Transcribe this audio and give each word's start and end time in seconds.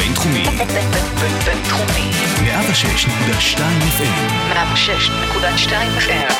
הבינתחומי. 0.00 0.44
בינתחומי. 1.44 2.10
106.2 2.40 3.58
FM. 3.98 4.52
106.2 4.52 5.72
FM. 5.98 6.32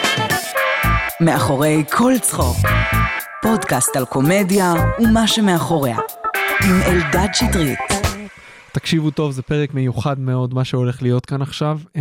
מאחורי 1.20 1.84
כל 1.92 2.12
צחוק. 2.20 2.56
פודקאסט 3.42 3.96
על 3.96 4.04
קומדיה 4.04 4.72
ומה 5.00 5.26
שמאחוריה. 5.26 5.98
עם 6.64 6.82
אלדד 6.86 7.28
שטרית. 7.32 7.78
תקשיבו 8.72 9.10
טוב, 9.10 9.32
זה 9.32 9.42
פרק 9.42 9.74
מיוחד 9.74 10.20
מאוד, 10.20 10.54
מה 10.54 10.64
שהולך 10.64 11.02
להיות 11.02 11.26
כאן 11.26 11.42
עכשיו. 11.42 11.78
Uh, 11.84 11.98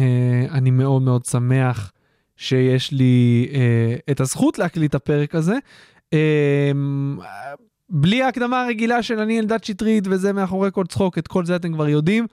אני 0.51 0.71
מאוד 0.71 1.01
מאוד 1.01 1.25
שמח 1.25 1.91
שיש 2.37 2.91
לי 2.91 3.47
uh, 3.51 3.55
את 4.11 4.19
הזכות 4.19 4.59
להקליט 4.59 4.89
את 4.89 4.95
הפרק 4.95 5.35
הזה. 5.35 5.55
בלי 7.89 8.23
ההקדמה 8.23 8.61
הרגילה 8.61 9.03
של 9.03 9.19
אני 9.19 9.39
אלדד 9.39 9.63
שטרית 9.63 10.03
וזה 10.07 10.33
מאחורי 10.33 10.69
כל 10.73 10.85
צחוק, 10.85 11.17
את 11.17 11.27
כל 11.27 11.45
זה 11.45 11.55
אתם 11.55 11.73
כבר 11.73 11.89
יודעים. 11.89 12.27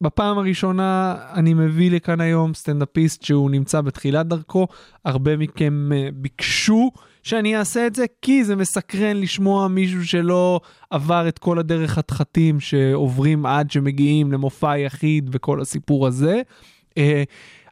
בפעם 0.00 0.38
הראשונה 0.38 1.16
אני 1.34 1.54
מביא 1.54 1.90
לכאן 1.90 2.20
היום 2.20 2.54
סטנדאפיסט 2.54 3.22
שהוא 3.22 3.50
נמצא 3.50 3.80
בתחילת 3.80 4.26
דרכו. 4.26 4.66
הרבה 5.04 5.36
מכם 5.36 5.90
uh, 5.92 6.14
ביקשו 6.14 6.90
שאני 7.22 7.56
אעשה 7.56 7.86
את 7.86 7.94
זה, 7.94 8.04
כי 8.22 8.44
זה 8.44 8.56
מסקרן 8.56 9.16
לשמוע 9.16 9.68
מישהו 9.68 10.06
שלא 10.06 10.60
עבר 10.90 11.28
את 11.28 11.38
כל 11.38 11.58
הדרך 11.58 11.90
חתחתים 11.90 12.60
שעוברים 12.60 13.46
עד 13.46 13.70
שמגיעים 13.70 14.32
למופע 14.32 14.78
יחיד 14.78 15.30
וכל 15.32 15.60
הסיפור 15.60 16.06
הזה. 16.06 16.42
Uh, 16.90 17.02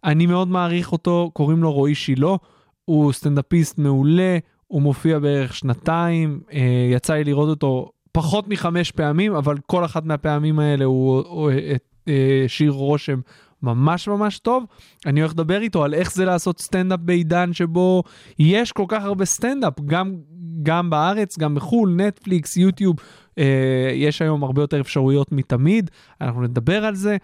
אני 0.05 0.27
מאוד 0.27 0.48
מעריך 0.48 0.92
אותו, 0.92 1.30
קוראים 1.33 1.62
לו 1.62 1.73
רועי 1.73 1.95
שילה, 1.95 2.37
הוא 2.84 3.12
סטנדאפיסט 3.12 3.78
מעולה, 3.78 4.39
הוא 4.70 4.83
מופיע 4.83 5.19
בערך 5.19 5.55
שנתיים, 5.55 6.41
uh, 6.48 6.55
יצא 6.92 7.15
לי 7.15 7.24
לראות 7.24 7.48
אותו 7.48 7.91
פחות 8.12 8.48
מחמש 8.48 8.91
פעמים, 8.91 9.34
אבל 9.34 9.56
כל 9.67 9.84
אחת 9.84 10.05
מהפעמים 10.05 10.58
האלה 10.58 10.84
הוא, 10.84 11.22
הוא 11.27 11.50
uh, 11.50 12.11
השאיר 12.45 12.70
רושם 12.70 13.20
ממש 13.62 14.08
ממש 14.08 14.39
טוב. 14.39 14.64
אני 15.06 15.20
הולך 15.20 15.33
לדבר 15.33 15.61
איתו 15.61 15.84
על 15.84 15.95
איך 15.95 16.12
זה 16.12 16.25
לעשות 16.25 16.61
סטנדאפ 16.61 17.00
בעידן 17.03 17.53
שבו 17.53 18.03
יש 18.39 18.72
כל 18.72 18.84
כך 18.89 19.05
הרבה 19.05 19.25
סטנדאפ, 19.25 19.80
גם, 19.86 20.14
גם 20.62 20.91
בארץ, 20.91 21.39
גם 21.39 21.55
בחו"ל, 21.55 21.95
נטפליקס, 21.97 22.56
יוטיוב, 22.56 22.97
אה, 23.39 23.91
יש 23.95 24.23
היום 24.23 24.42
הרבה 24.42 24.62
יותר 24.62 24.80
אפשרויות 24.80 25.33
מתמיד, 25.33 25.91
אנחנו 26.20 26.42
נדבר 26.42 26.84
על 26.84 26.95
זה. 26.95 27.17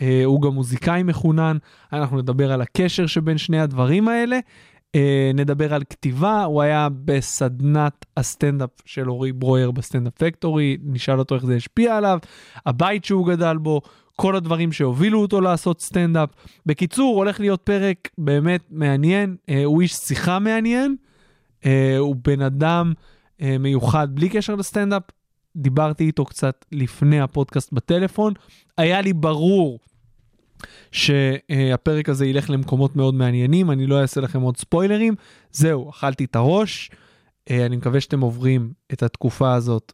אה, 0.00 0.22
הוא 0.24 0.42
גם 0.42 0.52
מוזיקאי 0.52 1.02
מחונן, 1.02 1.56
אנחנו 1.92 2.18
נדבר 2.18 2.52
על 2.52 2.60
הקשר 2.60 3.06
שבין 3.06 3.38
שני 3.38 3.60
הדברים 3.60 4.08
האלה. 4.08 4.38
אה, 4.94 5.30
נדבר 5.34 5.74
על 5.74 5.82
כתיבה, 5.90 6.44
הוא 6.44 6.62
היה 6.62 6.88
בסדנת 7.04 8.06
הסטנדאפ 8.16 8.70
של 8.84 9.10
אורי 9.10 9.32
ברויר 9.32 9.70
ב 9.70 9.75
Standup 9.75 10.12
Factory, 10.18 10.76
נשאל 10.84 11.18
אותו 11.18 11.34
איך 11.34 11.46
זה 11.46 11.56
השפיע 11.56 11.96
עליו, 11.96 12.18
הבית 12.66 13.04
שהוא 13.04 13.26
גדל 13.26 13.56
בו, 13.56 13.80
כל 14.16 14.36
הדברים 14.36 14.72
שהובילו 14.72 15.22
אותו 15.22 15.40
לעשות 15.40 15.80
סטנדאפ. 15.80 16.28
בקיצור, 16.66 17.16
הולך 17.16 17.40
להיות 17.40 17.60
פרק 17.60 18.08
באמת 18.18 18.60
מעניין, 18.70 19.36
אה, 19.48 19.64
הוא 19.64 19.82
איש 19.82 19.92
שיחה 19.92 20.38
מעניין, 20.38 20.96
אה, 21.66 21.96
הוא 21.98 22.16
בן 22.24 22.42
אדם 22.42 22.92
אה, 23.42 23.58
מיוחד 23.58 24.08
בלי 24.14 24.28
קשר 24.28 24.54
לסטנדאפ. 24.54 25.02
דיברתי 25.56 26.04
איתו 26.04 26.24
קצת 26.24 26.64
לפני 26.72 27.20
הפודקאסט 27.20 27.72
בטלפון, 27.72 28.32
היה 28.78 29.00
לי 29.00 29.12
ברור 29.12 29.78
שהפרק 30.92 32.08
הזה 32.08 32.26
ילך 32.26 32.50
למקומות 32.50 32.96
מאוד 32.96 33.14
מעניינים, 33.14 33.70
אני 33.70 33.86
לא 33.86 34.00
אעשה 34.00 34.20
לכם 34.20 34.40
עוד 34.40 34.56
ספוילרים. 34.56 35.14
זהו, 35.52 35.90
אכלתי 35.90 36.24
את 36.24 36.36
הראש, 36.36 36.90
אה, 37.50 37.66
אני 37.66 37.76
מקווה 37.76 38.00
שאתם 38.00 38.20
עוברים 38.20 38.72
את 38.92 39.02
התקופה 39.02 39.54
הזאת 39.54 39.92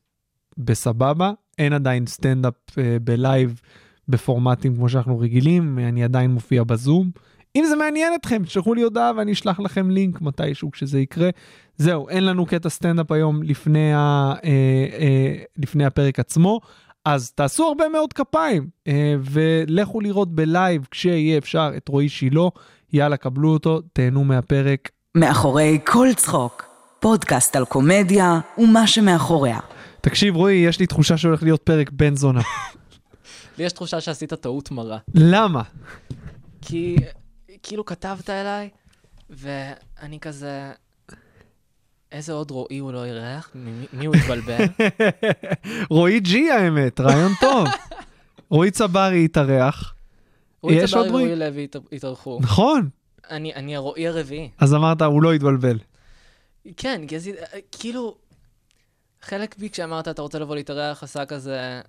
בסבבה. 0.58 1.32
אין 1.58 1.72
עדיין 1.72 2.06
סטנדאפ 2.06 2.54
אה, 2.78 2.96
ב 3.02 3.14
live 3.14 3.60
בפורמטים 4.08 4.76
כמו 4.76 4.88
שאנחנו 4.88 5.18
רגילים, 5.18 5.78
אני 5.78 6.04
עדיין 6.04 6.30
מופיע 6.30 6.64
בזום. 6.64 7.10
אם 7.56 7.64
זה 7.68 7.76
מעניין 7.76 8.12
אתכם, 8.14 8.42
תשלחו 8.44 8.74
לי 8.74 8.82
הודעה 8.82 9.12
ואני 9.16 9.32
אשלח 9.32 9.60
לכם 9.60 9.90
לינק 9.90 10.20
מתישהו 10.20 10.70
כשזה 10.70 11.00
יקרה. 11.00 11.30
זהו, 11.76 12.08
אין 12.08 12.24
לנו 12.24 12.46
קטע 12.46 12.68
סטנדאפ 12.68 13.12
היום 13.12 13.42
לפני, 13.42 13.92
ה, 13.94 14.32
אה, 14.44 14.50
אה, 14.98 15.36
לפני 15.56 15.84
הפרק 15.84 16.18
עצמו, 16.18 16.60
אז 17.04 17.30
תעשו 17.30 17.68
הרבה 17.68 17.88
מאוד 17.88 18.12
כפיים, 18.12 18.68
אה, 18.86 19.14
ולכו 19.20 20.00
לראות 20.00 20.34
בלייב 20.34 20.86
כשיהיה 20.90 21.38
אפשר 21.38 21.70
את 21.76 21.88
רועי 21.88 22.08
שילה. 22.08 22.48
יאללה, 22.92 23.16
קבלו 23.16 23.52
אותו, 23.52 23.80
תהנו 23.92 24.24
מהפרק. 24.24 24.90
מאחורי 25.14 25.78
כל 25.86 26.08
צחוק. 26.16 26.64
פודקאסט 27.00 27.56
על 27.56 27.64
קומדיה 27.64 28.40
ומה 28.58 28.86
שמאחוריה. 28.86 29.58
תקשיב, 30.00 30.36
רועי, 30.36 30.54
יש 30.56 30.80
לי 30.80 30.86
תחושה 30.86 31.16
שהולך 31.16 31.42
להיות 31.42 31.62
פרק 31.62 31.90
בן 31.90 32.16
זונה. 32.16 32.40
לי 33.58 33.64
יש 33.64 33.72
תחושה 33.72 34.00
שעשית 34.00 34.34
טעות 34.34 34.70
מרה. 34.70 34.98
למה? 35.14 35.62
כי 36.62 36.96
כאילו 37.62 37.84
כתבת 37.84 38.30
אליי, 38.30 38.68
ואני 39.30 40.20
כזה... 40.20 40.72
איזה 42.12 42.32
עוד 42.32 42.50
רועי 42.50 42.78
הוא 42.78 42.92
לא 42.92 43.04
אירח? 43.04 43.50
מי, 43.54 44.06
הוא 44.06 44.16
התבלבל? 44.16 44.64
רועי 45.90 46.20
ג'י 46.20 46.50
האמת, 46.50 47.00
רעיון 47.00 47.32
טוב. 47.40 47.68
רועי 48.50 48.70
צברי 48.70 49.24
התארח. 49.24 49.94
רועי 50.62 50.86
צברי 50.86 51.08
רועי? 51.10 51.24
ורועי 51.24 51.36
לוי 51.36 51.64
הת- 51.64 51.92
התארחו. 51.92 52.38
נכון. 52.42 52.88
אני, 53.30 53.54
אני 53.54 53.76
הרועי 53.76 54.08
הרביעי. 54.08 54.50
אז 54.58 54.74
אמרת, 54.74 55.02
הוא 55.02 55.22
לא 55.22 55.32
התבלבל. 55.32 55.78
כן, 56.76 57.02
עשית, 57.16 57.36
כאילו, 57.72 58.16
חלק 59.22 59.58
בי 59.58 59.70
כשאמרת 59.70 60.08
אתה 60.08 60.22
רוצה 60.22 60.38
לבוא 60.38 60.54
להתארח 60.54 61.02
עשה 61.02 61.26
כזה, 61.26 61.80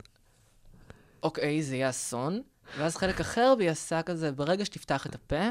אוקיי, 1.24 1.64
זה 1.64 1.76
יהיה 1.76 1.90
אסון, 1.90 2.42
ואז 2.80 2.96
חלק 2.98 3.20
אחר 3.20 3.54
בי 3.58 3.70
עשה 3.70 4.02
כזה, 4.02 4.32
ברגע 4.32 4.66
שתפתח 4.66 5.06
את 5.06 5.16
הפה, 5.16 5.50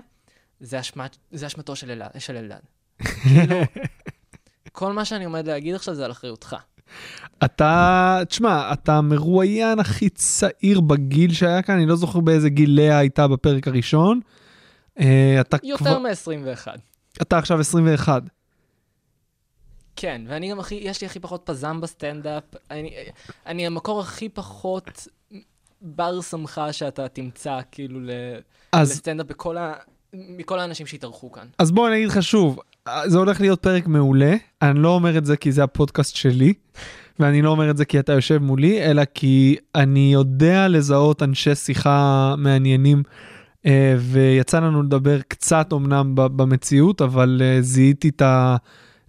זה, 0.61 0.81
אשמת, 0.81 1.17
זה 1.31 1.47
אשמתו. 1.47 1.77
של 1.77 1.91
אלעד. 2.37 2.61
כאילו, 3.23 3.57
כל 4.73 4.93
מה 4.93 5.05
שאני 5.05 5.25
עומד 5.25 5.49
להגיד 5.49 5.75
עכשיו 5.75 5.95
זה 5.95 6.05
על 6.05 6.11
אחריותך. 6.11 6.57
אתה, 7.45 8.21
תשמע, 8.29 8.73
אתה 8.73 8.97
המרואיין 8.97 9.79
הכי 9.79 10.09
צעיר 10.09 10.81
בגיל 10.81 11.33
שהיה 11.33 11.63
כאן, 11.63 11.75
אני 11.75 11.87
לא 11.87 11.97
זוכר 11.97 12.21
באיזה 12.21 12.49
גיל 12.49 12.77
לאה 12.77 12.99
הייתה 12.99 13.29
בפרק 13.29 13.69
הראשון. 13.69 14.21
אה, 15.01 15.37
אתה 15.41 15.57
יותר 15.63 15.85
כבר, 15.85 15.99
מ-21. 15.99 16.67
אתה 17.23 17.39
עכשיו 17.39 17.61
21. 17.61 18.23
כן, 19.97 20.23
ואני 20.29 20.51
גם 20.51 20.61
הכי, 20.61 20.75
יש 20.75 21.01
לי 21.01 21.07
הכי 21.07 21.21
פחות 21.21 21.43
פזם 21.45 21.81
בסטנדאפ. 21.81 22.45
אני, 22.71 22.95
אני 23.47 23.67
המקור 23.67 24.01
הכי 24.01 24.29
פחות 24.29 25.09
בר 25.83 26.23
סמכה 26.23 26.73
שאתה 26.73 27.09
תמצא, 27.09 27.59
כאילו, 27.73 28.01
אז, 28.73 28.91
לסטנדאפ 28.91 29.27
בכל 29.27 29.57
ה... 29.57 29.75
מכל 30.13 30.59
האנשים 30.59 30.87
שהתארחו 30.87 31.33
כאן. 31.33 31.47
אז 31.59 31.71
בוא 31.71 31.89
אני 31.89 31.97
אגיד 31.97 32.09
לך 32.09 32.23
שוב, 32.23 32.59
זה 33.07 33.19
הולך 33.19 33.41
להיות 33.41 33.63
פרק 33.63 33.87
מעולה, 33.87 34.35
אני 34.63 34.79
לא 34.79 34.89
אומר 34.89 35.19
את 35.19 35.27
זה 35.27 35.37
כי 35.37 35.53
זה 35.53 35.65
הפודקאסט 35.65 36.17
שלי, 36.17 36.53
ואני 37.19 37.43
לא 37.43 37.51
אומר 37.51 37.71
את 37.71 37.77
זה 37.77 37.85
כי 37.85 37.99
אתה 37.99 38.13
יושב 38.13 38.39
מולי, 38.39 38.83
אלא 38.83 39.03
כי 39.15 39.57
אני 39.75 40.13
יודע 40.13 40.69
לזהות 40.69 41.23
אנשי 41.23 41.55
שיחה 41.55 42.35
מעניינים, 42.39 43.03
אה, 43.67 43.95
ויצא 43.99 44.61
לנו 44.61 44.83
לדבר 44.83 45.21
קצת 45.29 45.73
אמנם 45.73 46.13
במציאות, 46.15 47.03
אבל 47.03 47.43
אה, 47.45 47.63
זיהיתי 47.63 48.09
את 48.09 48.23
ה... 48.23 48.57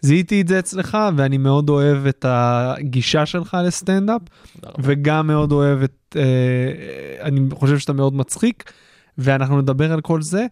זיהיתי 0.02 0.42
את 0.42 0.48
זה 0.48 0.60
אצלך, 0.60 0.98
ואני 1.16 1.38
מאוד 1.38 1.70
אוהב 1.70 2.06
את 2.06 2.26
הגישה 2.30 3.26
שלך 3.26 3.58
לסטנדאפ. 3.66 4.22
וגם 4.80 5.28
מאוד 5.28 5.52
אוהב 5.52 5.84
את... 5.84 6.16
אה, 6.16 7.22
אני 7.22 7.42
חושב 7.54 7.78
שאתה 7.78 7.94
מאוד 7.94 8.16
מצחיק, 8.16 8.72
ואנחנו 9.18 9.62
נדבר 9.62 9.94
על 9.94 10.02
כל 10.02 10.22
זה, 10.22 10.46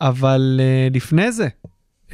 אבל 0.00 0.60
לפני 0.90 1.32
זה, 1.32 1.48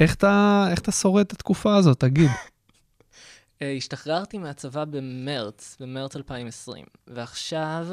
איך 0.01 0.15
אתה, 0.15 0.65
איך 0.71 0.79
אתה 0.79 0.91
שורד 0.91 1.25
את 1.25 1.31
התקופה 1.31 1.75
הזאת, 1.75 1.99
תגיד. 1.99 2.29
אה, 3.61 3.71
השתחררתי 3.77 4.37
מהצבא 4.37 4.85
במרץ, 4.85 5.77
במרץ 5.79 6.15
2020, 6.15 6.85
ועכשיו 7.07 7.87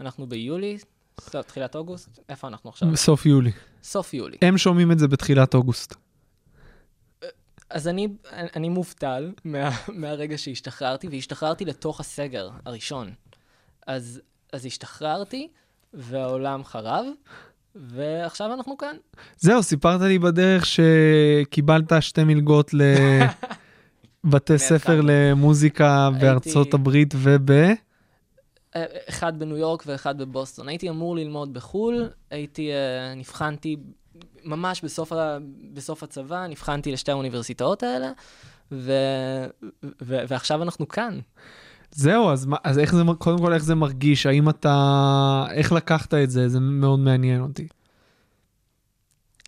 אנחנו 0.00 0.26
ביולי, 0.26 0.78
תחילת 1.46 1.76
אוגוסט, 1.76 2.18
איפה 2.28 2.48
אנחנו 2.48 2.70
עכשיו? 2.70 2.90
בסוף 2.90 3.26
יולי. 3.26 3.52
סוף 3.82 4.14
יולי. 4.14 4.36
הם 4.42 4.58
שומעים 4.58 4.92
את 4.92 4.98
זה 4.98 5.08
בתחילת 5.08 5.54
אוגוסט. 5.54 5.94
אז 7.70 7.88
אני, 7.88 8.08
אני 8.32 8.68
מובטל 8.68 9.32
מה, 9.44 9.70
מהרגע 9.88 10.38
שהשתחררתי, 10.38 11.08
והשתחררתי 11.08 11.64
לתוך 11.64 12.00
הסגר 12.00 12.50
הראשון. 12.66 13.12
אז, 13.86 14.20
אז 14.52 14.66
השתחררתי, 14.66 15.48
והעולם 15.94 16.64
חרב, 16.64 17.06
ועכשיו 17.76 18.54
אנחנו 18.54 18.76
כאן. 18.76 18.96
זהו, 19.36 19.62
סיפרת 19.62 20.00
לי 20.00 20.18
בדרך 20.18 20.66
שקיבלת 20.66 21.92
שתי 22.00 22.24
מלגות 22.24 22.70
לבתי 24.24 24.58
ספר 24.68 25.00
למוזיקה 25.04 26.10
בארצות 26.20 26.74
הברית 26.74 27.14
וב... 27.16 27.50
אה, 27.50 28.84
אחד 29.08 29.38
בניו 29.38 29.56
יורק 29.56 29.82
ואחד 29.86 30.18
בבוסטון. 30.18 30.68
הייתי 30.68 30.88
אמור 30.88 31.16
ללמוד 31.16 31.54
בחו"ל, 31.54 32.08
הייתי, 32.30 32.72
אה, 32.72 33.14
נבחנתי 33.14 33.76
ממש 34.44 34.80
בסוף, 34.84 35.12
ה, 35.12 35.38
בסוף 35.72 36.02
הצבא, 36.02 36.46
נבחנתי 36.46 36.92
לשתי 36.92 37.10
האוניברסיטאות 37.10 37.82
האלה, 37.82 38.12
ו, 38.72 38.92
ו, 40.02 40.18
ועכשיו 40.28 40.62
אנחנו 40.62 40.88
כאן. 40.88 41.18
זהו, 41.96 42.30
אז, 42.30 42.46
מה- 42.46 42.56
אז 42.64 42.78
איך 42.78 42.94
זה, 42.94 43.02
קודם 43.18 43.38
כל 43.38 43.52
איך 43.52 43.62
זה 43.64 43.74
מרגיש? 43.74 44.26
האם 44.26 44.48
אתה, 44.48 44.74
איך 45.50 45.72
לקחת 45.72 46.14
את 46.14 46.30
זה? 46.30 46.48
זה 46.48 46.60
מאוד 46.60 46.98
מעניין 46.98 47.40
אותי. 47.42 47.66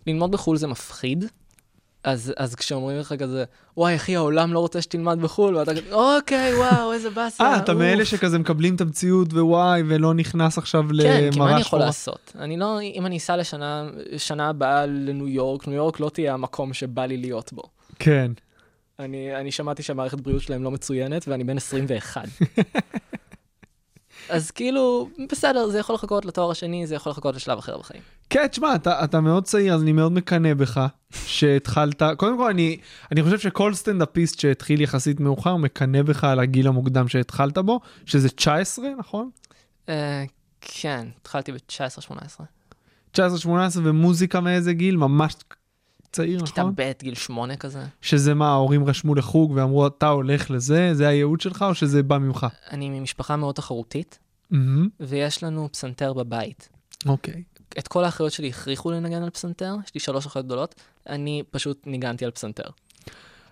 ללמוד 0.07 0.31
בחו"ל 0.31 0.57
זה 0.57 0.67
מפחיד. 0.67 1.25
אז, 2.03 2.33
אז 2.37 2.55
כשאומרים 2.55 2.99
לך 2.99 3.13
כזה, 3.19 3.43
וואי 3.77 3.95
אחי, 3.95 4.15
העולם 4.15 4.53
לא 4.53 4.59
רוצה 4.59 4.81
שתלמד 4.81 5.19
בחו"ל, 5.21 5.55
ואתה 5.55 5.71
כזה, 5.71 5.93
אוקיי, 5.93 6.55
וואו, 6.55 6.93
איזה 6.93 7.09
באסה. 7.09 7.43
אה, 7.43 7.57
אתה 7.57 7.71
אוף." 7.71 7.79
מאלה 7.81 8.05
שכזה 8.05 8.39
מקבלים 8.39 8.75
את 8.75 8.81
המציאות 8.81 9.33
ווואי, 9.33 9.81
ולא 9.87 10.13
נכנס 10.13 10.57
עכשיו 10.57 10.83
כן, 10.83 10.95
למראה 10.95 11.29
כי 11.31 11.39
מה 11.39 11.45
אני 11.45 11.61
יכול 11.61 11.63
שחורה? 11.63 11.85
לעשות? 11.85 12.31
אני 12.39 12.57
לא, 12.57 12.81
אם 12.81 13.05
אני 13.05 13.17
אסע 13.17 13.37
לשנה, 13.37 13.89
שנה 14.17 14.49
הבאה 14.49 14.85
לניו 14.85 15.27
יורק, 15.27 15.67
ניו 15.67 15.75
יורק 15.77 15.99
לא 15.99 16.09
תהיה 16.09 16.33
המקום 16.33 16.73
שבא 16.73 17.05
לי 17.05 17.17
להיות 17.17 17.53
בו. 17.53 17.63
כן. 17.99 18.31
אני, 18.99 19.35
אני 19.35 19.51
שמעתי 19.51 19.83
שהמערכת 19.83 20.21
בריאות 20.21 20.41
שלהם 20.41 20.63
לא 20.63 20.71
מצוינת, 20.71 21.27
ואני 21.27 21.43
בן 21.43 21.57
21. 21.57 22.25
אז 24.29 24.51
כאילו, 24.51 25.09
בסדר, 25.31 25.67
זה 25.69 25.79
יכול 25.79 25.95
לחכות 25.95 26.25
לתואר 26.25 26.51
השני, 26.51 26.87
זה 26.87 26.95
יכול 26.95 27.11
לחכות 27.11 27.35
לשלב 27.35 27.57
אחר 27.57 27.77
בחיים. 27.77 28.01
כן, 28.29 28.47
תשמע, 28.47 28.75
אתה, 28.75 29.03
אתה 29.03 29.21
מאוד 29.21 29.43
צעיר, 29.43 29.73
אז 29.73 29.81
אני 29.81 29.91
מאוד 29.91 30.11
מקנא 30.11 30.53
בך 30.53 30.87
שהתחלת, 31.11 32.01
קודם 32.17 32.37
כל 32.37 32.49
אני, 32.49 32.77
אני 33.11 33.23
חושב 33.23 33.39
שכל 33.39 33.73
סטנדאפיסט 33.73 34.39
שהתחיל 34.39 34.81
יחסית 34.81 35.19
מאוחר 35.19 35.55
מקנא 35.55 36.01
בך 36.01 36.23
על 36.23 36.39
הגיל 36.39 36.67
המוקדם 36.67 37.07
שהתחלת 37.07 37.57
בו, 37.57 37.79
שזה 38.05 38.29
19, 38.29 38.85
נכון? 38.99 39.29
אה, 39.89 40.23
כן, 40.61 41.07
התחלתי 41.21 41.51
ב-19-18. 41.51 42.41
19-18 43.17 43.19
ומוזיקה 43.83 44.39
מאיזה 44.39 44.73
גיל? 44.73 44.97
ממש 44.97 45.35
צעיר, 46.11 46.45
כיתה 46.45 46.61
נכון? 46.61 46.73
ב', 46.75 46.91
גיל 47.01 47.15
8 47.15 47.55
כזה. 47.55 47.83
שזה 48.01 48.33
מה, 48.33 48.49
ההורים 48.49 48.85
רשמו 48.85 49.15
לחוג 49.15 49.51
ואמרו, 49.55 49.87
אתה 49.87 50.07
הולך 50.07 50.51
לזה, 50.51 50.89
זה 50.93 51.07
הייעוד 51.07 51.41
שלך, 51.41 51.65
או 51.69 51.75
שזה 51.75 52.03
בא 52.03 52.17
ממך? 52.17 52.47
אני 52.71 52.89
ממשפחה 52.89 53.35
מאוד 53.35 53.55
תחרותית, 53.55 54.19
מהמם, 54.51 54.89
ויש 54.99 55.43
לנו 55.43 55.69
פסנתר 55.71 56.13
בבית. 56.13 56.69
אוקיי. 57.05 57.43
את 57.79 57.87
כל 57.87 58.03
האחיות 58.03 58.31
שלי 58.31 58.49
הכריחו 58.49 58.91
לנגן 58.91 59.23
על 59.23 59.29
פסנתר, 59.29 59.75
יש 59.85 59.93
לי 59.95 59.99
שלוש 59.99 60.25
אחיות 60.25 60.45
גדולות, 60.45 60.75
אני 61.09 61.43
פשוט 61.51 61.87
ניגנתי 61.87 62.25
על 62.25 62.31
פסנתר. 62.31 62.69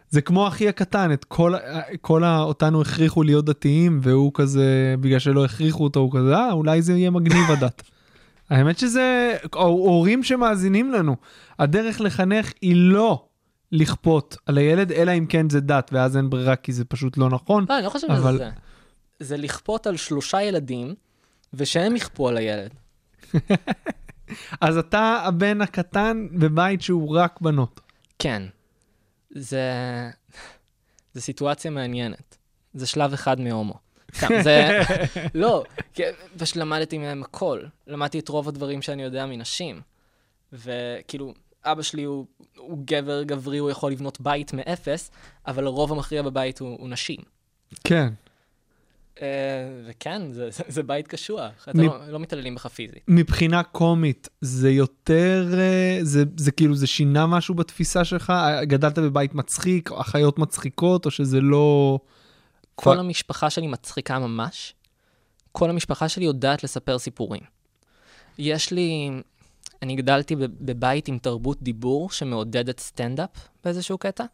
זה 0.09 0.21
כמו 0.21 0.47
אחי 0.47 0.69
הקטן, 0.69 1.13
את 1.13 1.25
כל, 1.25 1.53
כל 2.01 2.23
ה, 2.23 2.39
אותנו 2.39 2.81
הכריחו 2.81 3.23
להיות 3.23 3.45
דתיים, 3.45 3.99
והוא 4.03 4.31
כזה, 4.33 4.95
בגלל 5.01 5.19
שלא 5.19 5.45
הכריחו 5.45 5.83
אותו, 5.83 5.99
הוא 5.99 6.11
כזה, 6.13 6.35
אה, 6.35 6.51
אולי 6.51 6.81
זה 6.81 6.93
יהיה 6.93 7.09
מגניב 7.09 7.51
הדת. 7.51 7.81
האמת 8.49 8.77
שזה, 8.79 9.37
הורים 9.53 10.23
שמאזינים 10.23 10.91
לנו, 10.91 11.15
הדרך 11.59 12.01
לחנך 12.01 12.51
היא 12.61 12.73
לא 12.75 13.25
לכפות 13.71 14.37
על 14.45 14.57
הילד, 14.57 14.91
אלא 14.91 15.11
אם 15.17 15.25
כן 15.25 15.49
זה 15.49 15.59
דת, 15.59 15.89
ואז 15.93 16.17
אין 16.17 16.29
ברירה 16.29 16.55
כי 16.55 16.73
זה 16.73 16.85
פשוט 16.85 17.17
לא 17.17 17.29
נכון. 17.29 17.65
לא, 17.69 17.77
אני 17.77 17.85
לא 17.85 17.89
חושב 17.89 18.07
אבל- 18.11 18.33
שזה 18.33 18.37
זה. 18.37 18.49
זה 19.19 19.37
לכפות 19.37 19.87
על 19.87 19.97
שלושה 19.97 20.41
ילדים, 20.41 20.95
ושהם 21.53 21.95
יכפו 21.95 22.27
על 22.29 22.37
הילד. 22.37 22.69
אז 24.61 24.77
אתה 24.77 25.21
הבן 25.23 25.61
הקטן 25.61 26.27
בבית 26.31 26.81
שהוא 26.81 27.15
רק 27.17 27.41
בנות. 27.41 27.81
כן. 28.19 28.43
זה... 29.35 29.61
זה 31.13 31.21
סיטואציה 31.21 31.71
מעניינת. 31.71 32.37
זה 32.73 32.87
שלב 32.87 33.13
אחד 33.13 33.39
מהומו. 33.41 33.73
זה... 34.43 34.79
לא, 35.35 35.63
פשוט 36.37 36.55
למדתי 36.55 36.97
מהם 36.97 37.23
הכל. 37.23 37.61
למדתי 37.87 38.19
את 38.19 38.29
רוב 38.29 38.47
הדברים 38.47 38.81
שאני 38.81 39.03
יודע 39.03 39.25
מנשים. 39.25 39.81
וכאילו, 40.53 41.33
אבא 41.63 41.81
שלי 41.81 42.03
הוא, 42.03 42.25
הוא 42.57 42.77
גבר 42.85 43.23
גברי, 43.23 43.57
הוא 43.57 43.69
יכול 43.69 43.91
לבנות 43.91 44.21
בית 44.21 44.53
מאפס, 44.53 45.11
אבל 45.47 45.65
הרוב 45.65 45.91
המכריע 45.91 46.21
בבית 46.21 46.59
הוא, 46.59 46.77
הוא 46.79 46.89
נשים. 46.89 47.19
כן. 47.83 48.07
Uh, 49.15 49.19
וכן, 49.85 50.31
זה, 50.31 50.51
זה, 50.51 50.63
זה 50.75 50.83
בית 50.83 51.07
קשוח. 51.07 51.67
אתה 51.69 51.77
מ- 51.77 51.81
לא, 51.81 52.07
לא 52.07 52.19
מתעללים 52.19 52.55
בך 52.55 52.67
פיזית. 52.67 53.03
מבחינה 53.07 53.63
קומית, 53.63 54.29
זה 54.41 54.71
יותר, 54.71 55.53
אה, 55.57 55.99
זה, 56.01 56.23
זה 56.37 56.51
כאילו, 56.51 56.75
זה 56.75 56.87
שינה 56.87 57.27
משהו 57.27 57.55
בתפיסה 57.55 58.05
שלך? 58.05 58.33
גדלת 58.63 58.99
בבית 58.99 59.35
מצחיק, 59.35 59.91
אחיות 59.91 60.39
מצחיקות, 60.39 61.05
או 61.05 61.11
שזה 61.11 61.41
לא... 61.41 61.99
כל 62.79 62.99
המשפחה 62.99 63.49
שלי 63.49 63.67
מצחיקה 63.67 64.19
ממש. 64.19 64.73
כל 65.51 65.69
המשפחה 65.69 66.09
שלי 66.09 66.25
יודעת 66.25 66.63
לספר 66.63 66.99
סיפורים. 66.99 67.41
יש 68.37 68.71
לי... 68.71 69.09
אני 69.81 69.95
גדלתי 69.95 70.35
בב- 70.35 70.65
בבית 70.71 71.07
עם 71.07 71.17
תרבות 71.17 71.63
דיבור 71.63 72.09
שמעודדת 72.09 72.79
סטנדאפ 72.79 73.29
באיזשהו 73.63 73.97
קטע. 73.97 74.25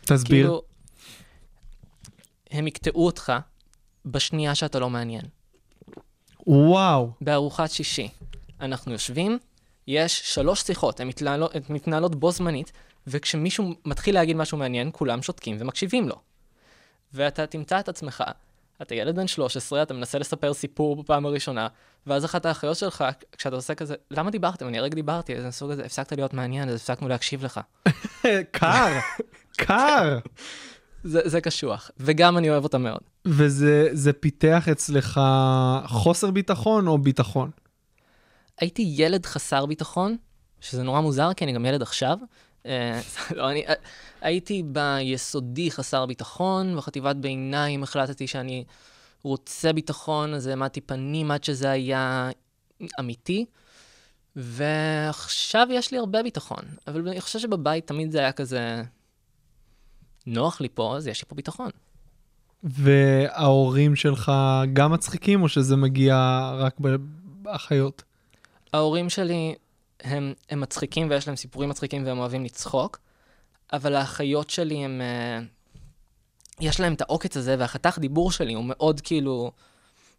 תסביר. 0.00 0.46
כאילו, 0.46 0.62
הם 2.50 2.66
יקטעו 2.66 3.06
אותך 3.06 3.32
בשנייה 4.06 4.54
שאתה 4.54 4.78
לא 4.78 4.90
מעניין. 4.90 5.24
וואו. 6.46 7.10
בארוחת 7.20 7.70
שישי. 7.70 8.08
אנחנו 8.60 8.92
יושבים, 8.92 9.38
יש 9.86 10.34
שלוש 10.34 10.62
שיחות, 10.62 11.00
הן 11.00 11.08
מתנהלות, 11.08 11.70
מתנהלות 11.70 12.14
בו 12.14 12.30
זמנית, 12.30 12.72
וכשמישהו 13.06 13.74
מתחיל 13.84 14.14
להגיד 14.14 14.36
משהו 14.36 14.58
מעניין, 14.58 14.90
כולם 14.92 15.22
שותקים 15.22 15.56
ומקשיבים 15.58 16.08
לו. 16.08 16.16
ואתה 17.14 17.46
תמצא 17.46 17.80
את 17.80 17.88
עצמך, 17.88 18.24
אתה 18.82 18.94
ילד 18.94 19.16
בן 19.16 19.26
13, 19.26 19.82
אתה 19.82 19.94
מנסה 19.94 20.18
לספר 20.18 20.54
סיפור 20.54 20.96
בפעם 20.96 21.26
הראשונה, 21.26 21.68
ואז 22.06 22.24
אחת 22.24 22.46
האחיות 22.46 22.76
שלך, 22.76 23.04
כשאתה 23.38 23.56
עושה 23.56 23.74
כזה, 23.74 23.94
למה 24.10 24.30
דיברתם? 24.30 24.68
אני 24.68 24.78
הרגע 24.78 24.94
דיברתי, 24.94 25.36
אז 25.36 25.54
סוג 25.54 25.70
הזה, 25.70 25.84
הפסקת 25.84 26.12
להיות 26.12 26.34
מעניין, 26.34 26.68
אז 26.68 26.74
הפסקנו 26.74 27.08
להקשיב 27.08 27.44
לך. 27.44 27.60
קר, 28.50 28.98
קר. 29.56 30.18
זה, 31.04 31.20
זה 31.24 31.40
קשוח, 31.40 31.90
וגם 31.98 32.38
אני 32.38 32.50
אוהב 32.50 32.64
אותה 32.64 32.78
מאוד. 32.78 33.00
וזה 33.24 33.88
זה 33.92 34.12
פיתח 34.12 34.68
אצלך 34.72 35.20
חוסר 35.86 36.30
ביטחון 36.30 36.86
או 36.86 36.98
ביטחון? 36.98 37.50
הייתי 38.58 38.92
ילד 38.96 39.26
חסר 39.26 39.66
ביטחון, 39.66 40.16
שזה 40.60 40.82
נורא 40.82 41.00
מוזר, 41.00 41.32
כי 41.32 41.44
אני 41.44 41.52
גם 41.52 41.66
ילד 41.66 41.82
עכשיו. 41.82 42.18
אה, 42.66 43.00
לא, 43.36 43.50
אני 43.50 43.66
אה, 43.66 43.74
הייתי 44.22 44.62
ביסודי 44.62 45.70
חסר 45.70 46.06
ביטחון, 46.06 46.76
בחטיבת 46.76 47.16
ביניים 47.16 47.82
החלטתי 47.82 48.26
שאני 48.26 48.64
רוצה 49.22 49.72
ביטחון, 49.72 50.34
אז 50.34 50.46
העמדתי 50.46 50.80
פנים 50.80 51.30
עד 51.30 51.44
שזה 51.44 51.70
היה 51.70 52.30
אמיתי, 53.00 53.44
ועכשיו 54.36 55.66
יש 55.70 55.90
לי 55.92 55.98
הרבה 55.98 56.22
ביטחון. 56.22 56.64
אבל 56.86 57.08
אני 57.08 57.20
חושב 57.20 57.38
שבבית 57.38 57.86
תמיד 57.86 58.12
זה 58.12 58.18
היה 58.18 58.32
כזה, 58.32 58.82
נוח 60.26 60.60
לי 60.60 60.68
פה, 60.74 60.96
אז 60.96 61.06
יש 61.06 61.22
לי 61.22 61.28
פה 61.28 61.34
ביטחון. 61.34 61.70
וההורים 62.62 63.96
שלך 63.96 64.32
גם 64.72 64.92
מצחיקים, 64.92 65.42
או 65.42 65.48
שזה 65.48 65.76
מגיע 65.76 66.50
רק 66.54 66.74
באחיות? 67.42 68.02
ההורים 68.72 69.10
שלי 69.10 69.54
הם, 70.00 70.32
הם 70.50 70.60
מצחיקים 70.60 71.10
ויש 71.10 71.26
להם 71.26 71.36
סיפורים 71.36 71.68
מצחיקים 71.68 72.06
והם 72.06 72.18
אוהבים 72.18 72.44
לצחוק, 72.44 72.98
אבל 73.72 73.94
האחיות 73.94 74.50
שלי 74.50 74.84
הם... 74.84 75.00
אה, 75.00 75.40
יש 76.60 76.80
להם 76.80 76.94
את 76.94 77.00
העוקץ 77.00 77.36
הזה, 77.36 77.56
והחתך 77.58 77.98
דיבור 77.98 78.32
שלי 78.32 78.54
הוא 78.54 78.64
מאוד 78.64 79.00
כאילו... 79.00 79.50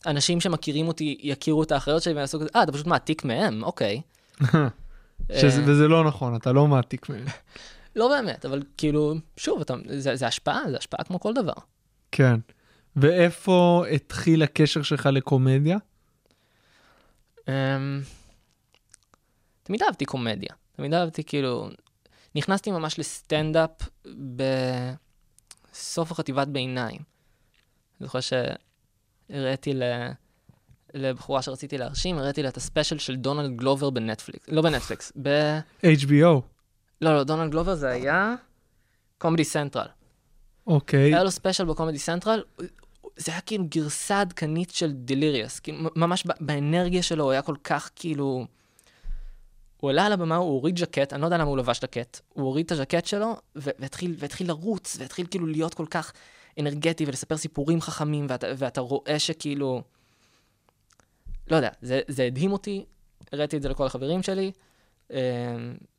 אנשים 0.05 0.41
שמכירים 0.41 0.87
אותי 0.87 1.17
יכירו 1.21 1.63
את 1.63 1.71
האחיות 1.71 2.03
שלי 2.03 2.13
ויעשו 2.13 2.39
כזה, 2.39 2.49
אה, 2.55 2.63
אתה 2.63 2.71
פשוט 2.71 2.87
מעתיק 2.87 3.25
מהם, 3.25 3.63
אוקיי. 3.63 4.01
שזה, 5.39 5.61
אה, 5.61 5.65
וזה 5.67 5.87
לא 5.87 6.03
נכון, 6.03 6.35
אתה 6.35 6.51
לא 6.51 6.67
מעתיק 6.67 7.09
מהם. 7.09 7.25
לא 7.95 8.09
באמת, 8.09 8.45
אבל 8.45 8.63
כאילו, 8.77 9.13
שוב, 9.37 9.61
אתה, 9.61 9.73
זה, 9.89 10.15
זה 10.15 10.27
השפעה, 10.27 10.61
זה 10.69 10.77
השפעה 10.77 11.03
כמו 11.03 11.19
כל 11.19 11.33
דבר. 11.33 11.53
כן. 12.11 12.39
ואיפה 12.95 13.83
התחיל 13.91 14.43
הקשר 14.43 14.81
שלך 14.81 15.05
לקומדיה? 15.05 15.77
אמ, 17.47 18.01
תמיד 19.63 19.83
אהבתי 19.83 20.05
קומדיה. 20.05 20.53
תמיד 20.75 20.93
אהבתי 20.93 21.23
כאילו... 21.23 21.69
נכנסתי 22.35 22.71
ממש 22.71 22.99
לסטנדאפ 22.99 23.69
בסוף 25.71 26.11
החטיבת 26.11 26.47
ביניים. 26.47 26.99
אני 27.99 28.07
זוכר 28.07 28.19
שהראיתי 29.29 29.73
ל... 29.73 29.83
לבחורה 30.93 31.41
שרציתי 31.41 31.77
להרשים, 31.77 32.17
הראיתי 32.17 32.43
לה 32.43 32.49
את 32.49 32.57
הספיישל 32.57 32.97
של 32.97 33.15
דונלד 33.15 33.57
גלובר 33.57 33.89
בנטפליקס. 33.89 34.45
לא 34.49 34.61
בנטפליקס, 34.61 35.11
ב... 35.21 35.59
HBO. 35.81 36.41
לא, 37.01 37.15
לא, 37.15 37.23
דונלד 37.23 37.51
גלובר 37.51 37.75
זה 37.75 37.89
היה 37.89 38.35
Comedy 39.17 39.43
Central. 39.43 39.87
אוקיי. 40.67 41.13
היה 41.13 41.23
לו 41.23 41.31
special 41.31 41.65
ב 41.65 41.70
Comedy 41.70 41.99
Central, 41.99 42.43
זה 43.17 43.31
היה 43.31 43.41
כאילו 43.41 43.65
גרסה 43.69 44.21
עדכנית 44.21 44.69
של 44.69 44.91
Delirious, 44.91 45.59
כאילו 45.59 45.89
ממש 45.95 46.23
באנרגיה 46.39 47.03
שלו 47.03 47.23
הוא 47.23 47.31
היה 47.31 47.41
כל 47.41 47.55
כך 47.63 47.89
כאילו... 47.95 48.45
הוא 49.83 49.89
עלה 49.89 50.05
על 50.05 50.13
הבמה, 50.13 50.35
הוא 50.35 50.51
הוריד 50.51 50.79
ז'קט, 50.79 51.13
אני 51.13 51.21
לא 51.21 51.27
יודע 51.27 51.37
למה 51.37 51.49
הוא 51.49 51.57
לבש 51.57 51.81
ז'קט, 51.81 52.19
הוא 52.33 52.45
הוריד 52.45 52.65
את 52.65 52.71
הז'קט 52.71 53.05
שלו 53.05 53.35
והתחיל, 53.55 54.15
והתחיל 54.17 54.47
לרוץ, 54.47 54.97
והתחיל 54.99 55.27
כאילו 55.31 55.47
להיות 55.47 55.73
כל 55.73 55.85
כך 55.89 56.13
אנרגטי 56.59 57.05
ולספר 57.05 57.37
סיפורים 57.37 57.81
חכמים, 57.81 58.25
ואתה, 58.29 58.47
ואתה 58.57 58.81
רואה 58.81 59.19
שכאילו... 59.19 59.81
לא 61.47 61.55
יודע, 61.55 61.69
זה, 61.81 62.01
זה 62.07 62.23
הדהים 62.23 62.51
אותי, 62.51 62.85
הראיתי 63.31 63.57
את 63.57 63.61
זה 63.61 63.69
לכל 63.69 63.85
החברים 63.85 64.23
שלי, 64.23 64.51
אה, 65.11 65.19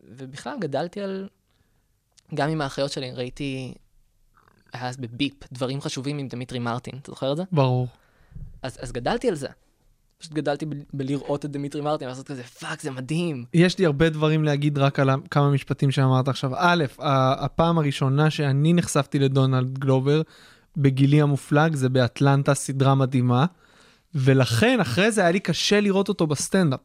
ובכלל 0.00 0.56
גדלתי 0.60 1.00
על... 1.00 1.28
גם 2.34 2.50
עם 2.50 2.60
האחיות 2.60 2.92
שלי, 2.92 3.12
ראיתי 3.12 3.74
היה 4.72 4.88
אז 4.88 4.96
בביפ, 4.96 5.52
דברים 5.52 5.80
חשובים 5.80 6.18
עם 6.18 6.28
דמיטרי 6.28 6.58
מרטין, 6.58 6.98
אתה 7.02 7.10
זוכר 7.10 7.32
את 7.32 7.36
זה? 7.36 7.42
ברור. 7.52 7.86
אז, 8.62 8.78
אז 8.80 8.92
גדלתי 8.92 9.28
על 9.28 9.34
זה. 9.34 9.48
פשוט 10.24 10.34
גדלתי 10.34 10.66
בלראות 10.92 11.44
את 11.44 11.50
דמיטרי 11.50 11.80
מרטין, 11.80 12.08
לעשות 12.08 12.26
כזה, 12.26 12.42
fuck, 12.42 12.82
זה 12.82 12.90
מדהים. 12.90 13.44
יש 13.54 13.78
לי 13.78 13.86
הרבה 13.86 14.08
דברים 14.08 14.44
להגיד 14.44 14.78
רק 14.78 15.00
על 15.00 15.10
כמה 15.30 15.50
משפטים 15.50 15.90
שאמרת 15.90 16.28
עכשיו. 16.28 16.50
א', 16.56 16.84
הפעם 16.98 17.78
הראשונה 17.78 18.30
שאני 18.30 18.72
נחשפתי 18.72 19.18
לדונלד 19.18 19.78
גלובר 19.78 20.22
בגילי 20.76 21.20
המופלג 21.20 21.74
זה 21.74 21.88
באטלנטה, 21.88 22.54
סדרה 22.54 22.94
מדהימה, 22.94 23.46
ולכן 24.14 24.80
אחרי 24.80 25.10
זה 25.10 25.20
היה 25.20 25.30
לי 25.30 25.40
קשה 25.40 25.80
לראות 25.80 26.08
אותו 26.08 26.26
בסטנדאפ. 26.26 26.80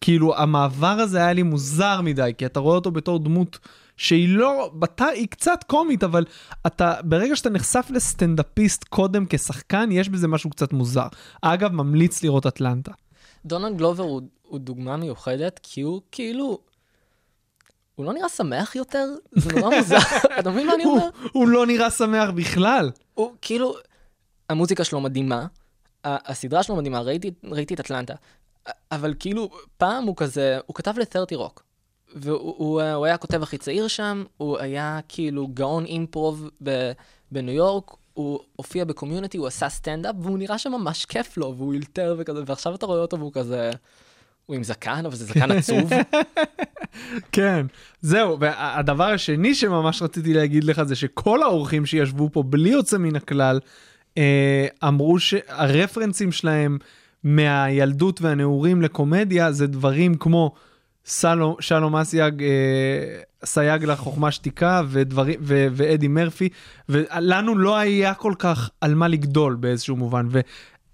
כאילו 0.00 0.38
המעבר 0.38 0.86
הזה 0.86 1.18
היה 1.18 1.32
לי 1.32 1.42
מוזר 1.42 2.00
מדי, 2.00 2.32
כי 2.38 2.46
אתה 2.46 2.60
רואה 2.60 2.74
אותו 2.74 2.90
בתור 2.90 3.18
דמות 3.18 3.58
שהיא 3.96 4.28
לא, 4.28 4.70
בת... 4.78 5.00
היא 5.00 5.28
קצת 5.28 5.64
קומית, 5.66 6.04
אבל 6.04 6.24
אתה, 6.66 6.94
ברגע 7.04 7.36
שאתה 7.36 7.50
נחשף 7.50 7.86
לסטנדאפיסט 7.90 8.84
קודם 8.84 9.26
כשחקן, 9.28 9.88
יש 9.92 10.08
בזה 10.08 10.28
משהו 10.28 10.50
קצת 10.50 10.72
מוזר. 10.72 11.06
אגב, 11.42 11.72
ממליץ 11.72 12.22
לראות 12.22 12.46
אטלנטה. 12.46 12.92
דונלד 13.44 13.76
גלובר 13.76 14.02
הוא, 14.02 14.22
הוא 14.42 14.58
דוגמה 14.58 14.96
מיוחדת, 14.96 15.60
כי 15.62 15.80
הוא 15.80 16.00
כאילו... 16.12 16.58
הוא 17.94 18.06
לא 18.06 18.12
נראה 18.12 18.28
שמח 18.28 18.76
יותר? 18.76 19.08
זה 19.32 19.60
נורא 19.60 19.76
מוזר, 19.76 19.96
אתה 20.38 20.50
מבין 20.50 20.66
מה 20.66 20.74
אני 20.74 20.84
אומר? 20.84 21.08
הוא 21.32 21.48
לא 21.48 21.66
נראה 21.66 21.90
שמח 21.90 22.30
בכלל. 22.30 22.90
הוא 23.14 23.32
כאילו, 23.42 23.74
המוזיקה 24.50 24.84
שלו 24.84 25.00
מדהימה, 25.00 25.46
הסדרה 26.04 26.62
שלו 26.62 26.76
מדהימה, 26.76 27.00
ראיתי, 27.00 27.30
ראיתי 27.44 27.74
את 27.74 27.80
אטלנטה, 27.80 28.14
אבל 28.92 29.14
כאילו, 29.18 29.50
פעם 29.76 30.04
הוא 30.04 30.16
כזה, 30.16 30.58
הוא 30.66 30.74
כתב 30.74 30.94
ל-30 30.98 31.36
רוק, 31.36 31.63
והוא 32.14 32.54
הוא, 32.56 32.82
הוא 32.82 33.06
היה 33.06 33.14
הכותב 33.14 33.42
הכי 33.42 33.58
צעיר 33.58 33.88
שם, 33.88 34.24
הוא 34.36 34.58
היה 34.58 35.00
כאילו 35.08 35.48
גאון 35.54 35.84
improv 35.84 36.50
ב- 36.62 36.92
בניו 37.32 37.54
יורק, 37.54 37.90
הוא 38.14 38.40
הופיע 38.56 38.84
ב 38.84 38.89
Community, 38.89 39.38
הוא 39.38 39.46
עשה 39.46 39.68
סטנדאפ, 39.68 40.14
והוא 40.20 40.38
נראה 40.38 40.58
שממש 40.58 41.04
כיף 41.04 41.36
לו, 41.36 41.54
והוא 41.56 41.72
אילתר 41.74 42.16
וכזה, 42.18 42.42
ועכשיו 42.46 42.74
אתה 42.74 42.86
רואה 42.86 42.98
אותו 42.98 43.18
והוא 43.18 43.32
כזה... 43.32 43.70
הוא 44.46 44.56
עם 44.56 44.62
זקן, 44.62 45.06
אבל 45.06 45.14
זה 45.16 45.24
זקן 45.24 45.50
עצוב. 45.50 45.90
כן, 47.32 47.66
זהו, 48.00 48.40
והדבר 48.40 49.04
השני 49.04 49.54
שממש 49.54 50.02
רציתי 50.02 50.34
להגיד 50.34 50.64
לך 50.64 50.82
זה 50.82 50.96
שכל 50.96 51.42
האורחים 51.42 51.86
שישבו 51.86 52.30
פה 52.32 52.42
בלי 52.42 52.68
יוצא 52.68 52.98
מן 52.98 53.16
הכלל, 53.16 53.60
אה, 54.18 54.66
אמרו 54.88 55.18
שהרפרנסים 55.18 56.32
שלהם 56.32 56.78
מהילדות 57.24 58.22
והנעורים 58.22 58.82
לקומדיה 58.82 59.52
זה 59.52 59.66
דברים 59.66 60.14
כמו 60.14 60.54
סלו, 61.06 61.56
שלום 61.60 61.96
אסיאג, 61.96 62.42
אה, 62.42 62.48
סייג 63.44 63.84
לחוכמה 63.84 64.30
שתיקה 64.30 64.82
ודברים, 64.88 65.40
ו, 65.42 65.66
ואדי 65.72 66.08
מרפי, 66.08 66.48
ולנו 66.88 67.58
לא 67.58 67.76
היה 67.76 68.14
כל 68.14 68.32
כך 68.38 68.70
על 68.80 68.94
מה 68.94 69.08
לגדול 69.08 69.54
באיזשהו 69.54 69.96
מובן. 69.96 70.26
ו, 70.30 70.40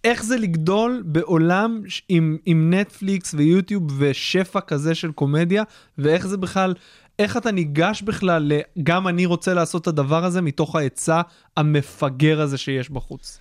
איך 0.04 0.24
זה 0.24 0.36
לגדול 0.36 1.02
בעולם 1.06 1.82
עם, 2.08 2.36
עם 2.46 2.74
נטפליקס 2.74 3.34
ויוטיוב 3.34 3.82
ושפע 3.98 4.60
כזה 4.60 4.94
של 4.94 5.12
קומדיה, 5.12 5.62
ואיך 5.98 6.26
זה 6.26 6.36
בכלל, 6.36 6.74
איך 7.18 7.36
אתה 7.36 7.50
ניגש 7.50 8.02
בכלל 8.02 8.52
ל... 8.52 8.60
גם 8.82 9.08
אני 9.08 9.26
רוצה 9.26 9.54
לעשות 9.54 9.82
את 9.82 9.86
הדבר 9.86 10.24
הזה 10.24 10.40
מתוך 10.40 10.76
ההיצע 10.76 11.20
המפגר 11.56 12.40
הזה 12.40 12.58
שיש 12.58 12.90
בחוץ. 12.90 13.38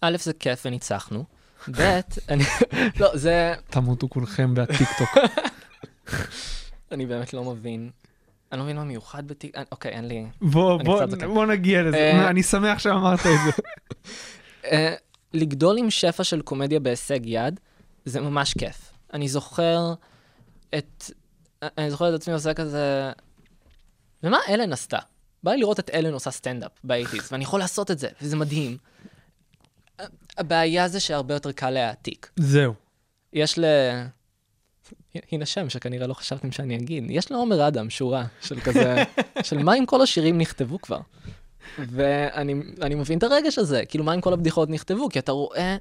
א', 0.00 0.16
זה 0.18 0.32
כיף 0.32 0.62
וניצחנו. 0.66 1.24
ב', 1.78 2.00
אני... 2.28 2.44
לא, 3.00 3.10
זה... 3.14 3.54
תמותו 3.70 4.08
כולכם 4.08 4.54
בטיקטוק. 4.54 5.08
אני 6.92 7.06
באמת 7.06 7.34
לא 7.34 7.44
מבין. 7.44 7.90
אני 8.52 8.58
לא 8.58 8.64
מבין 8.64 8.76
מה 8.76 8.84
מיוחד 8.84 9.28
בטיק... 9.28 9.56
אה, 9.56 9.62
אוקיי, 9.72 9.92
אין 9.92 10.08
לי... 10.08 10.26
בוא, 10.40 10.82
בוא. 10.82 11.04
בוא 11.34 11.46
נגיע 11.46 11.82
לזה, 11.82 11.96
אה, 11.96 12.30
אני 12.30 12.42
שמח 12.42 12.78
שאמרת 12.78 13.20
את 13.20 13.24
זה. 13.44 13.62
אה, 14.72 14.94
לגדול 15.34 15.78
עם 15.78 15.90
שפע 15.90 16.24
של 16.24 16.42
קומדיה 16.42 16.80
בהישג 16.80 17.26
יד, 17.26 17.60
זה 18.04 18.20
ממש 18.20 18.54
כיף. 18.58 18.92
אני 19.12 19.28
זוכר 19.28 19.94
את... 20.78 21.10
אני 21.62 21.90
זוכר 21.90 22.08
את 22.08 22.14
עצמי 22.20 22.34
עושה 22.34 22.54
כזה... 22.54 23.12
ומה 24.22 24.38
אלן 24.48 24.72
עשתה? 24.72 24.98
בא 25.42 25.50
לי 25.52 25.60
לראות 25.60 25.80
את 25.80 25.90
אלן 25.94 26.12
עושה 26.12 26.30
סטנדאפ 26.30 26.72
באייטיז, 26.84 27.28
ואני 27.32 27.44
יכול 27.44 27.60
לעשות 27.60 27.90
את 27.90 27.98
זה, 27.98 28.08
וזה 28.22 28.36
מדהים. 28.36 28.76
הבעיה 30.38 30.88
זה 30.88 31.00
שהרבה 31.00 31.34
יותר 31.34 31.52
קל 31.52 31.70
להעתיק. 31.70 32.30
זהו. 32.36 32.74
יש 33.32 33.58
ל... 33.58 33.64
הנה 35.32 35.46
שם 35.46 35.70
שכנראה 35.70 36.06
לא 36.06 36.14
חשבתם 36.14 36.52
שאני 36.52 36.76
אגיד. 36.76 37.04
יש 37.10 37.30
לעומר 37.30 37.68
אדם 37.68 37.90
שורה 37.90 38.24
של 38.40 38.60
כזה, 38.60 39.02
של 39.42 39.58
מה 39.58 39.74
אם 39.74 39.86
כל 39.86 40.02
השירים 40.02 40.38
נכתבו 40.38 40.80
כבר. 40.82 41.00
ואני 41.78 42.54
אני 42.82 42.94
מבין 42.94 43.18
את 43.18 43.22
הרגש 43.22 43.58
הזה, 43.58 43.84
כאילו 43.88 44.04
מה 44.04 44.14
אם 44.14 44.20
כל 44.20 44.32
הבדיחות 44.32 44.70
נכתבו, 44.70 45.08
כי 45.08 45.18
אתה 45.18 45.32
רואה, 45.32 45.76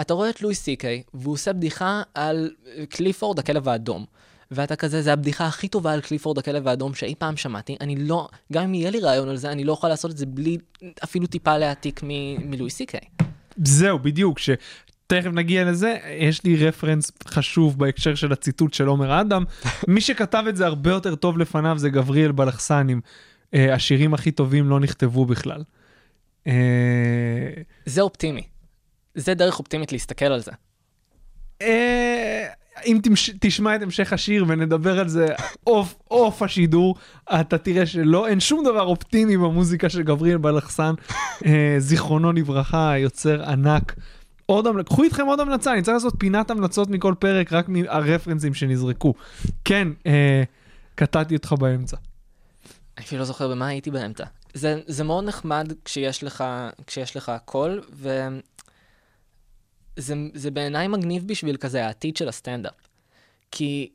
אתה 0.00 0.14
רואה 0.14 0.30
את 0.30 0.42
לואי 0.42 0.54
סי 0.54 0.76
קיי, 0.76 1.02
והוא 1.14 1.34
עושה 1.34 1.52
בדיחה 1.52 2.02
על 2.14 2.50
קליפורד 2.88 3.38
הכלב 3.38 3.68
האדום. 3.68 4.04
ואתה 4.50 4.76
כזה, 4.76 5.02
זה 5.02 5.12
הבדיחה 5.12 5.46
הכי 5.46 5.68
טובה 5.68 5.92
על 5.92 6.00
קליפורד 6.00 6.38
הכלב 6.38 6.68
האדום 6.68 6.94
שאי 6.94 7.14
פעם 7.18 7.36
שמעתי. 7.36 7.76
אני 7.80 7.96
לא, 7.96 8.28
גם 8.52 8.62
אם 8.62 8.74
יהיה 8.74 8.90
לי 8.90 9.00
רעיון 9.00 9.28
על 9.28 9.36
זה, 9.36 9.52
אני 9.52 9.64
לא 9.64 9.72
יכול 9.72 9.88
לעשות 9.88 10.10
את 10.10 10.18
זה 10.18 10.26
בלי 10.26 10.58
אפילו 11.04 11.26
טיפה 11.26 11.58
להעתיק 11.58 12.00
מ- 12.02 12.50
מלואי 12.50 12.70
סי 12.70 12.86
קיי. 12.86 13.00
זהו, 13.64 13.98
בדיוק, 13.98 14.38
שתכף 15.12 15.30
נגיע 15.32 15.64
לזה, 15.64 15.96
יש 16.18 16.44
לי 16.44 16.66
רפרנס 16.66 17.12
חשוב 17.28 17.78
בהקשר 17.78 18.14
של 18.14 18.32
הציטוט 18.32 18.74
של 18.74 18.86
עומר 18.86 19.20
אדם. 19.20 19.44
מי 19.88 20.00
שכתב 20.00 20.44
את 20.48 20.56
זה 20.56 20.66
הרבה 20.66 20.90
יותר 20.90 21.14
טוב 21.14 21.38
לפניו 21.38 21.78
זה 21.78 21.90
גבריאל 21.90 22.32
בלחסנים. 22.32 23.00
אה, 23.54 23.74
השירים 23.74 24.14
הכי 24.14 24.30
טובים 24.30 24.68
לא 24.68 24.80
נכתבו 24.80 25.24
בכלל. 25.26 25.62
אה, 26.46 26.52
זה 27.86 28.00
אופטימי. 28.00 28.42
זה 29.14 29.34
דרך 29.34 29.58
אופטימית 29.58 29.92
להסתכל 29.92 30.24
על 30.24 30.40
זה. 30.40 30.50
אה, 31.62 32.46
אם 32.86 33.00
תמש- 33.02 33.30
תשמע 33.40 33.76
את 33.76 33.82
המשך 33.82 34.12
השיר 34.12 34.44
ונדבר 34.48 34.98
על 35.00 35.08
זה 35.08 35.26
עוף 35.64 35.94
עוף 36.08 36.42
השידור, 36.42 36.94
אתה 37.40 37.58
תראה 37.58 37.86
שלא, 37.86 38.28
אין 38.28 38.40
שום 38.40 38.64
דבר 38.64 38.82
אופטימי 38.82 39.36
במוזיקה 39.36 39.88
של 39.88 40.02
גבריאל 40.02 40.36
בלחסן, 40.38 40.94
אה, 41.46 41.74
זיכרונו 41.78 42.32
לברכה, 42.32 42.94
יוצר 42.98 43.42
ענק. 43.50 43.94
עוד 44.50 44.66
המלצה, 44.66 44.88
קחו 44.88 45.02
איתכם 45.02 45.26
עוד 45.26 45.40
המלצה, 45.40 45.72
אני 45.72 45.82
צריך 45.82 45.94
לעשות 45.94 46.14
פינת 46.18 46.50
המלצות 46.50 46.90
מכל 46.90 47.14
פרק, 47.18 47.52
רק 47.52 47.68
מהרפרנסים 47.68 48.54
שנזרקו. 48.54 49.14
כן, 49.64 49.88
אה, 50.06 50.42
קטעתי 50.94 51.36
אותך 51.36 51.54
באמצע. 51.58 51.96
אני 52.96 53.06
אפילו 53.06 53.18
לא 53.18 53.24
זוכר 53.24 53.48
במה 53.48 53.66
הייתי 53.66 53.90
באמצע. 53.90 54.24
זה, 54.54 54.80
זה 54.86 55.04
מאוד 55.04 55.24
נחמד 55.24 55.72
כשיש 55.84 56.24
לך, 56.24 56.44
כשיש 56.86 57.16
לך 57.16 57.28
הכל, 57.28 57.80
וזה 57.92 60.14
זה 60.34 60.50
בעיניי 60.50 60.88
מגניב 60.88 61.28
בשביל 61.28 61.56
כזה 61.56 61.86
העתיד 61.86 62.16
של 62.16 62.28
הסטנדאפ. 62.28 62.88
כי 63.50 63.90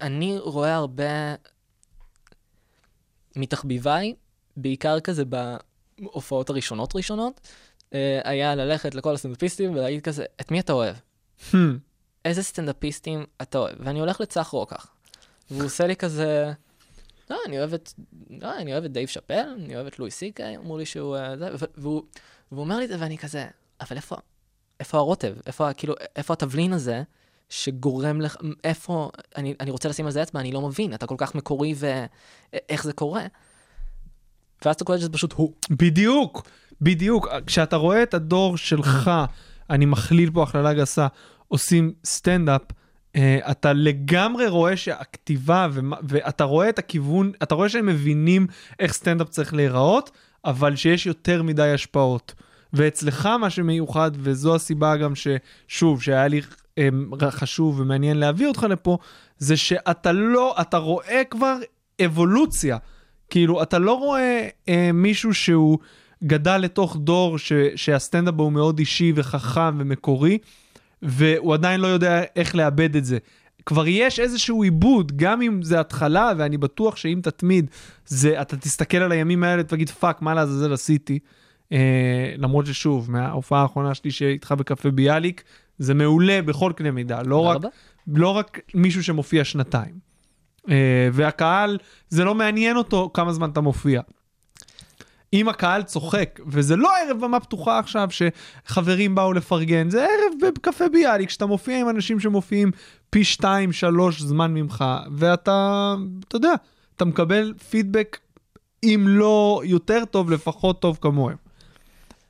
אני 0.00 0.38
רואה 0.38 0.74
הרבה 0.74 1.34
מתחביביי, 3.36 4.14
בעיקר 4.56 5.00
כזה 5.00 5.22
בהופעות 5.24 6.50
הראשונות 6.50 6.96
ראשונות, 6.96 7.40
היה 8.24 8.54
ללכת 8.54 8.94
לכל 8.94 9.14
הסטנדאפיסטים 9.14 9.72
ולהגיד 9.74 10.02
כזה, 10.02 10.24
את 10.40 10.50
מי 10.50 10.60
אתה 10.60 10.72
אוהב? 10.72 10.96
Hmm, 11.50 11.54
איזה 12.24 12.42
סטנדאפיסטים 12.42 13.24
אתה 13.42 13.58
אוהב? 13.58 13.76
ואני 13.80 14.00
הולך 14.00 14.20
לצח 14.20 14.48
רוקח. 14.48 14.86
והוא 15.50 15.64
עושה 15.64 15.86
לי 15.86 15.96
כזה, 15.96 16.52
לא, 17.30 17.38
אני 17.46 17.58
אוהב 17.58 17.74
את, 17.74 17.92
לא, 18.30 18.56
אני 18.58 18.72
אוהב 18.72 18.84
את 18.84 18.92
דייב 18.92 19.08
שאפל, 19.08 19.48
אני 19.64 19.76
אוהב 19.76 19.86
את 19.86 19.98
לואי 19.98 20.10
סי-קיי, 20.10 20.56
אמרו 20.56 20.78
לי 20.78 20.86
שהוא, 20.86 21.16
אה, 21.16 21.36
זה, 21.36 21.48
והוא, 21.76 22.02
והוא 22.52 22.64
אומר 22.64 22.76
לי 22.76 22.84
את 22.84 22.88
זה, 22.88 22.96
ואני 22.98 23.18
כזה, 23.18 23.46
אבל 23.80 23.96
איפה, 23.96 24.16
איפה 24.80 24.98
הרוטב? 24.98 25.34
איפה, 25.46 25.72
כאילו, 25.72 25.94
איפה 26.16 26.32
התבלין 26.32 26.72
הזה 26.72 27.02
שגורם 27.48 28.20
לך, 28.20 28.36
איפה, 28.64 29.10
אני, 29.36 29.54
אני 29.60 29.70
רוצה 29.70 29.88
לשים 29.88 30.06
על 30.06 30.12
זה 30.12 30.22
אצבע, 30.22 30.40
אני 30.40 30.52
לא 30.52 30.60
מבין, 30.60 30.94
אתה 30.94 31.06
כל 31.06 31.14
כך 31.18 31.34
מקורי 31.34 31.74
ואיך 31.76 32.84
זה 32.84 32.92
קורה. 32.92 33.26
ואז 34.66 34.74
אתה 34.74 34.84
קולט 34.84 35.00
שזה 35.00 35.08
פשוט 35.08 35.32
הוא. 35.32 35.52
בדיוק, 35.70 36.48
בדיוק. 36.80 37.28
כשאתה 37.46 37.76
רואה 37.76 38.02
את 38.02 38.14
הדור 38.14 38.56
שלך, 38.56 39.10
אני 39.70 39.86
מכליל 39.86 40.30
פה 40.30 40.42
הכללה 40.42 40.74
גסה, 40.74 41.06
עושים 41.48 41.92
סטנדאפ, 42.04 42.62
אה, 43.16 43.38
אתה 43.50 43.72
לגמרי 43.72 44.48
רואה 44.48 44.76
שהכתיבה, 44.76 45.68
ואתה 46.02 46.44
רואה 46.44 46.68
את 46.68 46.78
הכיוון, 46.78 47.32
אתה 47.42 47.54
רואה 47.54 47.68
שהם 47.68 47.86
מבינים 47.86 48.46
איך 48.80 48.92
סטנדאפ 48.92 49.28
צריך 49.28 49.54
להיראות, 49.54 50.10
אבל 50.44 50.76
שיש 50.76 51.06
יותר 51.06 51.42
מדי 51.42 51.72
השפעות. 51.72 52.34
ואצלך 52.72 53.26
מה 53.26 53.50
שמיוחד, 53.50 54.10
וזו 54.14 54.54
הסיבה 54.54 54.96
גם 54.96 55.12
ששוב, 55.14 56.02
שהיה 56.02 56.28
לי 56.28 56.40
אה, 56.78 56.88
חשוב 57.30 57.80
ומעניין 57.80 58.16
להביא 58.16 58.48
אותך 58.48 58.66
לפה, 58.70 58.98
זה 59.38 59.56
שאתה 59.56 60.12
לא, 60.12 60.54
אתה 60.60 60.76
רואה 60.76 61.22
כבר 61.30 61.56
אבולוציה. 62.04 62.78
כאילו, 63.30 63.62
אתה 63.62 63.78
לא 63.78 63.92
רואה 63.92 64.48
אה, 64.68 64.90
מישהו 64.94 65.34
שהוא 65.34 65.78
גדל 66.24 66.56
לתוך 66.56 66.96
דור 66.96 67.38
ש, 67.38 67.52
שהסטנדאפ 67.76 68.34
בו 68.34 68.42
הוא 68.42 68.52
מאוד 68.52 68.78
אישי 68.78 69.12
וחכם 69.14 69.76
ומקורי, 69.78 70.38
והוא 71.02 71.54
עדיין 71.54 71.80
לא 71.80 71.86
יודע 71.86 72.22
איך 72.36 72.54
לעבד 72.54 72.96
את 72.96 73.04
זה. 73.04 73.18
כבר 73.66 73.86
יש 73.86 74.20
איזשהו 74.20 74.62
עיבוד, 74.62 75.12
גם 75.16 75.42
אם 75.42 75.62
זה 75.62 75.80
התחלה, 75.80 76.32
ואני 76.38 76.58
בטוח 76.58 76.96
שאם 76.96 77.20
תתמיד, 77.22 77.70
זה, 78.06 78.42
אתה 78.42 78.56
תסתכל 78.56 78.96
על 78.96 79.12
הימים 79.12 79.44
האלה 79.44 79.62
ותגיד, 79.62 79.90
fuck, 79.90 80.22
מה 80.22 80.34
לעזאזל 80.34 80.72
עשיתי? 80.72 81.18
אה, 81.72 82.34
למרות 82.36 82.66
ששוב, 82.66 83.10
מההופעה 83.10 83.62
האחרונה 83.62 83.94
שלי 83.94 84.10
שאיתך 84.10 84.52
בקפה 84.58 84.90
ביאליק, 84.90 85.42
זה 85.78 85.94
מעולה 85.94 86.42
בכל 86.42 86.72
קנה 86.76 86.90
מידה, 86.90 87.22
לא 87.22 87.38
רק. 87.40 87.62
לא 88.06 88.28
רק 88.28 88.60
מישהו 88.74 89.04
שמופיע 89.04 89.44
שנתיים. 89.44 90.05
אה, 90.70 91.08
והקהל, 91.12 91.78
זה 92.08 92.24
לא 92.24 92.34
מעניין 92.34 92.76
אותו 92.76 93.10
כמה 93.14 93.32
זמן 93.32 93.50
אתה 93.50 93.60
מופיע. 93.60 94.00
אם 95.32 95.48
הקהל 95.48 95.82
צוחק, 95.82 96.40
וזה 96.46 96.76
לא 96.76 96.90
ערב 96.96 97.20
במה 97.20 97.40
פתוחה 97.40 97.78
עכשיו 97.78 98.08
שחברים 98.10 99.14
באו 99.14 99.32
לפרגן, 99.32 99.90
זה 99.90 100.02
ערב 100.04 100.50
בקפה 100.54 100.88
ביאליק, 100.88 101.28
כשאתה 101.28 101.46
מופיע 101.46 101.80
עם 101.80 101.88
אנשים 101.88 102.20
שמופיעים 102.20 102.70
פי 103.10 103.24
שתיים, 103.24 103.72
שלוש 103.72 104.22
זמן 104.22 104.54
ממך, 104.54 104.84
ואתה, 105.12 105.94
אתה 106.28 106.36
יודע, 106.36 106.52
אתה 106.96 107.04
מקבל 107.04 107.54
פידבק, 107.70 108.18
אם 108.82 109.04
לא 109.08 109.62
יותר 109.64 110.04
טוב, 110.04 110.30
לפחות 110.30 110.80
טוב 110.80 110.98
כמוהם. 111.00 111.36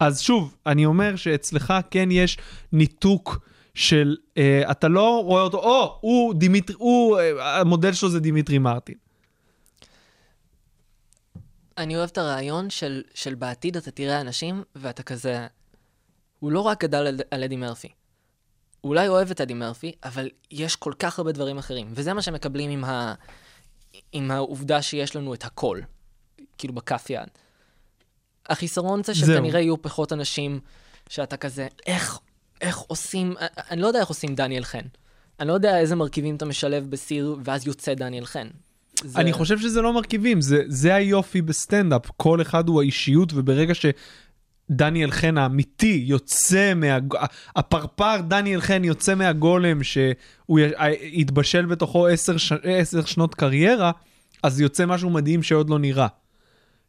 אז 0.00 0.20
שוב, 0.20 0.54
אני 0.66 0.86
אומר 0.86 1.16
שאצלך 1.16 1.74
כן 1.90 2.08
יש 2.10 2.38
ניתוק 2.72 3.38
של, 3.76 4.16
אה, 4.36 4.70
אתה 4.70 4.88
לא 4.88 5.22
רואה 5.24 5.42
אותו, 5.42 5.58
או, 5.58 5.98
הוא 6.00 6.34
דימיטרי, 6.34 6.76
הוא, 6.78 7.18
אה, 7.18 7.60
המודל 7.60 7.92
שלו 7.92 8.08
זה 8.08 8.20
דימיטרי 8.20 8.58
מרטין. 8.58 8.94
אני 11.78 11.96
אוהב 11.96 12.08
את 12.12 12.18
הרעיון 12.18 12.70
של, 12.70 13.02
של 13.14 13.34
בעתיד 13.34 13.76
אתה 13.76 13.90
תראה 13.90 14.20
אנשים 14.20 14.62
ואתה 14.76 15.02
כזה... 15.02 15.46
הוא 16.38 16.52
לא 16.52 16.60
רק 16.60 16.84
גדל 16.84 17.06
על, 17.06 17.20
על 17.30 17.44
אדי 17.44 17.56
מרפי. 17.56 17.88
הוא 18.80 18.90
אולי 18.90 19.08
אוהב 19.08 19.30
את 19.30 19.40
אדי 19.40 19.54
מרפי, 19.54 19.92
אבל 20.04 20.28
יש 20.50 20.76
כל 20.76 20.92
כך 20.98 21.18
הרבה 21.18 21.32
דברים 21.32 21.58
אחרים. 21.58 21.88
וזה 21.90 22.14
מה 22.14 22.22
שמקבלים 22.22 22.70
עם, 22.70 22.84
ה, 22.84 23.14
עם 24.12 24.30
העובדה 24.30 24.82
שיש 24.82 25.16
לנו 25.16 25.34
את 25.34 25.44
הכל. 25.44 25.80
כאילו 26.58 26.74
בכף 26.74 27.10
יד. 27.10 27.28
החיסרון 28.46 29.02
זה. 29.02 29.14
שכנראה 29.14 29.60
יהיו 29.60 29.82
פחות 29.82 30.12
אנשים 30.12 30.60
שאתה 31.08 31.36
כזה, 31.36 31.68
איך, 31.86 32.18
איך 32.60 32.76
עושים, 32.78 33.34
אני 33.70 33.80
לא 33.80 33.86
יודע 33.86 34.00
איך 34.00 34.08
עושים 34.08 34.34
דניאל 34.34 34.64
חן. 34.64 34.80
אני 35.40 35.48
לא 35.48 35.52
יודע 35.52 35.78
איזה 35.80 35.94
מרכיבים 35.96 36.36
אתה 36.36 36.44
משלב 36.44 36.90
בסיר, 36.90 37.36
ואז 37.44 37.66
יוצא 37.66 37.94
דניאל 37.94 38.24
חן. 38.26 38.46
זה- 39.04 39.18
אני 39.20 39.32
חושב 39.32 39.58
שזה 39.58 39.80
לא 39.82 39.92
מרכיבים, 39.92 40.40
זה, 40.40 40.62
זה 40.66 40.94
היופי 40.94 41.42
בסטנדאפ, 41.42 42.02
כל 42.16 42.42
אחד 42.42 42.68
הוא 42.68 42.80
האישיות, 42.82 43.32
וברגע 43.34 43.72
שדניאל 44.70 45.10
חן 45.10 45.38
האמיתי 45.38 46.04
יוצא 46.06 46.72
מה... 46.74 46.98
הפרפר 47.56 48.20
דניאל 48.28 48.60
חן 48.60 48.84
יוצא 48.84 49.14
מהגולם 49.14 49.82
שהוא 49.82 50.58
יתבשל 51.02 51.66
בתוכו 51.66 52.06
עשר, 52.06 52.36
ש... 52.36 52.52
עשר 52.62 53.04
שנות 53.04 53.34
קריירה, 53.34 53.90
אז 54.42 54.60
יוצא 54.60 54.86
משהו 54.86 55.10
מדהים 55.10 55.42
שעוד 55.42 55.70
לא 55.70 55.78
נראה. 55.78 56.06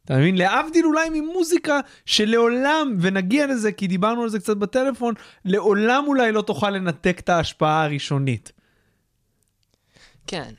אתה 0.08 0.18
מבין? 0.18 0.38
להבדיל 0.38 0.86
אולי 0.86 1.10
ממוזיקה 1.10 1.80
שלעולם, 2.06 2.98
ונגיע 3.02 3.48
לזה 3.48 3.72
כי 3.72 3.88
דיברנו 3.88 4.24
על 4.24 4.30
זה 4.30 4.40
קצת 4.40 4.58
בטלפון, 4.58 5.14
לעולם 5.46 6.04
אולי 6.08 6.32
לא 6.32 6.42
תוכל 6.42 6.70
לנתק 6.70 7.20
את 7.20 7.30
ההשפעה 7.30 7.84
הראשונית. 7.84 8.52
כן. 10.28 10.52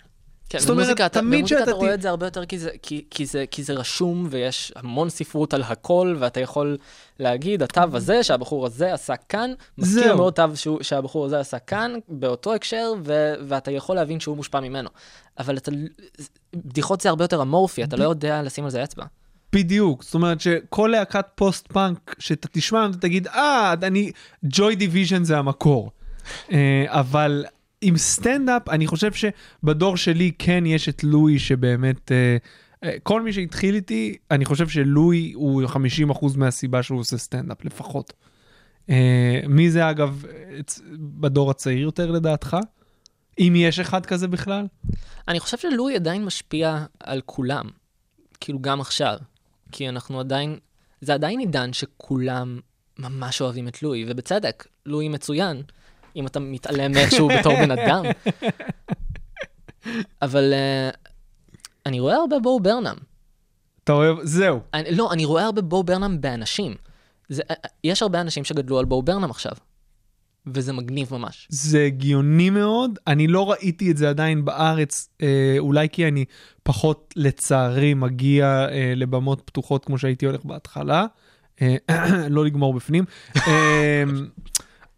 כן, 0.51 0.59
זאת 0.59 0.71
אומרת, 0.71 0.91
אתה- 1.01 1.09
תמיד 1.09 1.39
במוזיקה 1.39 1.59
שאתה 1.61 1.71
אתה 1.71 1.77
רואה 1.77 1.95
את 1.95 2.03
זה 2.03 2.09
הרבה 2.09 2.27
יותר 2.27 2.47
כי 2.47 2.59
זה, 2.59 2.71
כי, 2.83 3.05
כי, 3.11 3.27
זה, 3.27 3.45
כי 3.51 3.63
זה 3.63 3.73
רשום 3.73 4.27
ויש 4.31 4.73
המון 4.77 5.11
ספרות 5.11 5.55
על 5.55 5.63
הכל, 5.63 6.17
ואתה 6.19 6.41
יכול 6.41 6.77
להגיד, 7.19 7.63
התו 7.63 7.81
הזה 7.93 8.23
שהבחור 8.23 8.67
הזה 8.67 8.95
עשה 8.95 9.17
כאן, 9.17 9.51
מזכיר. 9.79 10.17
מאוד 10.17 10.33
תו 10.33 10.43
שהוא, 10.55 10.83
שהבחור 10.83 11.27
הזה 11.27 11.41
עשה 11.41 11.59
כאן, 11.59 11.93
באותו 12.09 12.55
הקשר, 12.55 12.93
ו, 13.05 13.35
ואתה 13.49 13.71
יכול 13.71 13.97
להבין 13.97 14.21
שהוא 14.21 14.37
מושפע 14.37 14.61
ממנו. 14.61 14.89
אבל 15.39 15.57
אתה, 15.57 15.71
בדיחות 16.55 17.01
זה 17.01 17.09
הרבה 17.09 17.25
יותר 17.25 17.43
אמורפי, 17.43 17.85
אתה 17.85 17.97
לא 17.97 18.05
יודע 18.05 18.43
לשים 18.43 18.65
על 18.65 18.71
זה 18.71 18.85
אצבע. 18.85 19.05
בדיוק, 19.53 20.03
זאת 20.03 20.15
אומרת 20.15 20.41
שכל 20.41 20.89
להקת 20.93 21.27
post 21.35 21.73
punk 21.73 22.15
שאתה 22.19 22.49
תשמע 22.49 22.87
אתה 22.91 22.97
תגיד 22.97 23.27
אה 23.27 23.75
אני 23.83 24.13
Joy 24.45 24.77
Division 24.77 25.25
זה 25.25 25.39
המקור. 25.39 25.91
אה, 26.53 26.85
אבל 26.87 27.45
עם 27.81 27.97
סטנדאפ 27.97 28.69
אני 28.69 28.87
חושב 28.87 29.11
שבדור 29.13 29.97
שלי 29.97 30.33
כן 30.39 30.67
יש 30.67 30.89
את 30.89 31.05
לואי 31.05 31.39
שבאמת 31.39 32.13
אה, 32.13 32.37
אה, 32.85 32.97
כל 33.03 33.23
מי 33.23 33.33
שהתחיל 33.33 33.75
איתי 33.75 34.17
אני 34.31 34.45
חושב 34.45 34.69
שלואי 34.69 35.33
הוא 35.33 35.63
50% 35.65 35.77
מהסיבה 36.37 36.83
שהוא 36.83 37.01
עושה 37.01 37.19
סטנדאפ 37.19 37.65
לפחות. 37.65 38.13
מי 39.49 39.71
זה 39.71 39.91
אגב 39.91 40.25
בדור 40.99 41.51
הצעיר 41.51 41.79
יותר 41.79 42.11
לדעתך? 42.11 42.57
אם 43.39 43.53
יש 43.57 43.79
אחד 43.79 44.07
כזה 44.07 44.29
בכלל? 44.29 44.67
אני 45.29 45.41
חושב 45.41 45.59
שלואי 45.59 45.95
עדיין 45.95 46.25
משפיע 46.25 46.85
על 47.01 47.21
כולם, 47.27 47.67
כאילו 48.41 48.59
גם 48.61 48.81
עכשיו. 48.81 49.19
כי 49.73 49.89
אנחנו 49.89 50.21
עדיין, 50.21 50.59
זה 51.01 51.15
עדיין 51.15 51.41
עידן 51.41 51.73
שכולם 51.73 52.61
ממש 52.99 53.41
אוהבים 53.41 53.69
את 53.69 53.83
לואי, 53.83 54.05
ובצדק, 54.09 54.67
לואי 54.87 55.09
מצוין, 55.09 55.63
אם 56.17 56.27
אתה 56.27 56.41
מתעלם 56.41 56.93
מאיכשהו 56.93 57.29
בתור 57.39 57.53
בן 57.57 57.71
אדם. 57.71 58.05
אבל 60.23 60.53
uh, 60.53 60.97
אני 61.87 62.01
רואה 62.01 62.17
הרבה 62.17 62.39
בואו 62.39 62.61
ברנם. 62.61 62.97
אתה 63.85 63.93
אוהב? 63.93 64.19
זהו. 64.23 64.61
אני, 64.75 64.91
לא, 64.91 65.13
אני 65.13 65.25
רואה 65.25 65.45
הרבה 65.45 65.63
בואו 65.63 65.85
ברנם 65.85 66.21
באנשים. 66.21 66.75
זה, 67.29 67.43
אה, 67.51 67.55
יש 67.85 68.03
הרבה 68.03 68.21
אנשים 68.21 68.45
שגדלו 68.45 68.79
על 68.79 68.85
בואו 68.85 69.03
ברנם 69.03 69.31
עכשיו, 69.31 69.53
וזה 70.55 70.73
מגניב 70.73 71.09
ממש. 71.15 71.47
זה 71.51 71.85
הגיוני 71.85 72.51
מאוד, 72.51 72.99
אני 73.07 73.27
לא 73.27 73.51
ראיתי 73.51 73.91
את 73.91 73.97
זה 73.97 74.09
עדיין 74.09 74.45
בארץ, 74.45 75.09
אה, 75.23 75.55
אולי 75.59 75.89
כי 75.93 76.09
אני 76.09 76.25
פחות 76.63 77.15
לצערי 77.17 77.95
מגיע 77.95 78.47
אה, 78.71 78.93
לבמות 78.97 79.43
פתוחות 79.45 79.85
כמו 79.85 79.99
שהייתי 79.99 80.27
הולך 80.27 80.45
בהתחלה, 80.45 81.07
אה, 81.63 81.77
לא 82.31 82.45
לגמור 82.45 82.75
בפנים, 82.75 83.05
אה, 83.37 84.03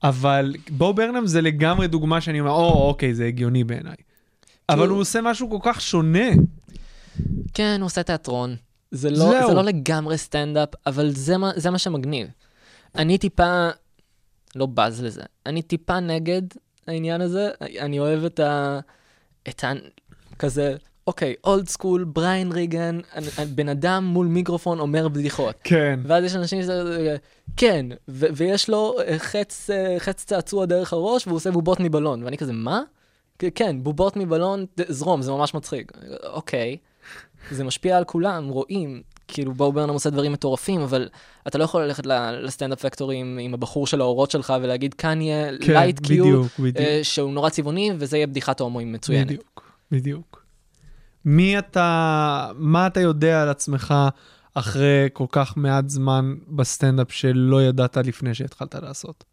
אבל 0.02 0.54
בו 0.70 0.94
ברנם 0.94 1.26
זה 1.26 1.40
לגמרי 1.40 1.88
דוגמה 1.88 2.20
שאני 2.20 2.40
אומר, 2.40 2.50
או 2.50 2.88
אוקיי, 2.88 3.14
זה 3.14 3.26
הגיוני 3.26 3.64
בעיניי. 3.64 3.94
אבל 4.68 4.78
כאילו- 4.78 4.94
הוא 4.94 5.00
עושה 5.00 5.20
משהו 5.22 5.50
כל 5.50 5.58
כך 5.62 5.80
שונה. 5.80 6.28
כן, 7.54 7.76
הוא 7.80 7.86
עושה 7.86 8.02
תיאטרון. 8.02 8.56
זה 8.90 9.10
לא. 9.10 9.46
זה 9.48 9.54
לא 9.54 9.62
לגמרי 9.62 10.18
סטנדאפ, 10.18 10.68
אבל 10.86 11.10
זה 11.10 11.36
מה, 11.36 11.50
זה 11.56 11.70
מה 11.70 11.78
שמגניב. 11.78 12.26
אני 12.94 13.18
טיפה, 13.18 13.68
לא 14.56 14.66
בז 14.66 15.02
לזה, 15.02 15.22
אני 15.46 15.62
טיפה 15.62 16.00
נגד 16.00 16.42
העניין 16.86 17.20
הזה, 17.20 17.50
אני 17.60 17.98
אוהב 17.98 18.24
את 18.24 18.40
ה... 18.40 18.80
את 19.48 19.64
ה... 19.64 19.72
כזה, 20.38 20.76
אוקיי, 21.06 21.34
old 21.44 21.68
school, 21.68 22.04
בריין 22.04 22.52
ריגן, 22.52 23.00
בן 23.54 23.68
אדם 23.68 24.04
מול 24.04 24.26
מיקרופון 24.26 24.80
אומר 24.80 25.08
בדיחות. 25.08 25.54
כן. 25.64 26.00
ואז 26.04 26.24
יש 26.24 26.34
אנשים 26.36 26.62
שזה, 26.62 27.16
כן, 27.56 27.86
ו- 28.08 28.26
ויש 28.36 28.68
לו 28.70 28.94
אה, 29.06 29.18
חץ, 29.18 29.70
אה, 29.70 29.94
חץ 29.98 30.24
צעצוע 30.24 30.66
דרך 30.66 30.92
הראש 30.92 31.26
והוא 31.26 31.36
עושה 31.36 31.50
בובות 31.50 31.80
מבלון, 31.80 32.22
ואני 32.22 32.38
כזה, 32.38 32.52
מה? 32.52 32.82
"כ- 33.38 33.44
כן, 33.54 33.82
בובות 33.82 34.16
מבלון, 34.16 34.64
זרום, 34.88 35.22
זה 35.22 35.30
ממש 35.32 35.54
מצחיק. 35.54 35.92
אוקיי, 36.24 36.76
זה 37.50 37.64
משפיע 37.64 37.96
על 37.98 38.04
כולם, 38.04 38.48
רואים, 38.48 39.02
כאילו 39.30 39.54
בואו 39.54 39.72
ברנם 39.72 39.92
עושה 39.92 40.10
דברים 40.10 40.32
מטורפים, 40.32 40.80
אבל 40.80 41.08
אתה 41.48 41.58
לא 41.58 41.64
יכול 41.64 41.82
ללכת 41.82 42.06
לסטנדאפ 42.42 42.80
פקטורי 42.80 43.16
עם, 43.16 43.38
עם 43.42 43.54
הבחור 43.54 43.86
של 43.86 44.00
האורות 44.00 44.30
שלך 44.30 44.54
ולהגיד, 44.62 44.94
כאן 44.94 45.20
יהיה 45.20 45.58
כן, 45.60 45.72
light 45.72 46.06
cue. 46.06 46.42
אה, 46.76 47.00
שהוא 47.02 47.32
נורא 47.32 47.50
צבעוני, 47.50 47.90
וזה 47.98 48.16
יהיה 48.16 48.26
בדיחת 48.26 48.60
הומואים 48.60 48.92
מצוינת. 48.92 49.26
בדיוק, 49.26 49.72
בדיוק. 49.90 50.44
מי 51.24 51.58
אתה, 51.58 52.50
מה 52.54 52.86
אתה 52.86 53.00
יודע 53.00 53.42
על 53.42 53.48
עצמך 53.48 53.94
אחרי 54.54 55.08
כל 55.12 55.26
כך 55.30 55.56
מעט 55.56 55.88
זמן 55.88 56.34
בסטנדאפ 56.48 57.12
שלא 57.12 57.62
ידעת 57.62 57.96
לפני 57.96 58.34
שהתחלת 58.34 58.74
לעשות? 58.74 59.24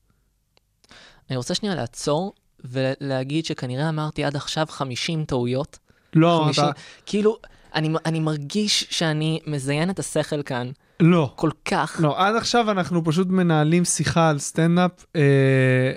אני 1.29 1.37
רוצה 1.37 1.55
שנייה 1.55 1.75
לעצור 1.75 2.33
ולהגיד 2.65 3.45
שכנראה 3.45 3.89
אמרתי 3.89 4.23
עד 4.23 4.35
עכשיו 4.35 4.65
50 4.69 5.25
טעויות. 5.25 5.79
לא, 6.13 6.43
50, 6.45 6.63
אתה, 6.63 6.71
כאילו, 7.05 7.37
אני, 7.75 7.89
אני 8.05 8.19
מרגיש 8.19 8.87
שאני 8.89 9.39
מזיין 9.47 9.89
את 9.89 9.99
השכל 9.99 10.43
כאן 10.43 10.71
לא. 10.99 11.33
כל 11.35 11.49
כך. 11.65 11.97
לא, 12.03 12.19
עד 12.19 12.35
עכשיו 12.35 12.71
אנחנו 12.71 13.03
פשוט 13.03 13.27
מנהלים 13.27 13.85
שיחה 13.85 14.29
על 14.29 14.39
סטנדאפ 14.39 14.91
אה, 15.15 15.91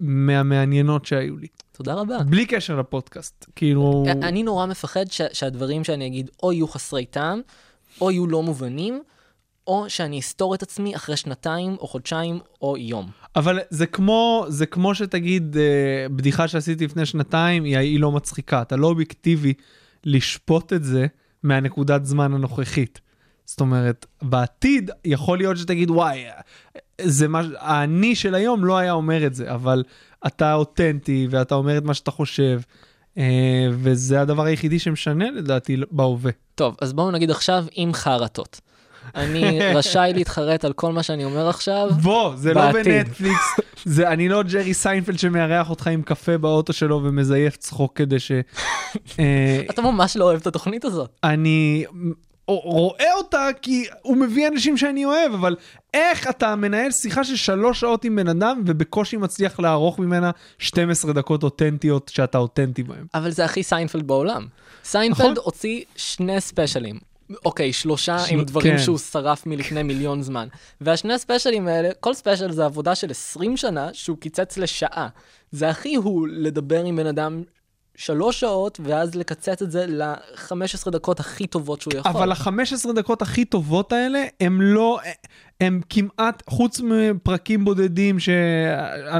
מהמעניינות 0.00 1.06
שהיו 1.06 1.36
לי. 1.36 1.46
תודה 1.72 1.94
רבה. 1.94 2.18
בלי 2.18 2.46
קשר 2.46 2.76
לפודקאסט. 2.76 3.46
כאילו, 3.56 4.04
אני 4.22 4.42
נורא 4.42 4.66
מפחד 4.66 5.04
ש, 5.10 5.20
שהדברים 5.32 5.84
שאני 5.84 6.06
אגיד 6.06 6.30
או 6.42 6.52
יהיו 6.52 6.68
חסרי 6.68 7.06
טעם, 7.06 7.40
או 8.00 8.10
יהיו 8.10 8.26
לא 8.26 8.42
מובנים, 8.42 9.02
או 9.66 9.84
שאני 9.88 10.20
אסתור 10.20 10.54
את 10.54 10.62
עצמי 10.62 10.96
אחרי 10.96 11.16
שנתיים, 11.16 11.76
או 11.80 11.86
חודשיים, 11.86 12.38
או 12.62 12.76
יום. 12.76 13.10
אבל 13.36 13.58
זה 13.70 13.86
כמו, 13.86 14.46
זה 14.48 14.66
כמו 14.66 14.94
שתגיד, 14.94 15.56
אה, 15.56 16.06
בדיחה 16.08 16.48
שעשיתי 16.48 16.84
לפני 16.84 17.06
שנתיים, 17.06 17.64
היא, 17.64 17.78
היא 17.78 18.00
לא 18.00 18.12
מצחיקה. 18.12 18.62
אתה 18.62 18.76
לא 18.76 18.86
אובייקטיבי 18.86 19.54
לשפוט 20.04 20.72
את 20.72 20.84
זה 20.84 21.06
מהנקודת 21.42 22.04
זמן 22.04 22.34
הנוכחית. 22.34 23.00
זאת 23.44 23.60
אומרת, 23.60 24.06
בעתיד 24.22 24.90
יכול 25.04 25.38
להיות 25.38 25.56
שתגיד, 25.56 25.90
וואי, 25.90 26.24
זה 27.00 27.28
מה, 27.28 27.42
האני 27.58 28.14
של 28.14 28.34
היום 28.34 28.64
לא 28.64 28.78
היה 28.78 28.92
אומר 28.92 29.26
את 29.26 29.34
זה, 29.34 29.54
אבל 29.54 29.82
אתה 30.26 30.54
אותנטי 30.54 31.26
ואתה 31.30 31.54
אומר 31.54 31.78
את 31.78 31.84
מה 31.84 31.94
שאתה 31.94 32.10
חושב. 32.10 32.60
אה, 33.18 33.66
וזה 33.70 34.20
הדבר 34.20 34.44
היחידי 34.44 34.78
שמשנה 34.78 35.30
לדעתי 35.30 35.76
בהווה. 35.90 36.32
טוב, 36.54 36.76
אז 36.80 36.92
בואו 36.92 37.10
נגיד 37.10 37.30
עכשיו 37.30 37.64
עם 37.72 37.94
חרטות. 37.94 38.60
אני 39.14 39.60
רשאי 39.74 40.12
להתחרט 40.14 40.64
על 40.64 40.72
כל 40.72 40.92
מה 40.92 41.02
שאני 41.02 41.24
אומר 41.24 41.48
עכשיו. 41.48 41.88
בוא, 42.02 42.36
זה 42.36 42.54
לא 42.54 42.72
בעתיד. 42.72 42.84
בנטפליקס, 42.84 43.60
זה, 43.84 44.08
אני 44.08 44.28
לא 44.28 44.42
ג'רי 44.42 44.74
סיינפלד 44.74 45.18
שמארח 45.18 45.70
אותך 45.70 45.86
עם 45.86 46.02
קפה 46.02 46.38
באוטו 46.38 46.72
שלו 46.72 47.00
ומזייף 47.04 47.56
צחוק 47.56 47.96
כדי 47.96 48.20
ש... 48.20 48.32
אה, 49.18 49.62
אתה 49.70 49.82
ממש 49.82 50.16
לא 50.16 50.24
אוהב 50.24 50.40
את 50.40 50.46
התוכנית 50.46 50.84
הזאת. 50.84 51.10
אני 51.24 51.84
רואה 52.46 53.14
אותה 53.14 53.48
כי 53.62 53.84
הוא 54.02 54.16
מביא 54.16 54.48
אנשים 54.48 54.76
שאני 54.76 55.04
אוהב, 55.04 55.32
אבל 55.32 55.56
איך 55.94 56.28
אתה 56.30 56.56
מנהל 56.56 56.90
שיחה 56.90 57.24
של 57.24 57.36
שלוש 57.36 57.80
שעות 57.80 58.04
עם 58.04 58.16
בן 58.16 58.28
אדם 58.28 58.62
ובקושי 58.66 59.16
מצליח 59.16 59.60
לערוך 59.60 59.98
ממנה 59.98 60.30
12 60.58 61.12
דקות 61.12 61.42
אותנטיות 61.42 62.10
שאתה 62.14 62.38
אותנטי 62.38 62.82
בהן. 62.82 63.04
אבל 63.14 63.30
זה 63.30 63.44
הכי 63.44 63.62
סיינפלד 63.62 64.06
בעולם. 64.06 64.46
סיינפלד 64.84 65.30
נכון. 65.30 65.44
הוציא 65.44 65.82
שני 65.96 66.40
ספיישלים. 66.40 67.13
אוקיי, 67.44 67.72
שלושה 67.72 68.18
של- 68.18 68.34
עם 68.34 68.44
דברים 68.44 68.72
כן. 68.76 68.82
שהוא 68.82 68.98
שרף 68.98 69.46
מלפני 69.46 69.82
מיליון 69.82 70.22
זמן. 70.22 70.48
והשני 70.80 71.18
ספיישלים 71.18 71.68
האלה, 71.68 71.88
כל 72.00 72.14
ספיישל 72.14 72.52
זה 72.52 72.64
עבודה 72.64 72.94
של 72.94 73.10
20 73.10 73.56
שנה 73.56 73.88
שהוא 73.92 74.16
קיצץ 74.18 74.56
לשעה. 74.56 75.08
זה 75.52 75.68
הכי 75.68 75.94
הוא 75.94 76.28
לדבר 76.30 76.84
עם 76.84 76.96
בן 76.96 77.06
אדם 77.06 77.42
שלוש 77.96 78.40
שעות, 78.40 78.80
ואז 78.84 79.14
לקצץ 79.14 79.62
את 79.62 79.70
זה 79.70 79.84
ל-15 79.88 80.90
דקות 80.90 81.20
הכי 81.20 81.46
טובות 81.46 81.80
שהוא 81.80 81.94
יכול. 81.94 82.10
אבל 82.12 82.32
ה-15 82.32 82.48
דקות 82.94 83.22
הכי 83.22 83.44
טובות 83.44 83.92
האלה, 83.92 84.24
הם 84.40 84.60
לא, 84.62 84.98
הם 85.60 85.80
כמעט, 85.88 86.42
חוץ 86.50 86.80
מפרקים 86.80 87.64
בודדים, 87.64 88.20
ש... 88.20 88.28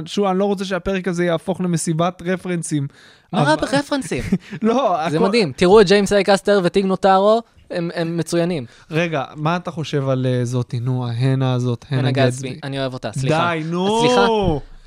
שוב, 0.07 0.25
אני 0.25 0.39
לא 0.39 0.45
רוצה 0.45 0.65
שהפרק 0.65 1.09
הזה 1.09 1.25
יהפוך 1.25 1.61
למסיבת 1.61 2.23
רפרנסים. 2.27 2.87
מה 3.33 3.43
רע 3.43 3.57
ברפרנסים? 3.57 4.23
לא, 4.63 4.97
זה 5.11 5.17
הכל- 5.17 5.29
מדהים. 5.29 5.53
תראו 5.57 5.81
את 5.81 5.87
ג'יימס 5.87 6.13
אייקסטר 6.13 6.61
וטיג 6.65 6.85
נוטרו, 6.85 7.43
הם 7.71 7.91
הם 7.95 8.17
מצוינים. 8.17 8.67
רגע, 8.91 9.25
מה 9.37 9.57
אתה 9.57 9.71
חושב 9.71 10.09
על 10.09 10.27
אה, 10.27 10.45
זאתי, 10.45 10.81
נו, 10.81 11.07
ההנה 11.07 11.55
הזאת, 11.55 11.85
הנה 11.89 12.11
גצבי? 12.11 12.61
אני 12.63 12.79
אוהב 12.79 12.95
אותה, 12.95 13.13
סליחה. 13.13 13.51
די, 13.55 13.65
נו. 13.65 14.01
סליחה, 14.01 14.27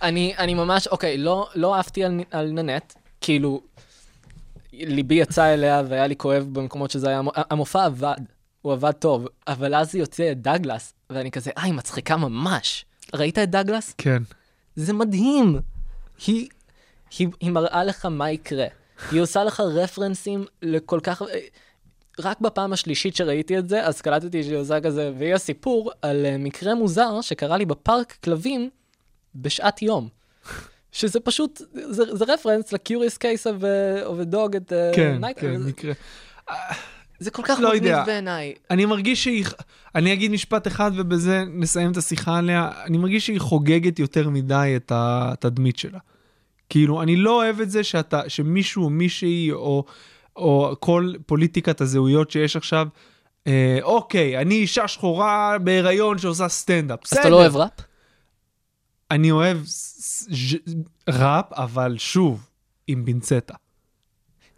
אני, 0.01 0.33
אני 0.37 0.53
ממש, 0.53 0.87
אוקיי, 0.87 1.17
לא, 1.17 1.49
לא 1.55 1.75
אהבתי 1.75 2.03
על, 2.03 2.19
על 2.31 2.51
ננט, 2.51 2.93
כאילו, 3.21 3.61
ליבי 4.73 5.15
יצא 5.15 5.53
אליה 5.53 5.83
והיה 5.89 6.07
לי 6.07 6.15
כואב 6.15 6.47
במקומות 6.51 6.91
שזה 6.91 7.09
היה, 7.09 7.21
המופע 7.35 7.85
עבד, 7.85 8.15
הוא 8.61 8.73
עבד 8.73 8.91
טוב, 8.91 9.27
אבל 9.47 9.75
אז 9.75 9.95
היא 9.95 10.03
הוציאה 10.03 10.31
את 10.31 10.41
דגלס, 10.41 10.93
ואני 11.09 11.31
כזה, 11.31 11.51
אה, 11.57 11.63
היא 11.63 11.73
מצחיקה 11.73 12.17
ממש. 12.17 12.85
ראית 13.13 13.37
את 13.37 13.49
דגלס? 13.49 13.93
כן. 13.97 14.23
זה 14.75 14.93
מדהים. 14.93 15.59
היא, 16.27 16.49
היא, 17.17 17.27
היא 17.39 17.51
מראה 17.51 17.83
לך 17.83 18.05
מה 18.05 18.31
יקרה. 18.31 18.65
היא 19.11 19.21
עושה 19.21 19.43
לך 19.43 19.59
רפרנסים 19.59 20.45
לכל 20.61 20.99
כך... 21.03 21.21
רק 22.19 22.41
בפעם 22.41 22.73
השלישית 22.73 23.15
שראיתי 23.15 23.57
את 23.57 23.69
זה, 23.69 23.85
אז 23.85 24.01
קלטתי 24.01 24.43
שהיא 24.43 24.57
עושה 24.57 24.81
כזה, 24.81 25.11
והיא 25.17 25.33
הסיפור 25.33 25.91
על 26.01 26.25
אה, 26.25 26.37
מקרה 26.37 26.75
מוזר 26.75 27.21
שקרה 27.21 27.57
לי 27.57 27.65
בפארק 27.65 28.17
כלבים 28.23 28.69
בשעת 29.35 29.81
יום. 29.81 30.07
שזה 30.91 31.19
פשוט, 31.19 31.61
זה, 31.73 32.15
זה 32.15 32.25
רפרנס 32.27 32.73
ל-Curious 32.73 33.17
Case 33.17 33.43
of 33.43 33.61
a, 33.61 34.07
of 34.07 34.29
a 34.29 34.33
Dog 34.33 34.55
at 34.55 34.71
uh, 34.71 34.95
כן, 34.95 35.23
Night. 35.23 35.39
כן, 35.39 35.61
זה, 35.61 35.69
מקרה. 35.69 35.93
זה 37.19 37.31
כל 37.31 37.41
כך 37.45 37.59
לא 37.61 37.73
מגניב. 37.73 37.95
בעיניי. 38.05 38.53
אני 38.71 38.85
מרגיש 38.85 39.23
שהיא, 39.23 39.45
אני 39.95 40.13
אגיד 40.13 40.31
משפט 40.31 40.67
אחד 40.67 40.91
ובזה 40.95 41.43
נסיים 41.47 41.91
את 41.91 41.97
השיחה 41.97 42.37
עליה, 42.37 42.71
אני 42.85 42.97
מרגיש 42.97 43.25
שהיא 43.25 43.39
חוגגת 43.39 43.99
יותר 43.99 44.29
מדי 44.29 44.73
את 44.75 44.91
התדמית 44.95 45.77
שלה. 45.77 45.99
כאילו, 46.69 47.01
אני 47.01 47.15
לא 47.15 47.35
אוהב 47.35 47.61
את 47.61 47.69
זה 47.69 47.83
שאתה, 47.83 48.21
שמישהו 48.27 48.83
או 48.83 48.89
מישהי 48.89 49.51
או, 49.51 49.85
או 50.37 50.75
כל 50.79 51.13
פוליטיקת 51.25 51.81
הזהויות 51.81 52.31
שיש 52.31 52.55
עכשיו, 52.55 52.87
אה, 53.47 53.79
אוקיי, 53.81 54.37
אני 54.41 54.55
אישה 54.55 54.87
שחורה 54.87 55.57
בהיריון 55.63 56.17
שעושה 56.17 56.47
סטנדאפ. 56.47 56.99
אז 57.11 57.17
אתה 57.17 57.29
לא 57.29 57.35
אוהב 57.35 57.55
ראפ? 57.55 57.71
אני 59.11 59.31
אוהב 59.31 59.57
ז'- 59.65 60.55
ראפ, 61.09 61.45
אבל 61.53 61.95
שוב, 61.97 62.49
עם 62.87 63.03
פינצטה. 63.05 63.53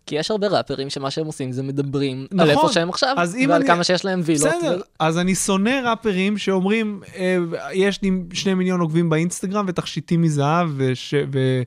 כי 0.05 0.15
יש 0.15 0.31
הרבה 0.31 0.47
ראפרים 0.47 0.89
שמה 0.89 1.11
שהם 1.11 1.25
עושים 1.25 1.51
זה 1.51 1.63
מדברים 1.63 2.17
על 2.31 2.37
נכון. 2.37 2.49
איפה 2.49 2.69
שהם 2.73 2.89
עכשיו, 2.89 3.15
ועל 3.17 3.51
אני- 3.53 3.67
כמה 3.67 3.83
שיש 3.83 4.05
להם 4.05 4.21
וילות. 4.25 4.47
בסדר, 4.47 4.81
אז 4.99 5.17
אני 5.17 5.35
שונא 5.35 5.81
ראפרים 5.85 6.37
שאומרים, 6.37 7.01
אה, 7.15 7.37
יש 7.73 8.01
לי 8.01 8.11
שני 8.33 8.53
מיליון 8.53 8.79
עוקבים 8.79 9.09
באינסטגרם 9.09 9.65
ותכשיטים 9.67 10.21
מזהב 10.21 10.69
וש, 10.77 11.13
ו, 11.31 11.61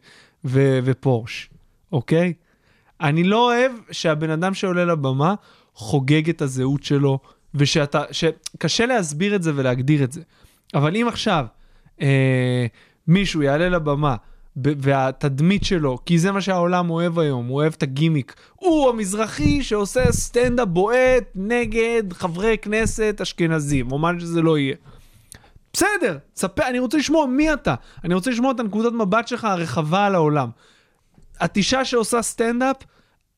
ו, 0.44 0.78
ופורש, 0.84 1.50
אוקיי? 1.92 2.32
אני 3.02 3.24
לא 3.24 3.46
אוהב 3.46 3.72
שהבן 3.90 4.30
אדם 4.30 4.54
שעולה 4.54 4.84
לבמה 4.84 5.34
חוגג 5.74 6.28
את 6.28 6.42
הזהות 6.42 6.82
שלו, 6.82 7.18
ושאתה, 7.54 8.02
שקשה 8.10 8.86
להסביר 8.86 9.34
את 9.34 9.42
זה 9.42 9.52
ולהגדיר 9.54 10.04
את 10.04 10.12
זה. 10.12 10.20
אבל 10.74 10.96
אם 10.96 11.08
עכשיו 11.08 11.46
אה, 12.00 12.66
מישהו 13.08 13.42
יעלה 13.42 13.68
לבמה, 13.68 14.16
והתדמית 14.56 15.64
שלו, 15.64 15.98
כי 16.06 16.18
זה 16.18 16.32
מה 16.32 16.40
שהעולם 16.40 16.90
אוהב 16.90 17.18
היום, 17.18 17.46
הוא 17.46 17.56
אוהב 17.56 17.72
את 17.76 17.82
הגימיק. 17.82 18.34
הוא 18.54 18.88
המזרחי 18.88 19.62
שעושה 19.62 20.12
סטנדאפ 20.12 20.68
בועט 20.68 21.24
נגד 21.34 22.12
חברי 22.12 22.58
כנסת 22.58 23.18
אשכנזים, 23.22 23.92
או 23.92 23.98
מה 23.98 24.10
שזה 24.20 24.42
לא 24.42 24.58
יהיה. 24.58 24.74
בסדר, 25.72 26.18
ספר, 26.36 26.66
אני 26.66 26.78
רוצה 26.78 26.98
לשמוע 26.98 27.26
מי 27.26 27.52
אתה. 27.52 27.74
אני 28.04 28.14
רוצה 28.14 28.30
לשמוע 28.30 28.52
את 28.52 28.60
הנקודת 28.60 28.92
מבט 28.92 29.28
שלך 29.28 29.44
הרחבה 29.44 30.06
על 30.06 30.14
העולם. 30.14 30.48
את 31.44 31.56
אישה 31.56 31.84
שעושה 31.84 32.22
סטנדאפ, 32.22 32.76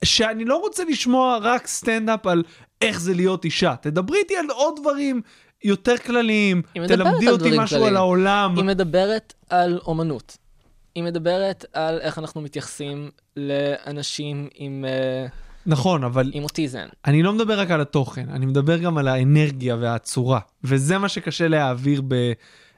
שאני 0.04 0.44
לא 0.44 0.56
רוצה 0.56 0.84
לשמוע 0.84 1.38
רק 1.42 1.66
סטנדאפ 1.66 2.26
על 2.26 2.42
איך 2.82 3.00
זה 3.00 3.14
להיות 3.14 3.44
אישה. 3.44 3.74
תדברי 3.80 4.18
איתי 4.18 4.36
על 4.36 4.46
עוד 4.50 4.74
דברים 4.80 5.22
יותר 5.64 5.98
כלליים, 5.98 6.62
תלמדי 6.88 7.28
אותי 7.28 7.50
משהו 7.58 7.76
כלליים. 7.76 7.88
על 7.88 7.96
העולם. 7.96 8.56
היא 8.56 8.64
מדברת 8.64 9.34
על 9.50 9.78
אומנות. 9.86 10.36
היא 10.94 11.04
מדברת 11.04 11.64
על 11.72 12.00
איך 12.00 12.18
אנחנו 12.18 12.40
מתייחסים 12.40 13.10
לאנשים 13.36 14.48
עם, 14.54 14.84
אה, 14.88 15.26
נכון, 15.66 16.04
אבל 16.04 16.30
עם 16.34 16.42
אוטיזם. 16.42 16.86
אני 17.06 17.22
לא 17.22 17.32
מדבר 17.32 17.60
רק 17.60 17.70
על 17.70 17.80
התוכן, 17.80 18.26
אני 18.30 18.46
מדבר 18.46 18.78
גם 18.78 18.98
על 18.98 19.08
האנרגיה 19.08 19.76
והצורה. 19.80 20.40
וזה 20.64 20.98
מה 20.98 21.08
שקשה 21.08 21.48
להעביר 21.48 22.02
ב... 22.08 22.32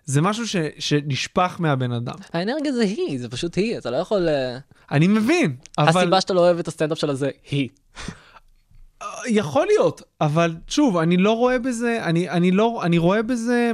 זה 0.06 0.20
משהו 0.22 0.48
ש... 0.48 0.56
שנשפך 0.78 1.56
מהבן 1.58 1.92
אדם. 1.92 2.14
האנרגיה 2.32 2.72
זה 2.72 2.82
היא, 2.82 3.20
זה 3.20 3.28
פשוט 3.28 3.56
היא, 3.56 3.78
אתה 3.78 3.90
לא 3.90 3.96
יכול... 3.96 4.28
אה, 4.28 4.58
אני 4.90 5.08
מבין, 5.08 5.56
אבל... 5.78 6.00
הסיבה 6.00 6.20
שאתה 6.20 6.34
לא 6.34 6.40
אוהב 6.40 6.58
את 6.58 6.68
הסטנדאפ 6.68 6.98
שלה 6.98 7.14
זה 7.14 7.30
היא. 7.50 7.68
יכול 9.26 9.66
להיות, 9.66 10.02
אבל 10.20 10.54
שוב, 10.68 10.96
אני 10.96 11.16
לא 11.16 11.32
רואה 11.32 11.58
בזה, 11.58 11.98
אני, 12.04 12.30
אני 12.30 12.50
לא, 12.50 12.80
אני 12.84 12.98
רואה 12.98 13.22
בזה 13.22 13.72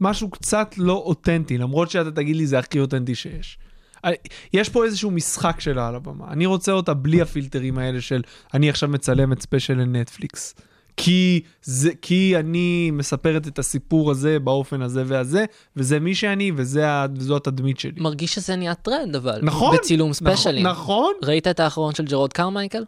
משהו 0.00 0.30
קצת 0.30 0.74
לא 0.78 0.92
אותנטי, 0.92 1.58
למרות 1.58 1.90
שאתה 1.90 2.10
תגיד 2.10 2.36
לי 2.36 2.46
זה 2.46 2.58
הכי 2.58 2.80
אותנטי 2.80 3.14
שיש. 3.14 3.58
אני- 4.04 4.16
יש 4.52 4.68
פה 4.68 4.84
איזשהו 4.84 5.10
משחק 5.10 5.60
שלה 5.60 5.88
על 5.88 5.94
הבמה, 5.94 6.24
אני 6.32 6.46
רוצה 6.46 6.72
אותה 6.72 6.94
בלי 6.94 7.20
הפילטרים 7.22 7.78
האלה 7.78 8.00
של 8.00 8.22
אני 8.54 8.70
עכשיו 8.70 8.88
מצלם 8.88 9.32
את 9.32 9.42
ספיישל 9.42 9.74
לנטפליקס. 9.74 10.54
כי, 10.96 11.40
זה, 11.62 11.90
כי 12.02 12.36
אני 12.36 12.90
מספרת 12.90 13.48
את 13.48 13.58
הסיפור 13.58 14.10
הזה 14.10 14.38
באופן 14.38 14.82
הזה 14.82 15.02
והזה, 15.06 15.44
וזה 15.76 16.00
מי 16.00 16.14
שאני 16.14 16.52
וזה, 16.56 16.88
ה- 16.90 17.06
וזו 17.16 17.36
התדמית 17.36 17.78
שלי. 17.80 17.92
מרגיש 18.00 18.34
שזה 18.34 18.56
נהיה 18.56 18.74
טרנד, 18.74 19.16
אבל. 19.16 19.40
נכון. 19.42 19.76
בצילום 19.76 20.12
ספיישלים. 20.12 20.66
נכון? 20.66 21.12
ראית 21.22 21.46
את 21.46 21.60
האחרון 21.60 21.94
של 21.94 22.04
ג'רוד 22.04 22.32
קרמייקל? 22.32 22.84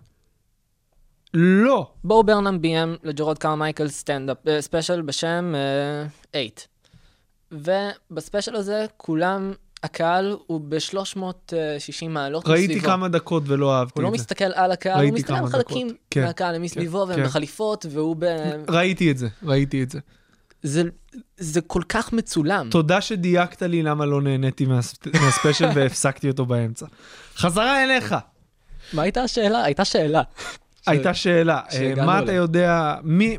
לא. 1.34 1.90
בואו 2.04 2.22
ברנם 2.24 2.60
ביים 2.60 2.96
לג'רוד 3.04 3.38
קרמייקל 3.38 3.88
סטנדאפ, 3.88 4.36
אה, 4.48 4.62
ספיישל 4.62 5.02
בשם 5.02 5.54
8. 6.32 6.44
ובספיישל 7.52 8.54
הזה 8.56 8.86
כולם, 8.96 9.52
הקהל 9.82 10.36
הוא 10.46 10.60
ב-360 10.68 11.52
מעלות 12.08 12.44
מסביבו. 12.44 12.58
ראיתי 12.58 12.80
כמה 12.80 13.08
דקות 13.08 13.42
ולא 13.46 13.74
אהבתי 13.78 13.92
הוא 13.96 14.02
לא 14.02 14.08
את 14.08 14.12
זה. 14.12 14.18
מסתכל 14.22 14.44
על 14.44 14.72
הקהל, 14.72 15.04
הוא 15.06 15.14
מסתכל 15.14 15.34
על 15.34 15.46
חלקים. 15.46 15.88
כן, 16.10 16.24
מהקהל, 16.24 16.54
הם 16.54 16.62
מסביבו 16.62 17.04
והם 17.08 17.16
כן. 17.20 17.24
בחליפות, 17.24 17.86
והוא 17.90 18.16
ב... 18.18 18.24
ראיתי 18.68 19.10
את 19.10 19.18
זה, 19.18 19.28
ראיתי 19.42 19.82
את 19.82 19.90
זה. 19.90 19.98
זה, 20.62 20.82
זה 21.36 21.60
כל 21.60 21.82
כך 21.88 22.12
מצולם. 22.12 22.68
תודה 22.70 23.00
שדייקת 23.00 23.62
לי 23.62 23.82
למה 23.82 24.06
לא 24.06 24.22
נהניתי 24.22 24.66
מהספ- 24.66 25.18
מהספיישל 25.22 25.68
והפסקתי 25.74 26.28
אותו 26.30 26.46
באמצע. 26.46 26.86
חזרה 27.36 27.84
אליך, 27.84 28.14
מה 28.92 29.02
הייתה 29.02 29.22
השאלה? 29.22 29.64
הייתה 29.64 29.84
שאלה. 29.84 30.22
הייתה 30.86 31.14
שאלה, 31.14 31.60
אה, 31.72 31.94
מה 32.06 32.22
אתה. 32.22 32.32
יודע, 32.32 32.94
מי... 33.02 33.38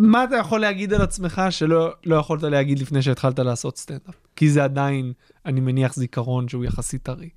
אה, 0.00 0.06
מה 0.06 0.24
אתה 0.24 0.36
יכול 0.36 0.60
להגיד 0.60 0.92
על 0.92 1.02
עצמך 1.02 1.42
שלא 1.50 1.94
לא 2.06 2.16
יכולת 2.16 2.42
להגיד 2.42 2.78
לפני 2.78 3.02
שהתחלת 3.02 3.38
לעשות 3.38 3.78
סטנדאפ? 3.78 4.14
כי 4.36 4.50
זה 4.50 4.64
עדיין, 4.64 5.12
אני 5.46 5.60
מניח, 5.60 5.94
זיכרון 5.94 6.48
שהוא 6.48 6.64
יחסית 6.64 7.02
טרי. 7.02 7.28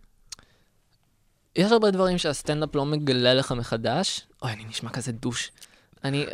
יש 1.55 1.71
הרבה 1.71 1.91
דברים 1.91 2.17
שהסטנדאפ 2.17 2.75
לא 2.75 2.85
מגלה 2.85 3.33
לך 3.33 3.51
מחדש. 3.51 4.27
אוי, 4.41 4.51
אני 4.51 4.65
נשמע 4.65 4.89
כזה 4.89 5.11
douche. 5.11 5.51
אני, 6.03 6.25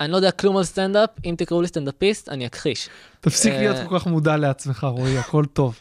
אני 0.00 0.12
לא 0.12 0.16
יודע 0.16 0.30
כלום 0.30 0.56
על 0.56 0.64
סטנדאפ, 0.64 1.10
אם 1.24 1.34
תקראו 1.38 1.62
לי 1.62 1.68
סטנדאפיסט, 1.68 2.28
אני 2.28 2.46
אכחיש. 2.46 2.88
תפסיק 3.20 3.52
אה, 3.52 3.58
להיות 3.58 3.76
כל 3.88 3.98
כך 3.98 4.06
מודע 4.06 4.36
לעצמך, 4.36 4.84
רועי, 4.84 5.18
הכל 5.18 5.44
טוב. 5.52 5.78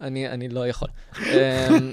אני, 0.00 0.28
אני 0.28 0.48
לא 0.48 0.68
יכול. 0.68 0.88
אמ, 1.18 1.92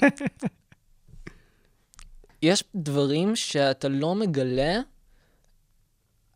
יש 2.42 2.64
דברים 2.76 3.36
שאתה 3.36 3.88
לא 3.88 4.16
מגלה, 4.16 4.80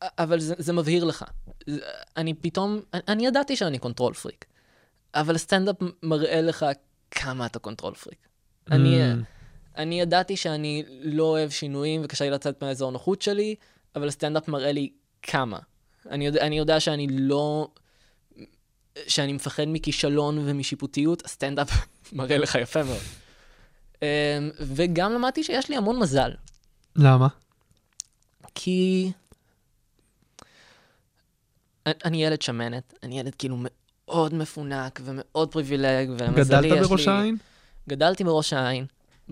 אבל 0.01 0.39
זה, 0.39 0.53
זה 0.57 0.73
מבהיר 0.73 1.03
לך. 1.03 1.25
אני 2.17 2.33
פתאום, 2.33 2.79
אני, 2.93 3.01
אני 3.07 3.27
ידעתי 3.27 3.55
שאני 3.55 3.79
control 3.79 4.13
freak, 4.13 4.45
אבל 5.15 5.37
סטנדאפ 5.37 5.75
מראה 6.03 6.41
לך 6.41 6.65
כמה 7.11 7.45
אתה 7.45 7.59
control 7.59 7.93
freak. 7.93 8.27
אני, 8.71 8.99
Mm. 9.01 9.15
אני 9.77 10.01
ידעתי 10.01 10.37
שאני 10.37 10.83
לא 11.01 11.23
אוהב 11.23 11.49
שינויים 11.49 12.01
וקשה 12.03 12.25
לי 12.25 12.31
לצאת 12.31 12.63
מהאזור 12.63 12.91
נוחות 12.91 13.21
שלי, 13.21 13.55
אבל 13.95 14.09
סטנדאפ 14.09 14.47
מראה 14.47 14.71
לי 14.71 14.89
כמה. 15.21 15.59
אני 16.09 16.25
יודע, 16.25 16.41
אני 16.41 16.57
יודע 16.57 16.79
שאני 16.79 17.07
לא... 17.09 17.67
שאני 19.07 19.33
מפחד 19.33 19.63
מכישלון 19.67 20.37
ומשיפוטיות, 20.45 21.25
הסטנדאפ 21.25 21.71
מראה 22.13 22.37
לך 22.37 22.55
יפה 22.55 22.83
מאוד. 22.83 23.01
אמ, 24.01 24.07
וגם 24.59 25.13
למדתי 25.13 25.43
שיש 25.43 25.69
לי 25.69 25.75
המון 25.75 25.99
מזל, 25.99 26.31
למה? 26.95 27.27
כי... 28.55 29.11
אני- 32.05 32.23
ילד 32.25 32.41
שמנת, 32.41 32.93
אני 33.03 33.19
ילד 33.19 33.35
כאילו 33.35 33.57
מאוד 33.59 34.33
מפונק 34.33 34.99
ומאוד 35.03 35.51
פריבילג, 35.51 36.09
ומזלי 36.17 36.67
יש 36.67 36.73
לי... 36.73 36.77
גדלת 36.77 36.87
בראש 36.89 37.07
העין? 37.07 37.37
גדלתי 37.89 38.23
בראש 38.23 38.53
העין, 38.53 38.85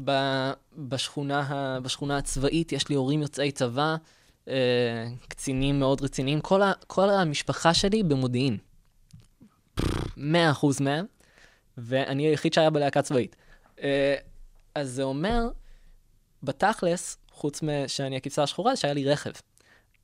ב- 0.04 0.52
בשכונה, 0.78 1.40
ה- 1.40 1.80
בשכונה 1.80 2.18
הצבאית, 2.18 2.72
יש 2.72 2.90
לי 2.90 2.96
הורים 2.96 3.22
יוצאי 3.22 3.52
צבא, 3.52 3.96
אה, 4.48 4.54
קצינים 5.28 5.80
מאוד 5.80 6.02
רציניים, 6.02 6.42
כל, 6.42 6.62
ה- 6.62 6.74
כל 6.88 7.10
המשפחה 7.10 7.74
שלי 7.74 8.04
במודיעין. 8.04 8.58
100% 10.18 10.22
מהם, 10.82 11.06
ואני 11.78 12.24
היחיד 12.28 12.54
שהיה 12.54 12.70
בלהקה 12.70 13.02
צבאית. 13.02 13.36
אה, 13.84 14.16
אז 14.76 14.90
זה 14.90 15.04
אומר, 15.04 15.50
בתכלס, 16.44 17.18
חוץ 17.32 17.62
משאני 17.64 18.18
הכבשה 18.18 18.44
השחורה, 18.44 18.76
שהיה 18.76 18.94
לי 18.94 19.06
רכב. 19.06 19.32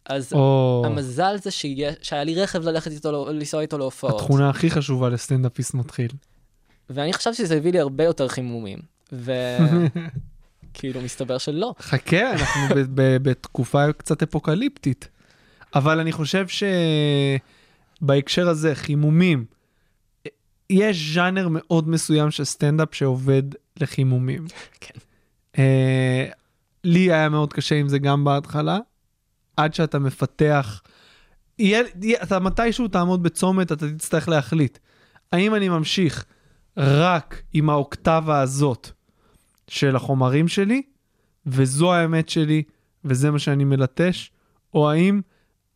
אז 0.06 0.34
או, 0.34 0.84
המזל 0.86 1.36
זה 1.42 1.52
שיה, 1.52 1.92
שהיה 2.02 2.24
לי 2.24 2.36
רכב 2.44 2.64
ללכת 2.64 2.92
איתו, 2.92 3.12
לא- 3.12 3.30
לנסוע 3.34 3.62
איתו 3.62 3.78
להופעות. 3.78 4.22
התכונה 4.22 4.50
הכי 4.50 4.70
חשובה 4.72 5.10
לסטנדאפיסט 5.10 5.74
מתחיל. 5.74 6.12
ואני 6.90 7.14
חשבתי 7.14 7.38
שזה 7.38 7.56
הביא 7.56 7.72
לי 7.72 7.80
הרבה 7.80 8.04
יותר 8.04 8.28
חימומים. 8.28 8.80
וכאילו, 9.12 11.02
מסתבר 11.06 11.38
שלא. 11.38 11.74
חכה, 11.80 12.32
אנחנו 12.32 12.62
ב- 12.76 13.02
ב- 13.02 13.18
בתקופה 13.30 13.94
קצת 13.94 14.24
אפוקליפטית. 14.24 15.08
אבל 15.76 16.00
אני 16.00 16.12
חושב 16.12 16.46
שבהקשר 18.02 18.50
הזה, 18.50 18.76
חימומים, 18.76 19.46
יש 20.70 21.14
ז'אנר 21.14 21.48
מאוד 21.52 21.90
מסוים 21.90 22.32
של 22.32 22.44
סטנדאפ 22.44 22.96
שעובד 22.96 23.44
לחימומים. 23.80 24.46
כן. 24.82 25.00
אה, 25.58 26.26
לי 26.84 27.12
היה 27.14 27.30
מאוד 27.30 27.54
קשה 27.54 27.76
עם 27.76 27.90
זה 27.90 28.00
גם 28.00 28.24
בהתחלה, 28.24 28.80
עד 29.58 29.74
שאתה 29.74 30.00
מפתח, 30.00 30.82
יהיה, 31.60 31.82
אתה 32.24 32.40
מתישהו 32.40 32.88
תעמוד 32.88 33.24
בצומת, 33.24 33.72
אתה 33.72 33.92
תצטרך 33.92 34.30
להחליט. 34.30 34.78
האם 35.32 35.56
אני 35.56 35.70
ממשיך 35.70 36.26
רק 36.78 37.42
עם 37.54 37.70
האוקטבה 37.70 38.40
הזאת 38.40 38.90
של 39.68 39.96
החומרים 39.96 40.48
שלי, 40.48 40.82
וזו 41.46 41.94
האמת 41.94 42.30
שלי, 42.30 42.64
וזה 43.06 43.32
מה 43.32 43.40
שאני 43.40 43.64
מלטש, 43.64 44.32
או 44.74 44.92
האם 44.92 45.22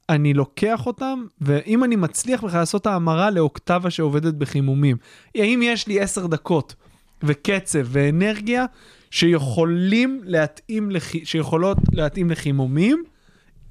אני 0.09 0.33
לוקח 0.33 0.85
אותם, 0.85 1.25
ואם 1.41 1.83
אני 1.83 1.95
מצליח 1.95 2.43
בכלל 2.43 2.59
לעשות 2.59 2.87
ההמרה 2.87 3.29
לאוקטבה 3.29 3.89
שעובדת 3.89 4.33
בחימומים. 4.33 4.97
האם 5.35 5.59
יש 5.63 5.87
לי 5.87 5.99
עשר 5.99 6.27
דקות 6.27 6.75
וקצב 7.23 7.79
ואנרגיה 7.83 8.65
שיכולים 9.11 10.21
להתאים, 10.23 10.91
לח... 10.91 11.11
שיכולות 11.23 11.77
להתאים 11.91 12.29
לחימומים, 12.29 13.03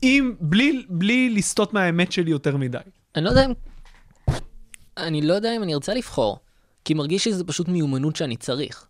אם, 0.03 0.35
בלי, 0.41 0.87
בלי 0.89 1.31
לסטות 1.31 1.75
מהאמת 1.75 2.13
שלי 2.13 2.31
יותר 2.31 2.57
מדי. 2.57 2.79
אני 3.17 3.25
לא 3.25 3.31
יודע 3.31 3.45
אם... 3.45 3.53
אני 4.97 5.23
לא 5.23 5.35
יודע 5.35 5.57
אם 5.57 5.63
אני 5.63 5.75
ארצה 5.75 5.95
לבחור, 5.95 6.39
כי 6.85 6.95
מרגיש 6.95 7.25
שזה 7.25 7.45
פשוט 7.45 7.69
מיומנות 7.69 8.17
שאני 8.17 8.37
צריך. 8.37 8.87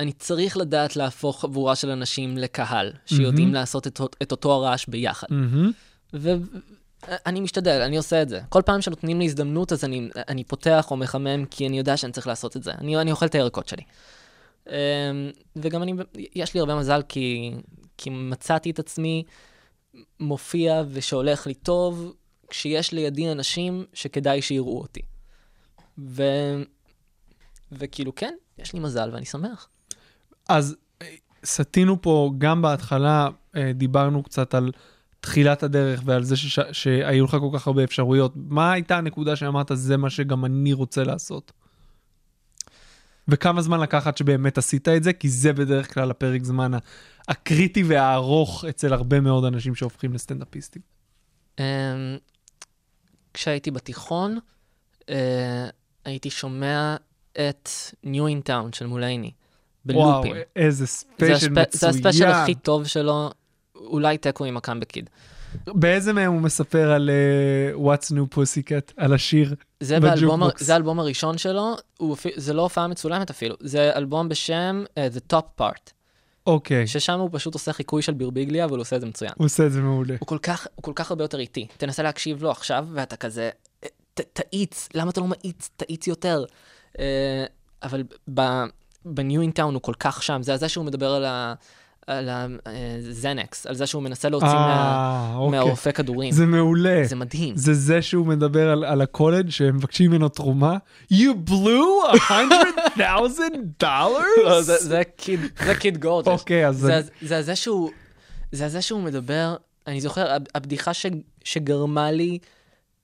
אני 0.00 0.12
צריך 0.12 0.56
לדעת 0.56 0.96
להפוך 0.96 1.40
חבורה 1.40 1.74
של 1.74 1.90
אנשים 1.90 2.38
לקהל, 2.38 2.92
שיודעים 3.06 3.46
מהמם. 3.46 3.54
לעשות 3.54 3.86
את, 3.86 4.00
את 4.22 4.32
אותו 4.32 4.52
הרעש 4.52 4.86
ביחד. 4.86 5.26
מהמם. 5.30 5.72
ואני 6.12 7.40
משתדל, 7.40 7.80
אני 7.80 7.96
עושה 7.96 8.22
את 8.22 8.28
זה. 8.28 8.40
כל 8.48 8.62
פעם 8.62 8.80
שנותנים 8.80 9.18
לי 9.18 9.24
הזדמנות, 9.24 9.72
אז 9.72 9.84
אני, 9.84 10.08
אני 10.28 10.44
פותח 10.44 10.90
או 10.90 10.96
מחמם, 10.96 11.44
כי 11.44 11.68
אני 11.68 11.78
יודע 11.78 11.96
שאני 11.96 12.12
צריך 12.12 12.26
לעשות 12.26 12.56
את 12.56 12.62
זה. 12.62 12.72
אני, 12.72 12.96
אני 12.96 13.10
אוכל 13.10 13.26
את 13.26 13.34
הירקות 13.34 13.68
שלי. 13.68 13.82
אמ, 14.68 14.72
וגם 15.56 15.82
אני, 15.82 15.92
יש 16.34 16.54
לי 16.54 16.60
הרבה 16.60 16.74
מזל, 16.74 17.02
כי, 17.08 17.54
כי 17.98 18.10
מצאתי 18.10 18.70
את 18.70 18.78
עצמי 18.78 19.24
מופיע 20.20 20.82
ושהולך 20.88 21.46
לי 21.46 21.54
טוב, 21.54 22.14
כשיש 22.48 22.92
לידי 22.92 23.32
אנשים 23.32 23.84
שכדאי 23.92 24.42
שיראו 24.42 24.80
אותי. 24.80 25.02
ו... 25.98 26.22
וכאילו, 27.72 28.14
כן, 28.14 28.34
יש 28.58 28.72
לי 28.72 28.80
מזל 28.80 29.10
ואני 29.12 29.24
שמח. 29.24 29.68
אז 30.48 30.76
אה, 31.02 31.06
סטינו 31.44 32.02
פה, 32.02 32.32
גם 32.38 32.62
בהתחלה 32.62 33.28
אה, 33.56 33.72
דיברנו 33.74 34.22
קצת 34.22 34.54
על 34.54 34.72
תחילת 35.20 35.62
הדרך 35.62 36.02
ועל 36.04 36.24
זה 36.24 36.36
שש... 36.36 36.60
שהיו 36.72 37.24
לך 37.24 37.36
כל 37.40 37.58
כך 37.58 37.66
הרבה 37.66 37.84
אפשרויות. 37.84 38.32
מה 38.36 38.72
הייתה 38.72 38.98
הנקודה 38.98 39.36
שאמרת, 39.36 39.70
זה 39.74 39.96
מה 39.96 40.10
שגם 40.10 40.44
אני 40.44 40.72
רוצה 40.72 41.04
לעשות? 41.04 41.52
וכמה 43.28 43.62
זמן 43.62 43.80
לקח 43.80 44.06
עד 44.06 44.16
שבאמת 44.16 44.58
עשית 44.58 44.88
את 44.88 45.02
זה? 45.02 45.12
כי 45.12 45.28
זה 45.28 45.52
בדרך 45.52 45.94
כלל 45.94 46.10
הפרק 46.10 46.44
זמן 46.44 46.72
הקריטי 47.28 47.82
והארוך 47.82 48.64
אצל 48.64 48.92
הרבה 48.92 49.20
מאוד 49.20 49.44
אנשים 49.44 49.74
שהופכים 49.74 50.12
לסטנדאפיסטים. 50.12 50.82
אמ, 51.58 51.64
כשהייתי 53.34 53.70
בתיכון, 53.70 54.38
אה, 55.08 55.68
הייתי 56.04 56.30
שומע 56.30 56.96
את 57.32 57.68
New 58.04 58.08
in 58.08 58.48
Town 58.48 58.76
של 58.76 58.86
מולייני, 58.86 59.30
בלופים. 59.84 60.32
וואו, 60.32 60.44
איזה 60.56 60.84
זה, 60.84 60.86
ספיישל. 60.86 61.50
מצוין. 61.50 61.66
זה 61.70 61.88
הספיישל 61.88 62.26
הכי 62.26 62.54
טוב 62.54 62.86
שלו, 62.86 63.30
אולי 63.76 64.18
תיקו 64.18 64.44
עם 64.44 64.56
ה 64.56 64.60
Comeback 64.60 64.92
Kid. 64.92 65.10
באיזה 65.66 66.12
מהם 66.12 66.32
הוא 66.32 66.40
מספר 66.40 66.90
על 66.90 67.10
uh, 67.10 67.78
What's 67.78 68.10
New 68.10 68.36
Pussycat, 68.36 68.92
על 68.96 69.14
השיר? 69.14 69.54
זה, 69.80 70.00
באלבום. 70.00 70.42
זה 70.58 70.72
האלבום 70.72 71.00
הראשון 71.00 71.38
שלו, 71.38 71.74
הוא, 71.98 72.16
זה 72.36 72.52
לא 72.52 72.62
הופעה 72.62 72.88
מצולמת 72.88 73.30
אפילו, 73.30 73.56
זה 73.60 73.90
אלבום 73.96 74.28
בשם 74.28 74.84
uh, 74.88 75.16
The 75.16 75.34
Top 75.34 75.60
Part, 75.60 75.90
אוקיי, 76.46 76.86
ששם 76.86 77.18
הוא 77.20 77.30
פשוט 77.32 77.54
עושה 77.54 77.72
חיקוי 77.72 78.02
של 78.02 78.12
בירביגליה, 78.12 78.64
אבל 78.64 78.72
הוא 78.76 78.80
עושה 78.80 78.96
את 78.96 79.00
זה 79.00 79.06
מצוין. 79.06 79.32
הוא 79.36 79.44
עושה 79.44 79.66
את 79.66 79.72
זה 79.72 79.80
מעולה. 79.80 80.14
הוא 80.20 80.26
כל 80.26 80.38
כך, 80.38 80.66
הוא 80.74 80.82
כל 80.82 80.92
כך 80.94 81.10
הרבה 81.10 81.24
יותר 81.24 81.38
איטי. 81.38 81.66
תנסה 81.76 82.02
להקשיב 82.02 82.42
לו 82.42 82.50
עכשיו, 82.50 82.86
ואתה 82.92 83.16
כזה, 83.16 83.50
"אה, 83.84 83.88
ת, 84.14 84.20
תאיץ, 84.20 84.88
למה 84.94 85.10
אתה 85.10 85.20
לא 85.20 85.26
מאיץ? 85.28 85.70
תאיץ 85.76 86.06
יותר. 86.06 86.44
אה, 86.98 87.44
אבל 87.82 88.02
in 89.06 89.58
Town 89.58 89.62
הוא 89.62 89.80
כל 89.82 89.94
כך 89.98 90.22
שם, 90.22 90.42
זה 90.42 90.56
זה 90.56 90.68
שהוא 90.68 90.84
מדבר 90.84 91.10
על 91.10 91.24
ה... 91.24 91.54
על 92.06 92.28
הזנקס, 92.30 93.66
על 93.66 93.74
זה 93.74 93.86
שהוא 93.86 94.02
מנסה 94.02 94.28
להוציא 94.28 94.48
מה, 94.48 94.74
אה, 95.32 95.36
אוקיי. 95.36 95.58
מהרופא 95.58 95.90
כדורים. 95.92 96.32
זה 96.32 96.46
מעולה. 96.46 97.02
זה 97.04 97.16
מדהים. 97.16 97.56
זה 97.56 97.74
זה 97.74 98.02
שהוא 98.02 98.26
מדבר 98.26 98.70
על, 98.70 98.84
על 98.84 99.00
הקולג' 99.00 99.50
שהם 99.50 99.76
מבקשים 99.76 100.10
ממנו 100.10 100.28
תרומה. 100.28 100.76
You 101.12 101.50
blew 101.50 102.12
a 102.14 102.18
hundred 102.28 102.98
thousand 102.98 103.56
לא, 104.44 104.62
זה- 104.62 104.76
dollars? 104.76 104.82
זה 104.82 105.02
קיד, 105.16 105.40
זה 105.66 105.74
קיד 105.74 105.98
גורג'ס. 105.98 106.28
אוקיי, 106.28 106.68
אז 106.68 106.76
זה, 106.78 107.00
זה 107.22 107.42
זה 107.42 107.56
שהוא, 107.56 107.90
זה 108.52 108.68
זה 108.68 108.82
שהוא 108.82 109.02
מדבר, 109.02 109.56
אני 109.86 110.00
זוכר, 110.00 110.32
הב- 110.32 110.46
הבדיחה 110.54 110.94
ש, 110.94 111.06
שגרמה 111.44 112.10
לי 112.12 112.38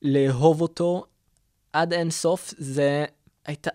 לאהוב 0.03 0.61
אותו 0.63 1.05
עד 1.73 1.93
אין 1.93 2.11
סוף, 2.11 2.55
זה 2.59 3.05
הייתה, 3.47 3.71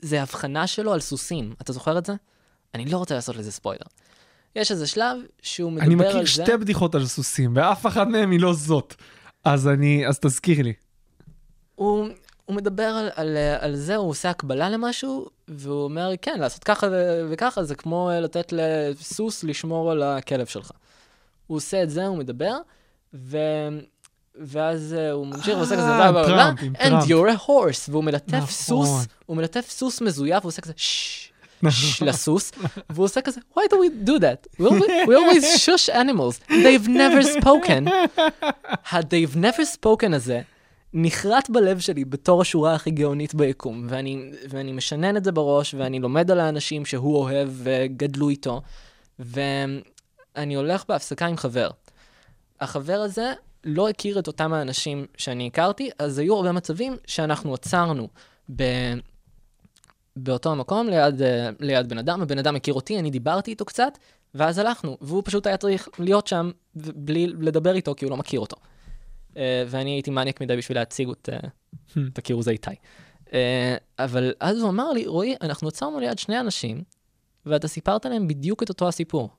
זה 0.00 0.22
הבחנה 0.22 0.66
שלו 0.66 0.92
על 0.92 1.00
סוסים. 1.00 1.54
אתה 1.62 1.72
זוכר 1.72 1.98
את 1.98 2.06
זה? 2.06 2.12
אני 2.74 2.84
לא 2.84 2.96
רוצה 2.98 3.14
לעשות 3.14 3.36
לזה 3.36 3.52
ספוילר. 3.52 3.86
יש 4.56 4.70
איזה 4.70 4.86
שלב 4.86 5.16
שהוא 5.42 5.72
מדבר 5.72 5.86
אני 5.86 5.94
על 5.94 6.00
מכיר 6.08 6.20
זה. 6.20 6.26
שתי 6.26 6.56
בדיחות 6.56 6.94
על 6.94 7.06
סוסים, 7.06 7.52
ואף 7.56 7.86
אחת 7.86 8.06
מהן 8.06 8.30
היא 8.30 8.40
לא 8.40 8.52
זאת. 8.52 8.94
אז 9.44 9.68
אני, 9.68 10.06
אז 10.06 10.18
תזכיר 10.18 10.62
לי. 10.62 10.72
הוא, 11.74 12.08
הוא 12.44 12.56
מדבר 12.56 12.82
על, 12.82 13.08
על, 13.14 13.36
על 13.60 13.76
זה, 13.76 13.96
הוא 13.96 14.10
עושה 14.10 14.30
הקבלה 14.30 14.70
למשהו, 14.70 15.26
והוא 15.48 15.84
אומר, 15.84 16.10
כן, 16.22 16.40
לעשות 16.40 16.64
ככה 16.64 16.86
וככה, 17.30 17.64
זה 17.64 17.74
כמו 17.74 18.10
אה, 18.10 18.20
לתת 18.20 18.52
לסוס 18.52 19.44
לשמור 19.44 19.90
על 19.90 20.02
הכלב 20.02 20.46
שלך. 20.46 20.70
הוא 21.46 21.56
עושה 21.56 21.82
את 21.82 21.90
זה, 21.90 22.06
הוא 22.06 22.18
מדבר, 22.18 22.56
ו... 23.14 23.38
ואז 24.40 24.94
אה, 24.98 25.10
הוא 25.10 25.26
ממשיך 25.26 25.56
ועושה 25.56 25.76
כזה, 25.76 25.88
אה, 25.88 25.98
בלה 25.98 26.12
בלה 26.12 26.26
בלה, 26.26 26.36
טראמפ, 26.36 26.62
עם 26.62 26.72
and 26.76 26.78
טראמפ. 26.78 27.04
you're 27.04 27.38
a 27.38 27.46
horse, 27.46 27.90
והוא 27.90 28.04
מלטף 28.04 28.34
נכון. 28.34 28.48
סוס, 28.48 29.06
הוא 29.26 29.36
מלטף 29.36 29.70
סוס 29.70 30.00
מזויף, 30.00 30.38
והוא 30.40 30.48
עושה 30.48 30.62
כזה, 30.62 30.72
ששש, 30.76 31.32
שש 31.32 31.32
לסוס, 32.06 32.52
והוא 32.90 33.04
עושה 33.04 33.20
כזה, 33.20 33.40
why 33.58 33.62
do 33.62 33.74
we 33.74 34.08
do 34.08 34.20
that? 34.20 34.60
We 34.60 34.66
always, 34.66 35.08
we 35.08 35.14
always 35.14 35.64
shush 35.64 35.88
animals, 35.88 36.40
they've 36.48 36.88
never 36.88 37.22
spoken. 37.22 37.88
ה-they've 38.92 39.36
never 39.36 39.64
spoken 39.80 40.14
הזה 40.14 40.40
נחרט 40.96 41.50
בלב 41.50 41.80
שלי 41.80 42.04
בתור 42.04 42.40
השורה 42.40 42.74
הכי 42.74 42.90
גאונית 42.90 43.34
ביקום, 43.34 43.86
ואני, 43.88 44.30
ואני 44.48 44.72
משנן 44.72 45.16
את 45.16 45.24
זה 45.24 45.32
בראש, 45.32 45.74
ואני 45.74 46.00
לומד 46.00 46.30
על 46.30 46.40
האנשים 46.40 46.84
שהוא 46.84 47.16
אוהב 47.16 47.48
וגדלו 47.52 48.28
איתו, 48.28 48.62
ואני 49.18 50.54
הולך 50.54 50.84
בהפסקה 50.88 51.26
עם 51.26 51.36
חבר. 51.36 51.70
החבר 52.60 53.00
הזה 53.00 53.32
לא 53.64 53.88
הכיר 53.88 54.18
את 54.18 54.26
אותם 54.26 54.52
האנשים 54.52 55.06
שאני 55.16 55.46
הכרתי, 55.46 55.90
אז 55.98 56.18
היו 56.18 56.36
הרבה 56.36 56.52
מצבים 56.52 56.96
שאנחנו 57.06 57.54
עצרנו 57.54 58.08
ב... 58.56 58.62
באותו 60.16 60.52
המקום 60.52 60.88
ליד, 60.88 61.22
אה, 61.22 61.50
ליד 61.60 61.88
בן 61.88 61.98
אדם, 61.98 62.22
הבן 62.22 62.38
אדם 62.38 62.56
הכיר 62.56 62.74
אותי, 62.74 62.98
אני 62.98 63.10
דיברתי 63.10 63.50
איתו 63.50 63.64
קצת, 63.64 63.98
ואז 64.34 64.58
הלכנו, 64.58 64.98
והוא 65.00 65.22
פשוט 65.24 65.46
היה 65.46 65.56
צריך 65.56 65.88
להיות 65.98 66.26
שם 66.26 66.50
בלי 66.74 67.26
לדבר 67.26 67.74
איתו, 67.74 67.94
כי 67.96 68.04
הוא 68.04 68.10
לא 68.10 68.16
מכיר 68.16 68.40
אותו. 68.40 68.56
Uh, 69.34 69.36
ואני 69.66 69.90
הייתי 69.90 70.10
מניאק 70.10 70.40
מדי 70.40 70.56
בשביל 70.56 70.78
להציג 70.78 71.08
את, 71.08 71.28
uh, 71.28 71.98
תכירו 72.12 72.42
זה 72.42 72.50
איתי. 72.50 72.70
Uh, 73.26 73.30
אבל 73.98 74.32
אז 74.40 74.60
הוא 74.60 74.70
אמר 74.70 74.92
לי, 74.92 75.06
רועי, 75.06 75.36
אנחנו 75.40 75.68
עצרנו 75.68 76.00
ליד 76.00 76.18
שני 76.18 76.40
אנשים, 76.40 76.82
ואתה 77.46 77.68
סיפרת 77.68 78.06
להם 78.06 78.28
בדיוק 78.28 78.62
את 78.62 78.68
אותו 78.68 78.88
הסיפור. 78.88 79.30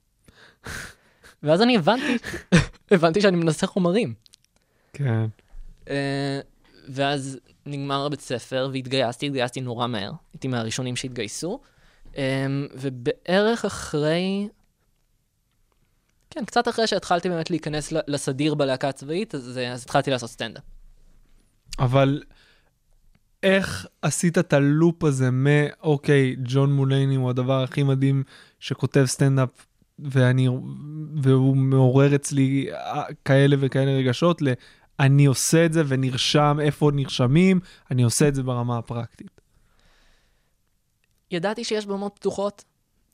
ואז 1.44 1.62
אני 1.62 1.78
הבנתי, 1.78 2.18
הבנתי 2.92 3.22
שאני 3.22 3.38
מנסה 3.38 3.68
חומרים. 3.68 4.14
כן. 4.94 5.26
Uh, 5.86 5.90
ואז 6.90 7.40
נגמר 7.66 8.06
הבית 8.06 8.22
ספר 8.22 8.70
והתגייסתי, 8.74 9.26
התגייסתי 9.26 9.62
נורא 9.62 9.88
מהר. 9.88 10.12
הייתי 10.34 10.48
מהראשונים 10.48 10.96
שהתגייסו. 10.96 11.60
Um, 12.14 12.18
ובערך 12.74 13.66
אחרי... 13.66 14.48
כן, 16.30 16.46
קצת 16.46 16.68
אחרי 16.68 16.88
שהתחלתי 16.88 17.30
באמת 17.30 17.50
להיכנס 17.50 17.94
לסדיר 18.08 18.56
בלהקה 18.56 18.90
הצבאית, 18.90 19.36
אז, 19.36 19.60
אז 19.74 19.84
התחלתי 19.84 20.12
לעשות 20.12 20.30
סטנדאפ. 20.30 20.64
אבל 21.80 22.24
איך 23.44 23.86
עשית 24.02 24.38
את 24.38 24.54
הלופ 24.54 25.04
הזה 25.04 25.30
מאוקיי, 25.32 26.36
ג'ון 26.44 26.74
מולייני 26.74 27.16
הוא 27.16 27.30
הדבר 27.30 27.64
הכי 27.64 27.84
מדהים 27.84 28.24
שכותב 28.60 29.06
סטנדאפ 29.06 29.50
ואני, 30.00 30.48
והוא 31.22 31.58
מעורר 31.58 32.16
אצלי 32.16 32.68
אה, 32.72 33.04
כאלה 33.26 33.56
וכאלה 33.60 33.92
רגשות, 33.92 34.42
ל... 34.42 34.48
אני 35.00 35.26
עושה 35.26 35.66
את 35.66 35.74
זה 35.74 35.84
ונרשם 35.88 36.58
איפה 36.62 36.92
נרשמים, 36.94 37.60
אני 37.92 38.04
עושה 38.04 38.28
את 38.28 38.36
זה 38.36 38.44
ברמה 38.44 38.78
הפרקטית. 38.78 39.42
ידעתי 41.32 41.64
שיש 41.64 41.86
במות 41.86 42.16
פתוחות, 42.16 42.64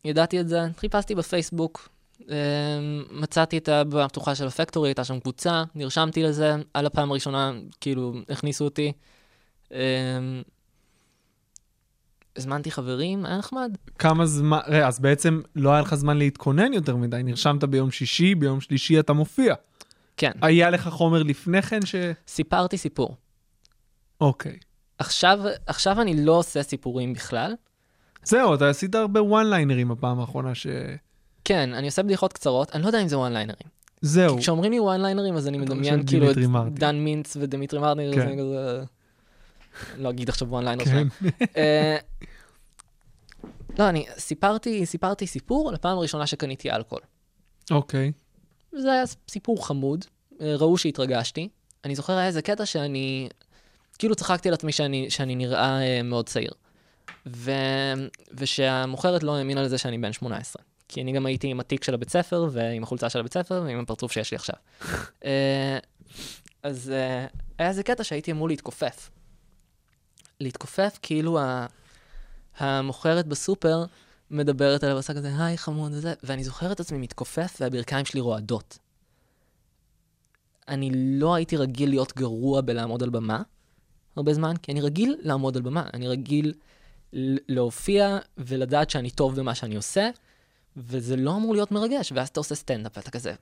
ידעתי 0.05 0.39
את 0.39 0.47
זה, 0.47 0.59
חיפשתי 0.77 1.15
בפייסבוק, 1.15 1.89
אה, 2.29 2.35
מצאתי 3.11 3.57
את 3.57 3.69
הבמה 3.69 4.03
הפתוחה 4.03 4.35
של 4.35 4.47
הפקטורי, 4.47 4.89
הייתה 4.89 5.03
שם 5.03 5.19
קבוצה, 5.19 5.63
נרשמתי 5.75 6.23
לזה, 6.23 6.55
על 6.73 6.85
הפעם 6.85 7.11
הראשונה, 7.11 7.51
כאילו, 7.81 8.13
הכניסו 8.29 8.65
אותי. 8.65 8.91
אה, 9.73 9.79
הזמנתי 12.35 12.71
חברים, 12.71 13.25
היה 13.25 13.37
נחמד. 13.37 13.77
כמה 13.99 14.25
זמן, 14.25 14.59
אז 14.85 14.99
בעצם 14.99 15.41
לא 15.55 15.71
היה 15.71 15.81
לך 15.81 15.95
זמן 15.95 16.17
להתכונן 16.17 16.73
יותר 16.73 16.95
מדי, 16.95 17.21
נרשמת 17.23 17.63
ביום 17.63 17.91
שישי, 17.91 18.35
ביום 18.35 18.61
שלישי 18.61 18.99
אתה 18.99 19.13
מופיע. 19.13 19.55
כן, 20.21 20.31
היה 20.41 20.69
לך 20.69 20.87
חומר 20.87 21.23
לפני 21.23 21.61
כן 21.61 21.85
ש... 21.85 21.95
סיפרתי 22.27 22.77
סיפור. 22.77 23.15
אוקיי. 24.21 24.57
עכשיו, 24.99 25.39
עכשיו 25.67 26.01
אני 26.01 26.25
לא 26.25 26.31
עושה 26.31 26.63
סיפורים 26.63 27.13
בכלל. 27.13 27.55
זהו, 28.23 28.55
אתה 28.55 28.69
עשית 28.69 28.95
הרבה 28.95 29.23
וואן 29.23 29.49
ליינרים 29.49 29.89
בפעם 29.89 30.19
האחרונה 30.19 30.55
ש... 30.55 30.67
כן, 31.45 31.73
אני 31.73 31.87
עושה 31.87 32.03
בדיחות 32.03 32.33
קצרות, 32.33 32.75
אני 32.75 32.83
לא 32.83 32.87
יודע 32.87 33.01
אם 33.01 33.07
זה 33.07 33.17
וואן 33.17 33.33
ליינרים. 33.33 33.67
זהו. 34.01 34.37
כשאומרים 34.37 34.71
לי 34.71 34.79
one 34.79 35.01
liner 35.01 35.22
ים, 35.22 35.35
אז 35.35 35.47
אני 35.47 35.57
מדמיין 35.57 36.05
כאילו 36.05 36.31
את 36.31 36.37
מרטין. 36.37 36.75
דן 36.75 36.95
מינץ 36.95 37.37
ודמיטרי 37.39 37.79
מרטין, 37.79 38.13
כן. 38.15 38.29
זה 38.29 38.35
כזה... 38.41 38.83
לא 39.97 40.09
אגיד 40.09 40.29
עכשיו 40.29 40.47
one 40.47 40.63
liner 40.63 40.85
כן. 40.85 40.91
שלהם. 40.91 41.09
אה, 41.57 41.97
לא, 43.79 43.89
אני 43.89 44.05
סיפרתי, 44.17 44.85
סיפרתי 44.85 45.27
סיפור 45.27 45.71
לפעם 45.71 45.97
הראשונה 45.97 46.27
שקניתי 46.27 46.71
אלכוהול. 46.71 47.03
אוקיי. 47.71 48.11
זה 48.75 48.91
היה 48.91 49.03
סיפור 49.27 49.67
חמוד, 49.67 50.05
אה, 50.41 50.55
ראו 50.55 50.77
שהתרגשתי. 50.77 51.49
אני 51.85 51.95
זוכר 51.95 52.13
היה 52.13 52.27
איזה 52.27 52.41
קטע 52.41 52.65
שאני, 52.65 53.29
כאילו 53.99 54.15
צחקתי 54.15 54.49
על 54.49 54.53
עצמי 54.53 54.71
שאני, 54.71 55.09
שאני 55.09 55.35
נראה 55.35 55.81
אה, 55.81 56.03
מאוד 56.03 56.29
צעיר. 56.29 56.51
ו... 57.25 57.51
ושהמוכרת 58.33 59.23
לא 59.23 59.35
האמינה 59.35 59.61
לזה 59.61 59.77
שאני 59.77 59.97
בן 59.97 60.13
18. 60.13 60.63
כי 60.87 61.01
אני 61.01 61.11
גם 61.11 61.25
הייתי 61.25 61.47
עם 61.47 61.59
התיק 61.59 61.83
של 61.83 61.93
הבית 61.93 62.09
ספר, 62.09 62.47
ועם 62.51 62.83
החולצה 62.83 63.09
של 63.09 63.19
הבית 63.19 63.33
ספר, 63.33 63.63
ועם 63.65 63.79
הפרצוף 63.79 64.11
שיש 64.11 64.31
לי 64.31 64.35
עכשיו. 64.35 64.55
אה, 65.25 65.77
אז 66.63 66.93
היה 67.59 67.69
איזה 67.69 67.83
קטע 67.83 68.03
שהייתי 68.03 68.31
אמור 68.31 68.47
להתכופף. 68.47 69.09
להתכופף 70.39 70.99
כאילו. 71.01 71.39
המוכרת 72.57 73.27
בסופר 73.27 73.85
מדברת 74.31 74.83
עליו 74.83 74.95
ועושה 74.95 75.13
כזה, 75.13 75.45
היי 75.45 75.57
חמוד 75.57 75.91
וזה, 75.93 76.13
ואני 76.23 76.43
זוכר 76.43 76.71
את 76.71 76.79
עצמי 76.79 76.97
מתכופף 76.97 77.57
והברכיים 77.59 78.05
שלי 78.05 78.21
רועדות. 78.21 78.77
אני 80.67 80.91
לא 80.93 81.35
הייתי 81.35 81.57
רגיל 81.57 81.89
להיות 81.89 82.17
גרוע 82.17 82.61
בלעמוד 82.61 83.03
על 83.03 83.09
במה 83.09 83.41
הרבה 84.15 84.33
זמן, 84.33 84.57
כי 84.57 84.71
אני 84.71 84.81
רגיל 84.81 85.15
לעמוד 85.21 85.57
על 85.57 85.63
במה, 85.63 85.87
אני 85.93 86.07
רגיל 86.07 86.53
להופיע 87.49 88.17
ולדעת 88.37 88.89
שאני 88.89 89.09
טוב 89.09 89.35
במה 89.35 89.55
שאני 89.55 89.75
עושה, 89.75 90.09
וזה 90.77 91.15
לא 91.15 91.35
אמור 91.35 91.53
להיות 91.53 91.71
מרגש, 91.71 92.11
ואז 92.15 92.27
אתה 92.27 92.39
עושה 92.39 92.55
סטנדאפ 92.55 92.97
ואתה 92.97 93.11
כזה, 93.11 93.33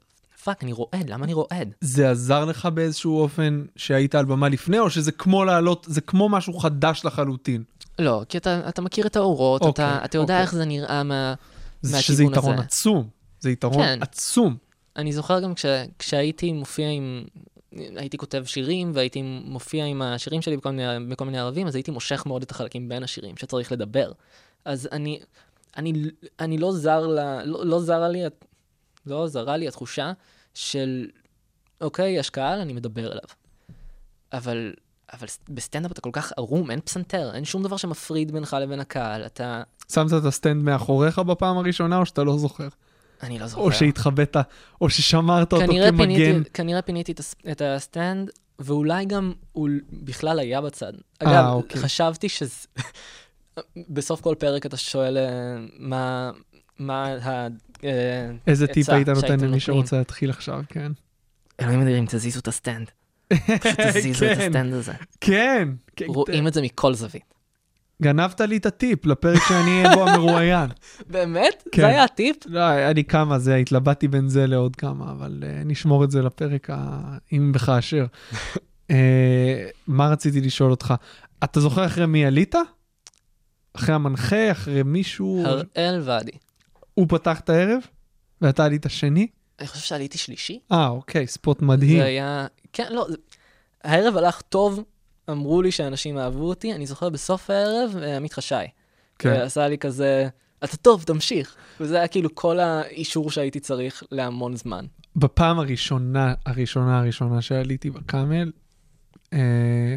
fuck, 0.43 0.63
אני 0.63 0.73
רועד, 0.73 1.10
למה 1.10 1.25
אני 1.25 1.34
רועד? 1.34 1.73
זה 1.82 2.12
עזר 2.12 2.45
לך 2.45 2.65
באיזשהו 2.65 3.19
אופן 3.19 3.65
שהיית 3.75 4.15
על 4.15 4.25
במה 4.25 4.49
לפני, 4.49 4.80
או 4.80 4.89
שזה 4.89 5.12
כמו 5.12 5.45
לעלות, 5.45 5.86
זה 5.89 6.02
כמו 6.02 6.30
משהו 6.30 6.54
חדש 6.54 7.06
לחלוטין? 7.06 7.63
לא, 7.99 8.23
כי 8.29 8.38
אתה, 8.38 8.69
אתה 8.69 8.81
מכיר 8.81 9.07
את 9.07 9.15
האורות, 9.15 9.62
אוקיי, 9.62 9.85
אתה, 9.85 10.05
אתה 10.05 10.17
יודע 10.17 10.33
אוקיי. 10.33 10.41
איך 10.41 10.55
זה 10.55 10.65
נראה 10.65 11.03
מה, 11.03 11.33
זה 11.81 12.01
שזה 12.01 12.23
מהכיוון 12.23 12.39
יתרון 12.39 12.53
הזה. 12.53 12.63
עצום. 12.63 13.09
זה 13.39 13.49
יתרון 13.49 13.83
כן. 13.85 13.99
עצום. 14.01 14.57
אני 14.95 15.13
זוכר 15.13 15.39
גם 15.39 15.53
כש, 15.55 15.65
כשהייתי 15.99 16.51
מופיע 16.51 16.89
עם... 16.89 17.25
הייתי 17.71 18.17
כותב 18.17 18.43
שירים, 18.45 18.91
והייתי 18.93 19.21
מופיע 19.43 19.85
עם 19.85 20.01
השירים 20.01 20.41
שלי 20.41 20.57
בכל 20.57 20.71
מיני, 20.71 21.05
בכל 21.09 21.25
מיני 21.25 21.39
ערבים, 21.39 21.67
אז 21.67 21.75
הייתי 21.75 21.91
מושך 21.91 22.23
מאוד 22.25 22.41
את 22.41 22.51
החלקים 22.51 22.89
בין 22.89 23.03
השירים 23.03 23.38
שצריך 23.38 23.71
לדבר. 23.71 24.12
אז 24.65 24.89
אני, 24.91 25.19
אני, 25.77 25.93
אני 26.39 26.57
לא 26.57 26.71
זר 26.73 27.07
לה, 27.07 27.45
לא, 27.45 27.65
לא 27.65 27.81
זרה 27.81 28.09
לי, 28.09 28.21
לא 29.05 29.27
זרה 29.27 29.57
לי 29.57 29.67
התחושה 29.67 30.12
של, 30.53 31.07
אוקיי, 31.81 32.12
יש 32.12 32.29
קהל, 32.29 32.59
אני 32.59 32.73
מדבר 32.73 33.12
אליו. 33.12 33.29
אבל, 34.33 34.73
אבל 35.13 35.28
בסטנדאפ 35.50 35.91
אתה 35.91 36.02
כל 36.02 36.10
כך 36.13 36.34
ערום, 36.38 36.72
אין 36.72 36.82
פסנתר, 36.82 37.32
אין 37.34 37.45
שום 37.45 37.63
דבר 37.63 37.78
שמפריד 37.78 38.32
בינך 38.32 38.58
לבין 38.62 38.80
הקהל, 38.80 39.26
אתה... 39.26 39.62
שמת 39.91 40.13
את 40.13 40.26
הסטנד 40.26 40.63
מאחוריך 40.63 41.19
בפעם 41.19 41.58
הראשונה, 41.58 41.98
או 41.98 42.06
שאתה 42.06 42.24
לא 42.24 42.38
זוכר? 42.38 42.67
אני 43.24 43.39
לא 43.39 43.48
זוכר. 43.48 43.62
או 43.62 43.72
שהתחבאת, 43.72 44.38
או 44.82 44.89
ששמרת 44.89 45.54
אותו 45.54 45.65
כמגן. 45.67 45.98
פיניתי, 45.98 46.50
כנראה 46.54 46.82
פיניתי 46.82 47.12
את, 47.12 47.19
הס- 47.19 47.36
את 47.52 47.62
הסטנד, 47.65 48.30
ואולי 48.60 49.06
גם 49.06 49.34
הוא 49.52 49.69
בכלל 49.91 50.39
היה 50.39 50.62
בצד. 50.62 50.93
אה, 51.22 51.32
אגב, 51.32 51.54
אוקיי. 51.54 51.82
חשבתי 51.82 52.30
שזה... 52.30 52.67
בסוף 53.89 54.22
כל 54.22 54.36
פרק 54.39 54.65
אתה 54.65 54.78
שואל 54.78 55.17
אה, 55.17 55.24
מה, 55.78 56.32
מה 56.80 57.06
ה... 57.06 57.48
אה, 57.84 58.32
איזה 58.48 58.67
טיפ 58.67 58.89
היית 58.89 59.10
נותן 59.10 59.39
למי. 59.39 59.60
שרוצה 59.60 59.98
להתחיל 59.98 60.30
עכשיו, 60.30 60.62
כן? 60.69 60.91
אלוהים 61.62 61.82
אדירים, 61.82 62.06
תזיזו 62.06 62.39
את 62.39 62.48
הסטנד. 62.48 62.91
פשוט 63.33 63.79
תזיזו 63.87 64.25
את 64.25 64.37
כן, 64.37 64.47
הסטנד 64.47 64.73
הזה. 64.73 64.93
כן. 65.21 65.69
כן. 65.95 66.05
רואים 66.07 66.47
את 66.47 66.53
זה 66.53 66.61
מכל 66.61 66.93
זווית. 66.93 67.33
גנבת 68.01 68.41
לי 68.41 68.57
את 68.57 68.65
הטיפ 68.65 69.05
לפרק 69.05 69.41
שאני 69.47 69.83
אהיה 69.83 69.95
בו 69.95 70.09
המרואיין. 70.09 70.69
באמת? 71.09 71.63
כן. 71.71 71.81
זה 71.81 71.87
היה 71.87 72.03
הטיפ? 72.03 72.35
לא, 72.45 72.59
היה 72.59 72.93
לי 72.93 73.03
כמה, 73.03 73.39
זה, 73.39 73.55
התלבטתי 73.55 74.07
בין 74.07 74.29
זה 74.29 74.47
לעוד 74.47 74.75
כמה, 74.75 75.11
אבל 75.11 75.43
אה, 75.43 75.65
נשמור 75.65 76.03
את 76.03 76.11
זה 76.11 76.21
לפרק 76.21 76.69
ה... 76.69 76.99
אם 77.33 77.51
וכאשר. 77.55 78.05
uh, 78.91 78.93
מה 79.87 80.09
רציתי 80.09 80.41
לשאול 80.41 80.71
אותך? 80.71 80.93
אתה 81.43 81.59
זוכר 81.59 81.85
אחרי 81.85 82.05
מי 82.05 82.25
עלית? 82.25 82.55
אחרי 83.73 83.95
המנחה, 83.95 84.51
אחרי 84.51 84.83
מישהו? 84.83 85.43
הראל 85.45 86.01
ועדי. 86.03 86.31
הוא 86.93 87.05
פתח 87.09 87.39
את 87.39 87.49
הערב, 87.49 87.81
ואתה 88.41 88.65
עלית 88.65 88.86
שני? 88.88 89.27
אני 89.59 89.67
חושב 89.67 89.84
שעליתי 89.84 90.17
שלישי. 90.17 90.59
אה, 90.71 90.88
אוקיי, 90.88 91.27
ספוט 91.27 91.61
מדהים. 91.61 91.99
זה 91.99 92.05
היה... 92.05 92.47
כן, 92.74 92.88
לא, 92.91 93.05
זה... 93.09 93.15
הערב 93.84 94.17
הלך 94.17 94.41
טוב, 94.41 94.84
אמרו 95.30 95.61
לי 95.61 95.72
שאנשים 95.72 96.17
אהבו 96.17 96.49
אותי, 96.49 96.74
אני 96.74 96.86
זוכר 96.86 97.09
בסוף 97.09 97.49
הערב, 97.49 97.97
אה, 98.01 98.15
עמית 98.15 98.34
חשאי. 98.34 98.67
כן. 99.20 99.30
ועשה 99.30 99.67
לי 99.67 99.78
כזה, 99.78 100.28
אתה 100.63 100.78
טוב, 100.78 101.03
תמשיך. 101.03 101.55
וזה 101.80 101.97
היה 101.97 102.07
כאילו 102.07 102.36
כל 102.36 102.59
האישור 102.59 103.32
שהייתי 103.32 103.59
צריך 103.59 104.03
להמון 104.11 104.55
זמן. 104.55 104.86
בפעם 105.15 105.59
הראשונה, 105.59 106.34
הראשונה, 106.45 106.99
הראשונה 106.99 107.41
שעליתי 107.41 107.89
בקאמל, 107.89 108.51
אה, 109.34 109.95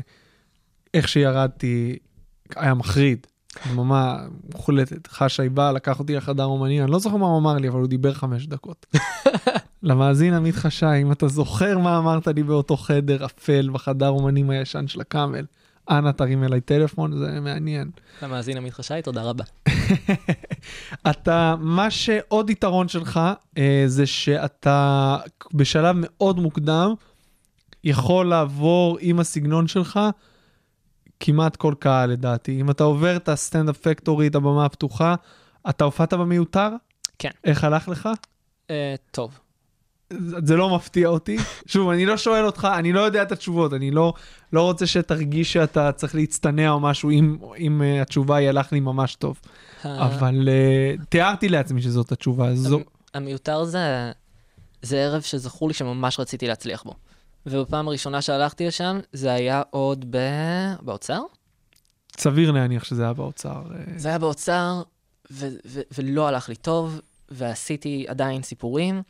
איך 0.95 1.09
שירדתי, 1.09 1.99
היה 2.57 2.75
מחריד. 2.75 3.27
דממה 3.69 4.27
מוחלטת. 4.53 5.07
חשי 5.07 5.49
בא, 5.49 5.71
לקח 5.71 5.99
אותי 5.99 6.15
לחדר 6.15 6.45
אומנים, 6.45 6.83
אני 6.83 6.91
לא 6.91 6.99
זוכר 6.99 7.17
מה 7.17 7.27
הוא 7.27 7.39
אמר 7.39 7.55
לי, 7.55 7.69
אבל 7.69 7.81
הוא 7.81 7.89
דיבר 7.89 8.15
חמש 8.15 8.47
דקות. 8.47 8.87
למאזין 9.83 10.35
עמית 10.35 10.55
חשי, 10.55 11.03
אם 11.03 11.13
אתה 11.13 11.29
זוכר 11.29 11.79
מה 11.79 11.99
אמרת 11.99 12.27
לי 12.27 12.43
באותו 12.43 12.77
חדר 12.77 13.25
אפל 13.25 13.71
בחדר 13.73 14.09
אומנים 14.09 14.51
הישן 14.51 14.89
של 14.89 15.01
הקאמל, 15.01 15.45
אנא 15.91 16.11
תרים 16.11 16.45
אליי 16.45 16.61
טלפון, 16.61 17.19
זה 17.19 17.41
מעניין. 17.41 17.91
למאזין 18.23 18.57
עמית 18.57 18.73
חשאי, 18.73 19.03
תודה 19.03 19.23
רבה. 19.23 19.45
אתה, 21.11 21.55
מה 21.59 21.91
שעוד 21.91 22.51
יתרון 22.51 22.89
שלך, 22.89 23.21
אה, 23.59 23.85
זה 23.87 24.07
שאתה 24.07 25.17
בשלב 25.55 25.97
מאוד 25.99 26.39
מוקדם 26.39 26.95
יכול 27.85 28.29
לעבור 28.29 28.99
עם 29.01 29.21
הסגנון 29.21 29.69
שלך 29.69 30.01
כמעט 31.21 31.57
כל 31.57 31.75
קהל 31.79 32.11
לדעתי. 32.11 32.61
אם 32.61 32.71
אתה 32.71 32.85
עובר 32.85 33.17
את 33.17 33.29
הסטנדאפ 33.29 33.79
פקטורי, 33.79 34.27
את 34.27 34.35
הבמה 34.35 34.65
הפתוחה, 34.65 35.15
אתה 35.69 35.85
הופעת 35.85 36.15
במיותר? 36.15 36.69
כן. 37.19 37.31
איך 37.45 37.65
הלך 37.65 37.89
לך? 37.89 38.09
אה, 38.71 38.95
טוב. 39.11 39.42
זה 40.45 40.57
לא 40.57 40.77
מפתיע 40.77 41.09
אותי. 41.09 41.37
שוב, 41.67 41.91
אני 41.91 42.07
לא 42.07 42.17
שואל 42.17 42.47
אותך, 42.47 42.69
אני 42.79 42.93
לא 42.93 43.01
יודע 43.01 43.23
את 43.23 43.33
התשובות, 43.33 43.73
אני 43.73 43.91
לא, 43.91 44.15
לא 44.53 44.63
רוצה 44.63 44.87
שתרגיש 44.87 45.53
שאתה 45.53 45.93
צריך 45.93 46.15
להצטנע 46.15 46.71
או 46.71 46.81
משהו, 46.81 47.11
אם, 47.11 47.37
אם 47.59 47.83
uh, 47.83 48.03
התשובה 48.03 48.37
היא 48.37 48.49
הלך 48.49 48.73
לי 48.73 48.81
ממש 48.81 49.15
טוב. 49.15 49.41
ה- 49.85 50.07
אבל 50.07 50.49
uh, 50.49 51.05
תיארתי 51.09 51.49
לעצמי 51.49 51.83
שזאת 51.83 52.13
התשובה. 52.13 52.55
זו... 52.55 52.77
המ- 52.77 52.83
המיותר 53.15 53.65
זה, 53.65 54.13
זה 54.83 54.97
ערב 54.97 55.23
שזכור 55.23 55.69
לי 55.69 55.75
שממש 55.75 56.21
רציתי 56.21 56.47
להצליח 56.49 56.83
בו. 56.83 56.95
ובפעם 57.47 57.89
הראשונה 57.89 58.23
שהלכתי 58.23 58.67
לשם, 58.67 58.99
זה 59.13 59.33
היה 59.33 59.63
עוד 59.71 60.05
ב... 60.11 60.19
באוצר? 60.83 61.21
סביר 62.19 62.51
להניח 62.51 62.85
שזה 62.85 63.03
היה 63.03 63.13
באוצר. 63.13 63.63
אה, 63.75 63.79
זה 63.97 64.09
היה 64.09 64.19
באוצר, 64.19 64.83
ו- 65.31 65.49
ו- 65.67 65.81
ולא 65.99 66.29
הלך 66.29 66.49
לי 66.49 66.57
טוב, 66.57 67.01
ועשיתי 67.31 68.05
עדיין 68.09 68.43
סיפורים, 68.43 69.03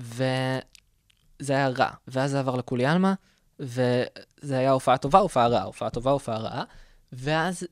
וזה 0.00 1.52
היה 1.52 1.68
רע. 1.68 1.90
ואז 2.08 2.30
זה 2.30 2.38
עבר 2.38 2.56
לכולי 2.56 2.86
עלמא, 2.86 3.12
וזה 3.60 4.58
היה 4.58 4.70
הופעה 4.70 4.98
טובה, 4.98 5.18
הופעה 5.18 5.48
רעה, 5.48 5.64
הופעה 5.64 5.90
טובה, 5.90 6.10
הופעה 6.10 6.38
רעה, 6.38 6.64
ואז 7.12 7.66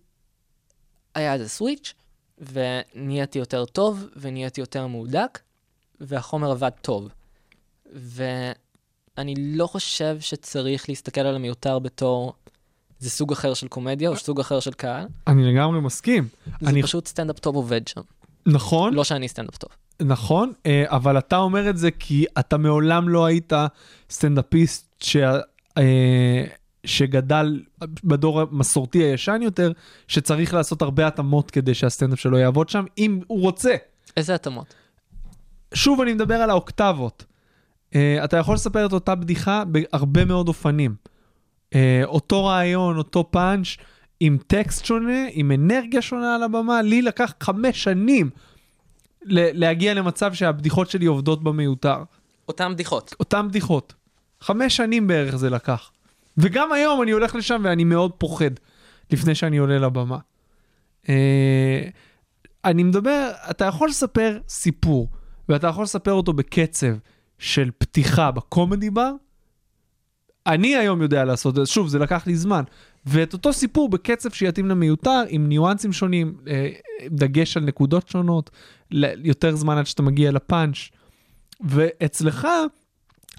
היה 1.14 1.34
איזה 1.34 1.48
סוויץ', 1.48 1.94
ונהייתי 2.38 3.38
יותר 3.38 3.64
טוב, 3.64 4.04
ונהייתי 4.16 4.60
יותר 4.60 4.86
מהודק, 4.86 5.38
והחומר 6.00 6.50
עבד 6.50 6.70
טוב. 6.80 7.08
ואני 7.92 9.34
לא 9.36 9.66
חושב 9.66 10.16
שצריך 10.20 10.88
להסתכל 10.88 11.20
על 11.20 11.36
המיותר 11.36 11.78
בתור 11.78 12.32
זה 12.98 13.10
סוג 13.10 13.32
אחר 13.32 13.54
של 13.54 13.68
קומדיה 13.68 14.10
או 14.10 14.16
סוג 14.16 14.40
אחר 14.40 14.60
של 14.60 14.72
קהל. 14.72 15.06
אני 15.26 15.52
לגמרי 15.52 15.80
מסכים. 15.80 16.28
זה 16.60 16.70
אני... 16.70 16.82
פשוט 16.82 17.06
סטנדאפ 17.06 17.38
טוב 17.38 17.56
עובד 17.56 17.88
שם. 17.88 18.00
נכון, 18.46 18.94
לא 18.94 19.04
שאני 19.04 19.28
סטנדאפ 19.28 19.56
טוב. 19.56 19.70
נכון, 20.02 20.52
אה, 20.66 20.84
אבל 20.86 21.18
אתה 21.18 21.36
אומר 21.36 21.70
את 21.70 21.76
זה 21.76 21.90
כי 21.90 22.24
אתה 22.38 22.58
מעולם 22.58 23.08
לא 23.08 23.24
היית 23.24 23.52
סטנדאפיסט 24.10 25.02
ש... 25.02 25.16
אה, 25.78 26.44
שגדל 26.86 27.62
בדור 28.04 28.40
המסורתי 28.40 28.98
הישן 28.98 29.40
יותר, 29.42 29.72
שצריך 30.08 30.54
לעשות 30.54 30.82
הרבה 30.82 31.06
התאמות 31.06 31.50
כדי 31.50 31.74
שהסטנדאפ 31.74 32.20
שלו 32.20 32.38
יעבוד 32.38 32.68
שם, 32.68 32.84
אם 32.98 33.20
הוא 33.26 33.40
רוצה. 33.40 33.74
איזה 34.16 34.34
התאמות? 34.34 34.74
שוב 35.74 36.00
אני 36.00 36.12
מדבר 36.14 36.34
על 36.34 36.50
האוקטבות. 36.50 37.24
Uh, 37.90 37.96
אתה 38.24 38.36
יכול 38.36 38.54
לספר 38.54 38.86
את 38.86 38.92
אותה 38.92 39.14
בדיחה 39.14 39.62
בהרבה 39.64 40.24
מאוד 40.24 40.48
אופנים. 40.48 40.94
Uh, 41.74 41.76
אותו 42.04 42.44
רעיון, 42.44 42.98
אותו 42.98 43.30
פאנץ', 43.30 43.66
עם 44.20 44.38
טקסט 44.46 44.84
שונה, 44.84 45.26
עם 45.30 45.52
אנרגיה 45.52 46.02
שונה 46.02 46.34
על 46.34 46.42
הבמה. 46.42 46.82
לי 46.82 47.02
לקח 47.02 47.34
חמש 47.40 47.82
שנים 47.82 48.30
להגיע 49.28 49.94
למצב 49.94 50.34
שהבדיחות 50.34 50.90
שלי 50.90 51.06
עובדות 51.06 51.44
במיותר. 51.44 52.02
אותן 52.48 52.72
בדיחות. 52.74 53.14
אותן 53.20 53.48
בדיחות. 53.48 53.94
חמש 54.40 54.76
שנים 54.76 55.06
בערך 55.06 55.36
זה 55.36 55.50
לקח. 55.50 55.90
וגם 56.38 56.72
היום 56.72 57.02
אני 57.02 57.10
הולך 57.10 57.34
לשם 57.34 57.60
ואני 57.64 57.84
מאוד 57.84 58.12
פוחד 58.12 58.50
לפני 59.10 59.34
שאני 59.34 59.56
עולה 59.56 59.78
לבמה. 59.78 60.18
אה, 61.08 61.88
אני 62.64 62.82
מדבר, 62.82 63.30
אתה 63.50 63.64
יכול 63.64 63.88
לספר 63.88 64.38
סיפור, 64.48 65.08
ואתה 65.48 65.66
יכול 65.66 65.84
לספר 65.84 66.12
אותו 66.12 66.32
בקצב 66.32 66.94
של 67.38 67.70
פתיחה 67.78 68.30
בקומדי 68.30 68.90
בר. 68.90 69.12
אני 70.46 70.76
היום 70.76 71.02
יודע 71.02 71.24
לעשות 71.24 71.58
את 71.58 71.66
זה, 71.66 71.72
שוב, 71.72 71.88
זה 71.88 71.98
לקח 71.98 72.26
לי 72.26 72.36
זמן. 72.36 72.62
ואת 73.06 73.32
אותו 73.32 73.52
סיפור 73.52 73.88
בקצב 73.88 74.30
שיתאים 74.30 74.66
למיותר, 74.66 75.24
עם 75.28 75.48
ניואנסים 75.48 75.92
שונים, 75.92 76.36
אה, 76.48 76.68
דגש 77.10 77.56
על 77.56 77.62
נקודות 77.62 78.08
שונות, 78.08 78.50
יותר 79.24 79.56
זמן 79.56 79.78
עד 79.78 79.86
שאתה 79.86 80.02
מגיע 80.02 80.32
לפאנץ'. 80.32 80.76
ואצלך, 81.60 82.48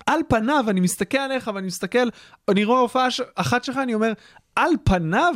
על 0.06 0.20
פניו, 0.28 0.66
אני 0.68 0.80
מסתכל 0.80 1.18
עליך 1.18 1.52
ואני 1.56 1.68
מסתכל, 1.68 2.10
אני 2.50 2.64
רואה 2.64 2.80
הופעה. 2.80 3.08
אחת 3.36 3.64
שלך, 3.64 3.78
אני 3.78 3.94
אומר, 3.94 4.14
על 4.56 4.72
פניו, 4.84 5.34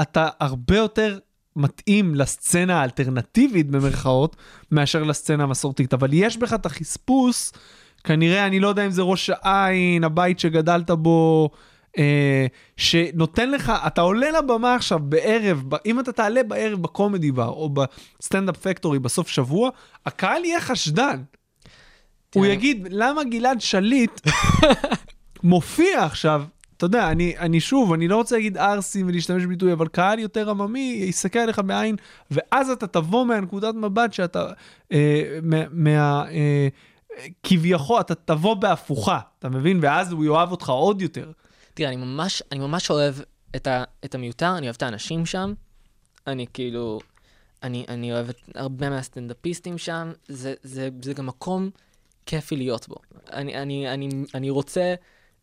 אתה 0.00 0.28
הרבה 0.40 0.76
יותר 0.76 1.18
מתאים 1.56 2.14
לסצנה 2.14 2.80
האלטרנטיבית 2.80 3.70
במרכאות, 3.70 4.36
מאשר 4.72 5.02
לסצנה 5.02 5.42
המסורתית. 5.42 5.94
אבל 5.94 6.08
יש 6.12 6.36
בך 6.36 6.52
את 6.52 6.66
החספוס, 6.66 7.52
כנראה, 8.04 8.46
אני 8.46 8.60
לא 8.60 8.68
יודע 8.68 8.86
אם 8.86 8.90
זה 8.90 9.02
ראש 9.02 9.30
העין, 9.42 10.04
הבית 10.04 10.38
שגדלת 10.38 10.90
בו, 10.90 11.50
אה, 11.98 12.46
שנותן 12.76 13.50
לך, 13.50 13.72
אתה 13.86 14.00
עולה 14.00 14.30
לבמה 14.30 14.74
עכשיו 14.74 14.98
בערב, 14.98 15.64
אם 15.86 16.00
אתה 16.00 16.12
תעלה 16.12 16.42
בערב 16.42 16.82
בקומדי 16.82 17.32
בר, 17.32 17.48
או 17.48 17.70
בסטנדאפ 17.70 18.56
פקטורי 18.56 18.98
בסוף 18.98 19.28
שבוע, 19.28 19.70
הקהל 20.06 20.44
יהיה 20.44 20.60
חשדן. 20.60 21.22
הוא 22.34 22.46
יגיד, 22.46 22.88
למה 22.90 23.24
גלעד 23.24 23.60
שליט 23.60 24.20
מופיע 25.42 26.04
עכשיו? 26.04 26.44
אתה 26.76 26.86
יודע, 26.86 27.10
אני, 27.10 27.38
אני 27.38 27.60
שוב, 27.60 27.92
אני 27.92 28.08
לא 28.08 28.16
רוצה 28.16 28.36
להגיד 28.36 28.58
ערסים 28.58 29.08
ולהשתמש 29.08 29.44
בביטוי, 29.44 29.72
אבל 29.72 29.88
קהל 29.88 30.18
יותר 30.18 30.50
עממי 30.50 31.04
יסתכל 31.08 31.38
עליך 31.38 31.58
בעין, 31.58 31.96
ואז 32.30 32.70
אתה 32.70 32.86
תבוא 32.86 33.26
מהנקודת 33.26 33.74
מבט 33.74 34.12
שאתה, 34.12 34.46
אה, 34.92 35.38
מה, 35.42 35.56
מה 35.70 36.24
אה, 36.30 36.68
כביכול, 37.42 38.00
אתה 38.00 38.14
תבוא 38.14 38.54
בהפוכה, 38.54 39.18
אתה 39.38 39.48
מבין? 39.48 39.78
ואז 39.82 40.12
הוא 40.12 40.24
יאהב 40.24 40.50
אותך 40.50 40.68
עוד 40.68 41.02
יותר. 41.02 41.30
תראה, 41.78 41.88
אני 41.88 41.96
ממש, 41.96 42.42
אני 42.52 42.60
ממש 42.60 42.90
אוהב 42.90 43.14
את, 43.56 43.66
ה, 43.66 43.84
את 44.04 44.14
המיותר, 44.14 44.54
אני 44.58 44.66
אוהב 44.66 44.76
את 44.76 44.82
האנשים 44.82 45.26
שם. 45.26 45.54
אני 46.26 46.46
כאילו, 46.52 47.00
אני, 47.62 47.84
אני 47.88 48.12
אוהב 48.12 48.28
את 48.28 48.36
הרבה 48.54 48.90
מהסטנדאפיסטים 48.90 49.78
שם. 49.78 50.12
זה, 50.28 50.54
זה, 50.62 50.88
זה 51.02 51.12
גם 51.12 51.26
מקום 51.26 51.70
כיפי 52.26 52.56
להיות 52.56 52.88
בו. 52.88 52.96
אני, 53.32 53.54
אני, 53.62 53.94
אני, 53.94 54.08
אני 54.34 54.50
רוצה 54.50 54.94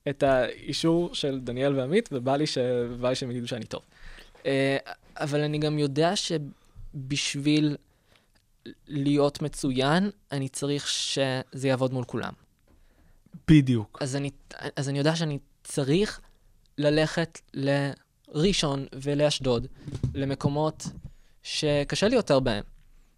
את 0.09 0.23
האישור 0.23 1.15
של 1.15 1.39
דניאל 1.39 1.79
ועמית, 1.79 2.09
ובא 2.11 2.36
לי, 2.36 2.47
ש... 2.47 2.57
ובא 2.89 3.09
לי 3.09 3.15
שהם 3.15 3.31
יגידו 3.31 3.47
שאני 3.47 3.65
טוב. 3.65 3.81
אה, 4.45 4.77
אבל 5.15 5.41
אני 5.41 5.57
גם 5.57 5.79
יודע 5.79 6.13
שבשביל 6.15 7.75
להיות 8.88 9.41
מצוין, 9.41 10.09
אני 10.31 10.49
צריך 10.49 10.88
שזה 10.88 11.67
יעבוד 11.67 11.93
מול 11.93 12.03
כולם. 12.03 12.33
בדיוק. 13.47 13.97
אז 14.01 14.15
אני, 14.15 14.29
אז 14.75 14.89
אני 14.89 14.97
יודע 14.97 15.15
שאני 15.15 15.39
צריך 15.63 16.21
ללכת 16.78 17.41
לראשון 17.53 18.86
ולאשדוד, 18.93 19.67
למקומות 20.13 20.88
שקשה 21.43 22.07
לי 22.07 22.15
יותר 22.15 22.39
בהם. 22.39 22.63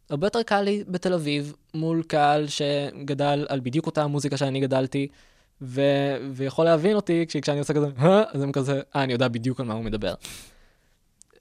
הרבה 0.09 0.27
יותר 0.27 0.43
קל 0.43 0.61
לי 0.61 0.83
בתל 0.87 1.13
אביב, 1.13 1.55
מול 1.73 2.03
קהל 2.03 2.45
שגדל 2.47 3.45
על 3.49 3.59
בדיוק 3.59 3.85
אותה 3.85 4.03
המוזיקה 4.03 4.37
שאני 4.37 4.59
גדלתי, 4.59 5.07
ו... 5.61 5.81
ויכול 6.31 6.65
להבין 6.65 6.95
אותי 6.95 7.25
כש... 7.27 7.37
כשאני 7.37 7.59
עושה 7.59 7.73
כזה? 7.73 7.87
אז 8.33 8.41
הם 8.41 8.51
כזה, 8.51 8.81
אה, 8.95 9.03
אני 9.03 9.13
יודע 9.13 9.27
בדיוק 9.27 9.59
על 9.59 9.65
מה 9.65 9.73
הוא 9.73 9.83
מדבר. 9.83 10.13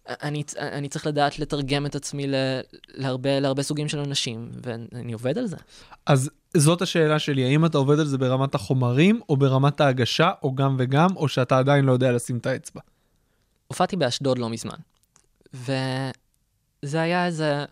אני, 0.09 0.43
אני 0.59 0.89
צריך 0.89 1.07
לדעת 1.07 1.39
לתרגם 1.39 1.87
את 1.87 1.95
עצמי 1.95 2.27
ל... 2.27 2.35
להרבה, 2.89 3.41
להרבה 3.41 3.63
סוגים 3.63 3.89
של 3.89 3.99
אנשים, 3.99 4.51
ואני 4.63 5.13
עובד 5.13 5.39
על 5.39 5.47
זה. 5.47 5.57
אז 6.07 6.31
זאת 6.57 6.83
השאלה 6.83 7.19
שלי, 7.19 7.45
האם 7.45 7.67
אתה 7.67 7.79
עובד 7.79 7.99
על 7.99 8.07
זה 8.07 8.19
ברמת 8.19 8.55
החומרים, 8.55 9.21
או 9.29 9.37
ברמת 9.37 9.81
ההגשה, 9.81 10.31
או 10.43 10.55
גם 10.55 10.77
וגם, 10.79 11.17
או 11.17 11.29
שאתה 11.29 11.59
עדיין 11.59 11.85
לא 11.85 11.93
יודע 11.93 12.13
לשים 12.13 12.39
את 12.39 12.47
האצבע? 12.47 12.81
הופעתי 13.67 13.97
באשדוד 13.97 14.39
לא 14.39 14.49
מזמן, 14.49 14.77
וזה 15.55 17.01
היה 17.01 17.27
איזה 17.27 17.65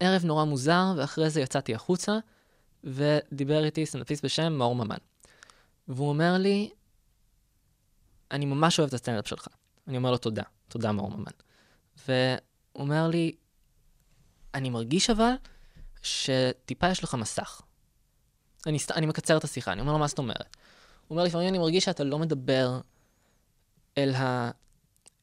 ערב 0.00 0.24
נורא 0.24 0.44
מוזר, 0.44 0.94
ואחרי 0.96 1.30
זה 1.30 1.40
יצאתי 1.40 1.74
החוצה, 1.74 2.18
ודיבר 2.84 3.64
איתי 3.64 3.86
סטנדאפיסט 3.86 4.24
בשם 4.24 4.52
מאור 4.52 4.74
ממן. 4.74 4.96
והוא 5.88 6.08
אומר 6.08 6.38
לי, 6.38 6.70
אני 8.30 8.46
ממש 8.46 8.78
אוהב 8.78 8.88
את 8.88 8.94
הסטנדאפ 8.94 9.28
שלך. 9.28 9.46
אני 9.88 9.96
אומר 9.96 10.10
לו 10.10 10.18
תודה, 10.18 10.42
תודה 10.68 10.92
מאור 10.92 11.10
ממן. 11.10 11.32
והוא 12.08 12.38
אומר 12.74 13.08
לי, 13.08 13.32
אני 14.54 14.70
מרגיש 14.70 15.10
אבל 15.10 15.32
שטיפה 16.02 16.88
יש 16.88 17.04
לך 17.04 17.14
מסך. 17.14 17.60
אני, 18.66 18.78
סת... 18.78 18.90
אני 18.90 19.06
מקצר 19.06 19.36
את 19.36 19.44
השיחה, 19.44 19.72
אני 19.72 19.80
אומר 19.80 19.92
לו, 19.92 19.98
מה 19.98 20.06
זאת 20.06 20.18
אומרת? 20.18 20.56
הוא 21.08 21.16
אומר, 21.16 21.24
לפעמים 21.24 21.48
אני 21.48 21.58
מרגיש 21.58 21.84
שאתה 21.84 22.04
לא 22.04 22.18
מדבר 22.18 22.80
אל, 23.98 24.14
ה... 24.14 24.50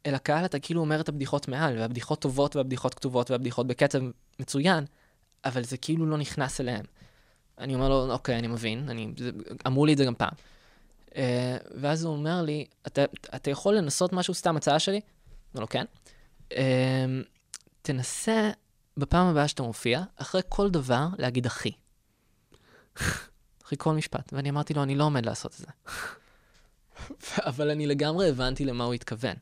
אל 0.05 0.15
הקהל, 0.15 0.45
אתה 0.45 0.59
כאילו 0.59 0.81
אומר 0.81 1.01
את 1.01 1.09
הבדיחות 1.09 1.47
מעל, 1.47 1.77
והבדיחות 1.77 2.21
טובות 2.21 2.55
והבדיחות 2.55 2.93
כתובות 2.93 3.31
והבדיחות 3.31 3.67
בקצב 3.67 3.99
מצוין, 4.39 4.85
אבל 5.45 5.63
זה 5.63 5.77
כאילו 5.77 6.05
לא 6.05 6.17
נכנס 6.17 6.61
אליהם. 6.61 6.85
אני 7.57 7.75
אומר 7.75 7.89
לו, 7.89 8.11
אוקיי, 8.11 8.39
אני 8.39 8.47
מבין, 8.47 8.89
אני... 8.89 9.13
זה... 9.17 9.31
אמרו 9.67 9.85
לי 9.85 9.93
את 9.93 9.97
זה 9.97 10.05
גם 10.05 10.15
פעם. 10.15 10.33
Uh, 11.09 11.13
ואז 11.75 12.03
הוא 12.03 12.13
אומר 12.13 12.41
לי, 12.41 12.65
אתה, 12.87 13.01
אתה 13.35 13.49
יכול 13.49 13.75
לנסות 13.75 14.13
משהו, 14.13 14.33
סתם 14.33 14.57
הצעה 14.57 14.79
שלי? 14.79 15.01
אומר 15.53 15.61
לו, 15.61 15.69
כן. 15.69 15.85
Uh, 16.49 16.55
תנסה 17.81 18.51
בפעם 18.97 19.27
הבאה 19.27 19.47
שאתה 19.47 19.63
מופיע, 19.63 20.01
אחרי 20.15 20.41
כל 20.49 20.69
דבר, 20.69 21.07
להגיד 21.17 21.45
אחי. 21.45 21.71
אחרי 23.71 23.77
כל 23.79 23.93
משפט. 23.93 24.33
ואני 24.33 24.49
אמרתי 24.49 24.73
לו, 24.73 24.83
אני 24.83 24.95
לא 24.95 25.03
עומד 25.03 25.25
לעשות 25.25 25.51
את 25.51 25.57
זה. 25.57 25.67
אבל 27.49 27.69
אני 27.69 27.87
לגמרי 27.87 28.29
הבנתי 28.29 28.65
למה 28.65 28.83
הוא 28.83 28.93
התכוון. 28.93 29.35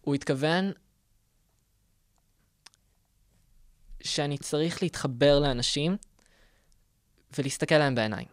הוא 0.00 0.14
התכוון 0.14 0.72
שאני 4.02 4.38
צריך 4.38 4.82
להתחבר 4.82 5.38
לאנשים 5.38 5.96
ולהסתכל 7.38 7.78
להם 7.78 7.94
בעיניים. 7.94 8.26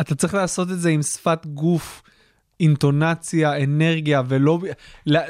אתה 0.00 0.14
צריך 0.14 0.34
לעשות 0.34 0.70
את 0.70 0.80
זה 0.80 0.88
עם 0.88 1.02
שפת 1.02 1.46
גוף, 1.46 2.02
אינטונציה, 2.60 3.64
אנרגיה, 3.64 4.22
ולא... 4.28 4.58
לא... 5.06 5.20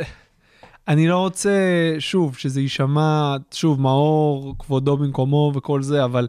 אני 0.89 1.09
לא 1.09 1.19
רוצה, 1.19 1.51
שוב, 1.99 2.37
שזה 2.37 2.61
יישמע, 2.61 3.37
שוב, 3.53 3.81
מאור, 3.81 4.55
כבודו 4.59 4.97
במקומו 4.97 5.53
וכל 5.55 5.83
זה, 5.83 6.05
אבל 6.05 6.27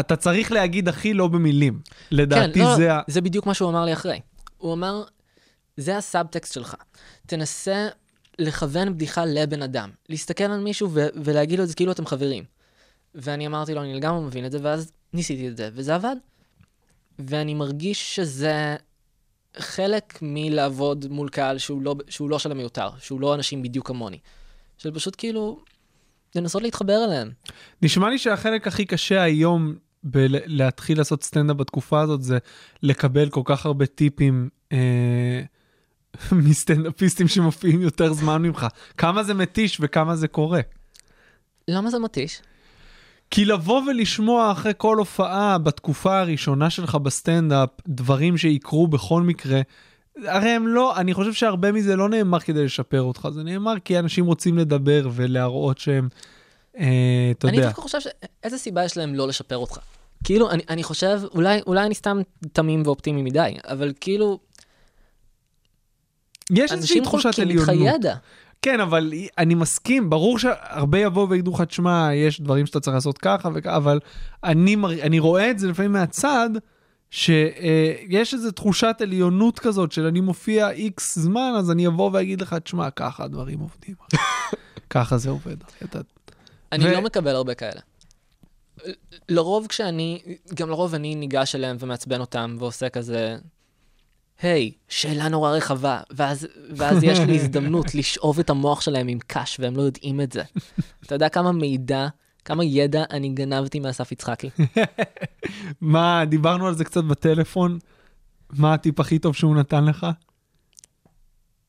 אתה 0.00 0.16
צריך 0.16 0.52
להגיד 0.52 0.88
הכי 0.88 1.14
לא 1.14 1.28
במילים. 1.28 1.80
לדעתי 2.10 2.60
כן, 2.60 2.66
לא, 2.66 2.76
זה 2.76 2.86
לא, 2.86 2.92
ה... 2.92 3.00
זה 3.06 3.20
בדיוק 3.20 3.46
מה 3.46 3.54
שהוא 3.54 3.70
אמר 3.70 3.84
לי 3.84 3.92
אחרי. 3.92 4.20
הוא 4.58 4.72
אמר, 4.72 5.04
זה 5.76 5.96
הסאבטקסט 5.96 6.52
שלך. 6.52 6.74
תנסה 7.26 7.88
לכוון 8.38 8.94
בדיחה 8.94 9.24
לבן 9.24 9.62
אדם. 9.62 9.90
להסתכל 10.08 10.44
על 10.44 10.60
מישהו 10.60 10.90
ו- 10.92 11.06
ולהגיד 11.14 11.58
לו 11.58 11.64
את 11.64 11.68
זה 11.68 11.74
כאילו 11.74 11.92
אתם 11.92 12.06
חברים. 12.06 12.44
ואני 13.14 13.46
אמרתי 13.46 13.74
לו, 13.74 13.82
אני 13.82 13.94
לגמרי 13.94 14.26
מבין 14.26 14.46
את 14.46 14.52
זה, 14.52 14.58
ואז 14.62 14.92
ניסיתי 15.12 15.48
את 15.48 15.56
זה, 15.56 15.70
וזה 15.72 15.94
עבד. 15.94 16.16
ואני 17.18 17.54
מרגיש 17.54 18.16
שזה 18.16 18.76
חלק 19.56 20.18
מלעבוד 20.22 21.06
מול 21.10 21.28
קהל 21.28 21.58
שהוא 21.58 21.82
לא, 21.82 21.94
שהוא 22.08 22.30
לא 22.30 22.38
של 22.38 22.50
המיותר, 22.50 22.88
שהוא 22.98 23.20
לא 23.20 23.34
אנשים 23.34 23.62
בדיוק 23.62 23.86
כמוני. 23.86 24.18
של 24.78 24.90
פשוט 24.94 25.14
כאילו, 25.18 25.60
לנסות 26.34 26.62
להתחבר 26.62 27.04
אליהם. 27.04 27.30
נשמע 27.82 28.10
לי 28.10 28.18
שהחלק 28.18 28.66
הכי 28.66 28.84
קשה 28.84 29.22
היום 29.22 29.74
בלהתחיל 30.04 30.98
לעשות 30.98 31.22
סטנדאפ 31.22 31.56
בתקופה 31.56 32.00
הזאת 32.00 32.22
זה 32.22 32.38
לקבל 32.82 33.30
כל 33.30 33.42
כך 33.44 33.66
הרבה 33.66 33.86
טיפים 33.86 34.48
אה, 34.72 35.42
מסטנדאפיסטים 36.48 37.28
שמופיעים 37.28 37.80
יותר 37.80 38.12
זמן 38.12 38.42
ממך. 38.42 38.66
כמה 38.96 39.22
זה 39.22 39.34
מתיש 39.34 39.78
וכמה 39.80 40.16
זה 40.16 40.28
קורה. 40.28 40.60
למה 41.68 41.90
זה 41.90 41.98
מתיש? 41.98 42.42
כי 43.30 43.44
לבוא 43.44 43.82
ולשמוע 43.82 44.52
אחרי 44.52 44.72
כל 44.76 44.98
הופעה 44.98 45.58
בתקופה 45.58 46.20
הראשונה 46.20 46.70
שלך 46.70 46.94
בסטנדאפ, 46.94 47.68
דברים 47.88 48.36
שיקרו 48.36 48.86
בכל 48.86 49.22
מקרה, 49.22 49.60
הרי 50.24 50.48
הם 50.48 50.66
לא, 50.66 50.96
אני 50.96 51.14
חושב 51.14 51.32
שהרבה 51.32 51.72
מזה 51.72 51.96
לא 51.96 52.08
נאמר 52.08 52.40
כדי 52.40 52.64
לשפר 52.64 53.02
אותך, 53.02 53.28
זה 53.32 53.42
נאמר 53.42 53.74
כי 53.84 53.98
אנשים 53.98 54.26
רוצים 54.26 54.58
לדבר 54.58 55.08
ולהראות 55.12 55.78
שהם, 55.78 56.08
אה, 56.78 56.86
אתה 57.30 57.48
אני 57.48 57.56
יודע. 57.56 57.68
דווקא 57.68 57.82
חושב 57.82 58.00
ש... 58.00 58.06
איזה 58.42 58.58
סיבה 58.58 58.84
יש 58.84 58.96
להם 58.96 59.14
לא 59.14 59.28
לשפר 59.28 59.56
אותך? 59.56 59.78
כאילו, 60.24 60.50
אני, 60.50 60.62
אני 60.68 60.82
חושב, 60.82 61.20
אולי, 61.34 61.60
אולי 61.66 61.86
אני 61.86 61.94
סתם 61.94 62.20
תמים 62.52 62.82
ואופטימי 62.84 63.22
מדי, 63.22 63.54
אבל 63.68 63.92
כאילו, 64.00 64.38
יש 66.50 66.72
איזושהי 66.72 66.98
אנשים 66.98 67.04
תחושת 67.04 67.34
חולקים 67.34 67.58
איתך 67.58 67.68
עליונות. 67.68 67.94
ידע. 67.94 68.14
כן, 68.62 68.80
אבל 68.80 69.12
אני 69.38 69.54
מסכים, 69.54 70.10
ברור 70.10 70.38
שהרבה 70.38 70.98
יבואו 70.98 71.28
ויגידו 71.28 71.52
לך, 71.52 71.60
תשמע, 71.60 72.08
יש 72.14 72.40
דברים 72.40 72.66
שאתה 72.66 72.80
צריך 72.80 72.94
לעשות 72.94 73.18
ככה 73.18 73.48
וככה, 73.54 73.76
אבל 73.76 74.00
אני, 74.44 74.76
מר... 74.76 75.02
אני 75.02 75.18
רואה 75.18 75.50
את 75.50 75.58
זה 75.58 75.68
לפעמים 75.68 75.92
מהצד, 75.92 76.50
שיש 77.10 78.34
איזו 78.34 78.50
תחושת 78.50 78.96
עליונות 79.00 79.58
כזאת 79.58 79.92
של 79.92 80.06
אני 80.06 80.20
מופיע 80.20 80.70
איקס 80.70 81.18
זמן, 81.18 81.52
אז 81.58 81.70
אני 81.70 81.86
אבוא 81.86 82.10
ואגיד 82.12 82.40
לך, 82.40 82.54
תשמע, 82.54 82.90
ככה 82.90 83.24
הדברים 83.24 83.58
עובדים. 83.58 83.94
ככה 84.90 85.18
זה 85.18 85.30
עובד. 85.30 85.56
אתה... 85.84 86.00
אני 86.74 86.92
לא 86.92 87.02
מקבל 87.02 87.36
הרבה 87.36 87.54
כאלה. 87.54 87.80
לרוב 89.28 89.66
כשאני, 89.66 90.22
גם 90.54 90.70
לרוב 90.70 90.94
אני 90.94 91.14
ניגש 91.14 91.54
אליהם 91.54 91.76
ומעצבן 91.80 92.20
אותם 92.20 92.56
ועושה 92.58 92.88
כזה, 92.88 93.36
היי, 94.42 94.72
שאלה 94.88 95.28
נורא 95.28 95.50
רחבה, 95.50 96.00
ואז, 96.10 96.46
ואז 96.76 97.02
יש 97.02 97.18
לי 97.18 97.36
הזדמנות 97.40 97.94
לשאוב 97.94 98.38
את 98.38 98.50
המוח 98.50 98.80
שלהם 98.80 99.08
עם 99.08 99.18
קש, 99.26 99.60
והם 99.60 99.76
לא 99.76 99.82
יודעים 99.82 100.20
את 100.20 100.32
זה. 100.32 100.42
אתה 101.06 101.14
יודע 101.14 101.28
כמה 101.28 101.52
מידע, 101.52 102.08
כמה 102.44 102.64
ידע 102.64 103.04
אני 103.10 103.28
גנבתי 103.28 103.80
מאסף 103.80 104.12
יצחקי? 104.12 104.50
מה, 105.80 106.24
דיברנו 106.24 106.66
על 106.66 106.74
זה 106.74 106.84
קצת 106.84 107.04
בטלפון? 107.04 107.78
מה 108.50 108.74
הטיפ 108.74 109.00
הכי 109.00 109.18
טוב 109.18 109.34
שהוא 109.34 109.56
נתן 109.56 109.84
לך? 109.84 110.06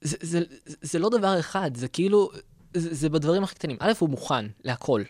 זה, 0.02 0.18
זה, 0.22 0.40
זה 0.82 1.00
לא 1.00 1.10
דבר 1.10 1.40
אחד, 1.40 1.76
זה 1.76 1.88
כאילו, 1.88 2.30
זה, 2.76 2.94
זה 2.94 3.10
בדברים 3.10 3.44
הכי 3.44 3.56
קטנים. 3.56 3.78
א', 3.80 3.94
הוא 4.00 4.10
מוכן 4.10 4.46
להכל, 4.64 5.04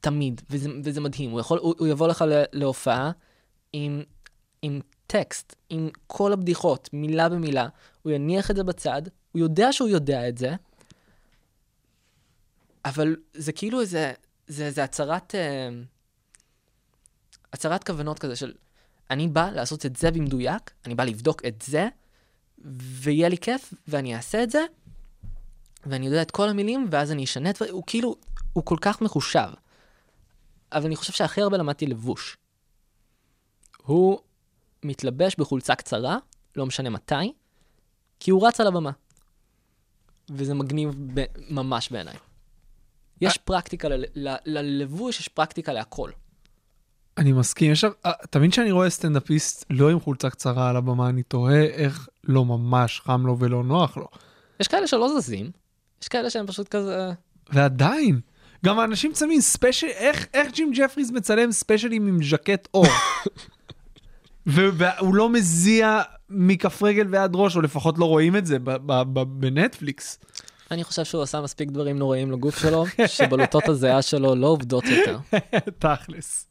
תמיד, 0.00 0.42
וזה, 0.50 0.70
וזה 0.84 1.00
מדהים. 1.00 1.30
הוא, 1.30 1.40
יכול, 1.40 1.58
הוא, 1.58 1.74
הוא 1.78 1.86
יבוא 1.86 2.08
לך 2.08 2.24
להופעה 2.52 3.10
עם, 3.72 4.02
עם 4.62 4.80
טקסט, 5.06 5.56
עם 5.70 5.88
כל 6.06 6.32
הבדיחות, 6.32 6.88
מילה 6.92 7.28
במילה, 7.28 7.68
הוא 8.02 8.12
יניח 8.12 8.50
את 8.50 8.56
זה 8.56 8.64
בצד, 8.64 9.02
הוא 9.32 9.40
יודע 9.40 9.72
שהוא 9.72 9.88
יודע 9.88 10.28
את 10.28 10.38
זה, 10.38 10.54
אבל 12.84 13.16
זה 13.34 13.52
כאילו 13.52 13.80
איזה, 13.80 14.12
זה 14.46 14.66
איזה 14.66 14.84
הצהרת, 14.84 15.34
אה, 15.34 15.68
הצהרת 17.52 17.84
כוונות 17.84 18.18
כזה 18.18 18.36
של, 18.36 18.52
אני 19.10 19.28
בא 19.28 19.50
לעשות 19.50 19.86
את 19.86 19.96
זה 19.96 20.10
במדויק, 20.10 20.70
אני 20.86 20.94
בא 20.94 21.04
לבדוק 21.04 21.44
את 21.46 21.62
זה, 21.66 21.88
ויהיה 22.74 23.28
לי 23.28 23.38
כיף, 23.38 23.74
ואני 23.88 24.16
אעשה 24.16 24.42
את 24.42 24.50
זה, 24.50 24.64
ואני 25.86 26.06
יודע 26.06 26.22
את 26.22 26.30
כל 26.30 26.48
המילים, 26.48 26.88
ואז 26.90 27.12
אני 27.12 27.24
אשנה 27.24 27.50
את 27.50 27.56
זה, 27.56 27.70
הוא 27.70 27.82
כאילו, 27.86 28.16
הוא 28.52 28.64
כל 28.64 28.76
כך 28.80 29.00
מחושב. 29.00 29.48
אבל 30.72 30.86
אני 30.86 30.96
חושב 30.96 31.12
שהכי 31.12 31.40
הרבה 31.42 31.56
למדתי 31.56 31.86
לבוש. 31.86 32.36
הוא 33.82 34.18
מתלבש 34.82 35.36
בחולצה 35.38 35.74
קצרה, 35.74 36.18
לא 36.56 36.66
משנה 36.66 36.90
מתי, 36.90 37.32
כי 38.20 38.30
הוא 38.30 38.46
רץ 38.48 38.60
על 38.60 38.66
הבמה. 38.66 38.90
וזה 40.30 40.54
מגניב 40.54 40.94
ב- 41.14 41.24
ממש 41.48 41.92
בעיניי. 41.92 42.16
יש 43.20 43.38
פרקטיקה, 43.38 43.88
ל- 43.88 44.04
ל- 44.14 44.36
ללבוש 44.44 45.20
יש 45.20 45.28
פרקטיקה 45.28 45.72
להכל. 45.72 46.10
אני 47.18 47.32
מסכים, 47.32 47.72
יש, 47.72 47.84
אה, 47.84 47.90
אתה 48.24 48.38
מבין 48.38 48.52
שאני 48.52 48.70
רואה 48.70 48.90
סטנדאפיסט 48.90 49.64
לא 49.70 49.90
עם 49.90 50.00
חולצה 50.00 50.30
קצרה 50.30 50.70
על 50.70 50.76
הבמה, 50.76 51.08
אני 51.08 51.22
תוהה 51.22 51.62
איך 51.64 52.08
לא 52.24 52.44
ממש 52.44 53.00
חם 53.00 53.26
לו 53.26 53.38
ולא 53.38 53.64
נוח 53.64 53.96
לו. 53.96 54.08
יש 54.60 54.68
כאלה 54.68 54.86
שלא 54.86 55.20
זזים, 55.20 55.50
יש 56.02 56.08
כאלה 56.08 56.30
שהם 56.30 56.46
פשוט 56.46 56.68
כזה... 56.68 57.10
ועדיין, 57.52 58.20
גם 58.64 58.78
האנשים 58.78 59.14
שמים 59.14 59.40
ספיישל, 59.40 59.86
איך, 59.86 60.26
איך 60.34 60.52
ג'ים 60.52 60.72
ג'פריס 60.74 61.10
מצלם 61.10 61.52
ספיישלים 61.52 62.06
עם 62.06 62.22
ז'קט 62.22 62.68
עור? 62.74 62.86
והוא 64.46 65.14
לא 65.14 65.28
מזיע 65.28 66.00
מכף 66.30 66.82
רגל 66.82 67.06
ועד 67.10 67.30
ראש, 67.34 67.56
או 67.56 67.60
לפחות 67.60 67.98
לא 67.98 68.04
רואים 68.04 68.36
את 68.36 68.46
זה 68.46 68.56
בנטפליקס. 69.26 70.18
אני 70.70 70.84
חושב 70.84 71.04
שהוא 71.04 71.22
עשה 71.22 71.40
מספיק 71.40 71.70
דברים 71.70 71.98
נוראים 71.98 72.32
לגוף 72.32 72.58
שלו, 72.58 72.84
שבלוטות 73.06 73.68
הזיעה 73.68 74.02
שלו 74.02 74.34
לא 74.34 74.46
עובדות 74.46 74.84
יותר. 74.84 75.18
תכלס, 75.78 76.46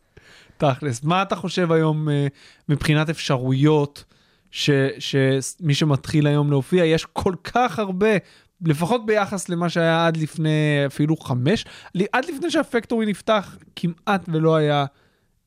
תכלס. 0.58 1.04
מה 1.04 1.22
אתה 1.22 1.36
חושב 1.36 1.72
היום 1.72 2.10
אה, 2.10 2.28
מבחינת 2.70 3.10
אפשרויות 3.10 4.04
ש- 4.52 4.70
שמי 4.99 5.74
שמתחיל 5.74 6.28
היום 6.28 6.49
להופיע, 6.49 6.86
יש 6.86 7.06
כל 7.14 7.34
כך 7.43 7.80
הרבה, 7.80 8.10
לפחות 8.66 9.05
ביחס 9.05 9.49
למה 9.49 9.70
שהיה 9.70 10.07
עד 10.07 10.18
לפני 10.18 10.84
אפילו 10.86 11.18
חמש, 11.18 11.66
עד 12.12 12.26
לפני 12.26 12.51
שהפקטורי 12.51 13.05
נפתח, 13.05 13.57
כמעט 13.76 14.22
ולא 14.28 14.55
היה 14.55 14.86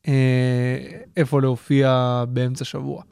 אה, 0.09 0.79
איפה 1.17 1.41
להופיע 1.41 2.25
באמצע 2.29 2.65
שבוע. 2.65 3.03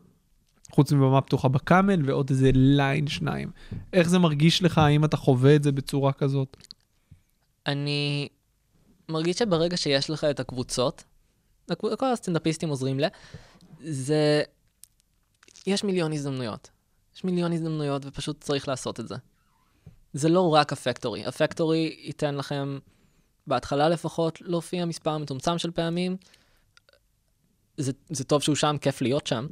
חוץ 0.70 0.92
מבמה 0.92 1.20
פתוחה 1.20 1.48
בקאמל 1.48 2.02
ועוד 2.04 2.30
איזה 2.30 2.50
ליין 2.54 3.06
שניים. 3.06 3.50
איך 3.92 4.08
זה 4.08 4.18
מרגיש 4.18 4.62
לך? 4.62 4.78
האם 4.78 5.04
אתה 5.04 5.16
חווה 5.16 5.56
את 5.56 5.62
זה 5.62 5.72
בצורה 5.72 6.12
כזאת? 6.12 6.56
אני 7.66 8.28
מרגיש 9.08 9.38
שברגע 9.38 9.76
שיש 9.76 10.10
לך 10.10 10.24
את 10.24 10.40
הקבוצות, 10.40 11.04
הקב- 11.70 11.96
כל 11.96 12.12
הסטנדאפיסטים 12.12 12.68
עוזרים 12.68 13.00
ל... 13.00 13.04
זה... 13.80 14.42
יש 15.66 15.84
מיליון 15.84 16.12
הזדמנויות. 16.12 16.70
יש 17.16 17.24
מיליון 17.24 17.52
הזדמנויות 17.52 18.06
ופשוט 18.06 18.44
צריך 18.44 18.68
לעשות 18.68 19.00
את 19.00 19.08
זה. 19.08 19.14
זה 20.12 20.28
לא 20.28 20.54
רק 20.54 20.72
הפקטורי. 20.72 21.26
הפקטורי 21.26 21.96
ייתן 22.02 22.34
לכם, 22.34 22.78
בהתחלה 23.46 23.88
לפחות, 23.88 24.40
להופיע 24.40 24.84
מספר 24.84 25.18
מצומצם 25.18 25.58
של 25.58 25.70
פעמים. 25.70 26.16
זה, 27.76 27.92
זה 28.10 28.24
טוב 28.24 28.42
שהוא 28.42 28.56
שם, 28.56 28.76
כיף 28.80 29.02
להיות 29.02 29.26
שם, 29.26 29.46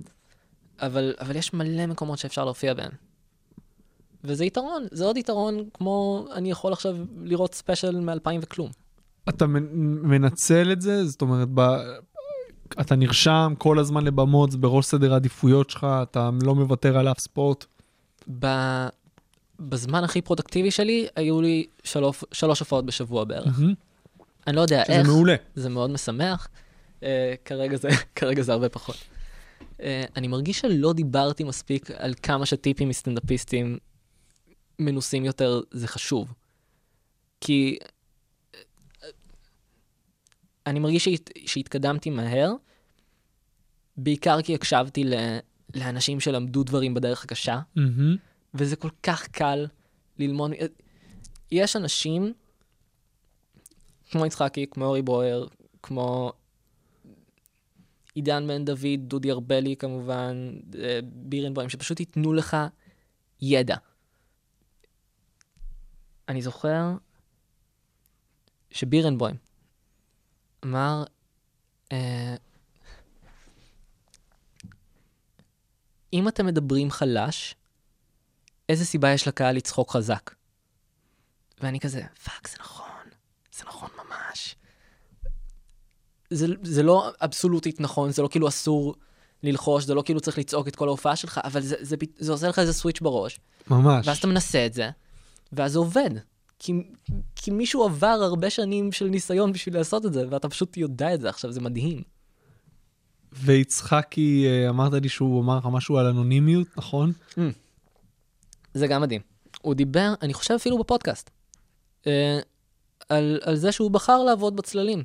אבל, 0.80 1.14
אבל 1.20 1.36
יש 1.36 1.54
מלא 1.54 1.86
מקומות 1.86 2.18
שאפשר 2.18 2.44
להופיע 2.44 2.74
בהם. 2.74 2.92
וזה 4.24 4.44
יתרון, 4.44 4.86
זה 4.90 5.04
עוד 5.04 5.16
יתרון 5.16 5.64
כמו 5.74 6.26
אני 6.34 6.50
יכול 6.50 6.72
עכשיו 6.72 6.96
לראות 7.22 7.54
ספיישל 7.54 8.00
מ-2000 8.00 8.30
וכלום. 8.42 8.70
אתה 9.28 9.46
מנ- 9.46 9.68
מנצל 10.02 10.72
את 10.72 10.80
זה? 10.82 11.06
זאת 11.06 11.22
אומרת, 11.22 11.48
ב... 11.54 11.60
אתה 12.80 12.96
נרשם 12.96 13.54
כל 13.58 13.78
הזמן 13.78 14.04
לבמות, 14.04 14.50
זה 14.50 14.58
בראש 14.58 14.86
סדר 14.86 15.12
העדיפויות 15.12 15.70
שלך, 15.70 15.86
אתה 16.02 16.30
לא 16.42 16.54
מוותר 16.54 16.98
על 16.98 17.08
אף 17.08 17.18
spot. 17.18 17.64
ב... 18.38 18.46
בזמן 19.60 20.04
הכי 20.04 20.22
פרודוקטיבי 20.22 20.70
שלי, 20.70 21.06
היו 21.16 21.42
לי 21.42 21.66
שלוש, 21.84 22.24
שלוש 22.32 22.60
הופעות 22.60 22.86
בשבוע 22.86 23.24
בערך. 23.24 23.58
מהמם. 23.58 23.74
אני 24.46 24.56
לא 24.56 24.60
יודע 24.60 24.82
שזה 24.84 24.92
איך, 24.92 25.06
מעולה. 25.06 25.34
זה 25.54 25.68
מאוד 25.68 25.90
משמח. 25.90 26.48
אה, 27.00 27.02
כרגע, 27.44 27.76
זה, 27.76 27.88
כרגע 28.16 28.42
זה 28.42 28.52
הרבה 28.52 28.68
פחות. 28.68 28.96
Uh, 29.60 29.82
אני 30.16 30.28
מרגיש 30.28 30.60
שלא 30.60 30.92
דיברתי 30.92 31.44
מספיק 31.44 31.90
על 31.90 32.14
כמה 32.22 32.46
שטיפים 32.46 32.88
מסטנדאפיסטים 32.88 33.78
מנוסים 34.78 35.24
יותר 35.24 35.60
זה 35.70 35.88
חשוב. 35.88 36.34
כי 37.40 37.78
אה, 38.54 38.60
אני 40.66 40.78
מרגיש 40.78 41.04
שהת, 41.04 41.30
שהתקדמתי 41.46 42.10
מהר, 42.10 42.52
בעיקר 43.96 44.42
כי 44.42 44.54
הקשבתי 44.54 45.04
ל, 45.04 45.14
לאנשים 45.74 46.20
שלמדו 46.20 46.62
דברים 46.62 46.94
בדרך 46.94 47.24
הקשה, 47.24 47.60
מהמם. 47.76 48.16
וזה 48.54 48.76
כל 48.76 48.90
כך 49.02 49.28
קל 49.28 49.66
ללמוד. 50.18 50.50
יש 51.50 51.76
אנשים, 51.76 52.32
כמו 54.10 54.26
יצחקי, 54.26 54.66
כמו 54.70 54.84
אורי 54.84 55.02
בוהר, 55.02 55.46
כמו 55.82 56.32
עידן 58.14 58.46
בן 58.46 58.64
דוד, 58.64 58.98
דודי 58.98 59.30
ארבלי 59.30 59.76
כמובן, 59.76 60.52
אה, 60.78 61.00
בירנבוים, 61.02 61.68
שפשוט 61.68 62.00
ייתנו 62.00 62.32
לך 62.32 62.56
ידע. 63.40 63.76
אני 66.28 66.42
זוכר 66.42 66.94
שבירנבוים 68.70 69.36
אמר, 70.64 71.04
אה, 71.92 72.36
אם 76.12 76.28
אתם 76.28 76.46
מדברים 76.46 76.90
חלש, 76.90 77.54
איזה 78.70 78.84
סיבה 78.84 79.10
יש 79.10 79.28
לקהל 79.28 79.56
לצחוק 79.56 79.90
חזק? 79.90 80.30
ואני 81.60 81.80
כזה, 81.80 82.02
fuck, 82.24 82.48
זה 82.48 82.56
נכון, 82.60 82.86
זה 83.58 83.64
נכון 83.66 83.90
ממש. 83.96 84.56
זה, 86.30 86.46
זה 86.62 86.82
לא 86.82 87.10
אבסולוטית 87.20 87.80
נכון, 87.80 88.10
זה 88.12 88.22
לא 88.22 88.28
כאילו 88.28 88.48
אסור 88.48 88.94
ללחוש, 89.42 89.84
זה 89.84 89.94
לא 89.94 90.02
כאילו 90.02 90.20
צריך 90.20 90.38
לצעוק 90.38 90.68
את 90.68 90.76
כל 90.76 90.88
ההופעה 90.88 91.16
שלך, 91.16 91.40
אבל 91.44 91.60
זה, 91.60 91.76
זה, 91.80 91.96
פת- 91.96 92.16
זה 92.18 92.32
עושה 92.32 92.48
לך 92.48 92.58
איזה 92.58 92.72
סוויץ' 92.72 93.00
בראש, 93.00 93.40
ממש. 93.70 94.08
ואז 94.08 94.18
אתה 94.18 94.26
מנסה 94.26 94.66
את 94.66 94.74
זה, 94.74 94.90
ואז 95.52 95.72
זה 95.72 95.78
עובד. 95.78 96.10
כי, 96.58 96.72
כי 97.36 97.50
מישהו 97.50 97.84
עבר 97.84 98.06
הרבה 98.06 98.50
שנים 98.50 98.92
של 98.92 99.04
ניסיון 99.08 99.52
בשביל 99.52 99.74
לעשות 99.74 100.06
את 100.06 100.12
זה, 100.12 100.24
ואתה 100.30 100.48
פשוט 100.48 100.76
יודע 100.76 101.14
את 101.14 101.20
זה 101.20 101.28
עכשיו, 101.28 101.52
זה 101.52 101.60
מדהים. 101.60 102.02
ויצחקי, 103.32 104.46
אה, 104.48 104.68
אמרת 104.68 104.92
לי 104.92 105.08
שהוא 105.08 105.42
אמר 105.42 105.58
לך 105.58 105.66
משהו 105.72 105.98
על 105.98 106.06
אנונימיות, 106.06 106.66
נכון? 106.76 107.12
זה 108.74 108.86
גם 108.86 109.02
מדהים. 109.02 109.20
הוא 109.62 109.74
דיבר, 109.74 110.14
אני 110.22 110.34
חושב 110.34 110.54
אפילו 110.54 110.78
בפודקאסט, 110.78 111.30
אה, 112.06 112.40
על, 113.08 113.40
על 113.42 113.56
זה 113.56 113.72
שהוא 113.72 113.90
בחר 113.90 114.22
לעבוד 114.22 114.56
בצללים. 114.56 115.04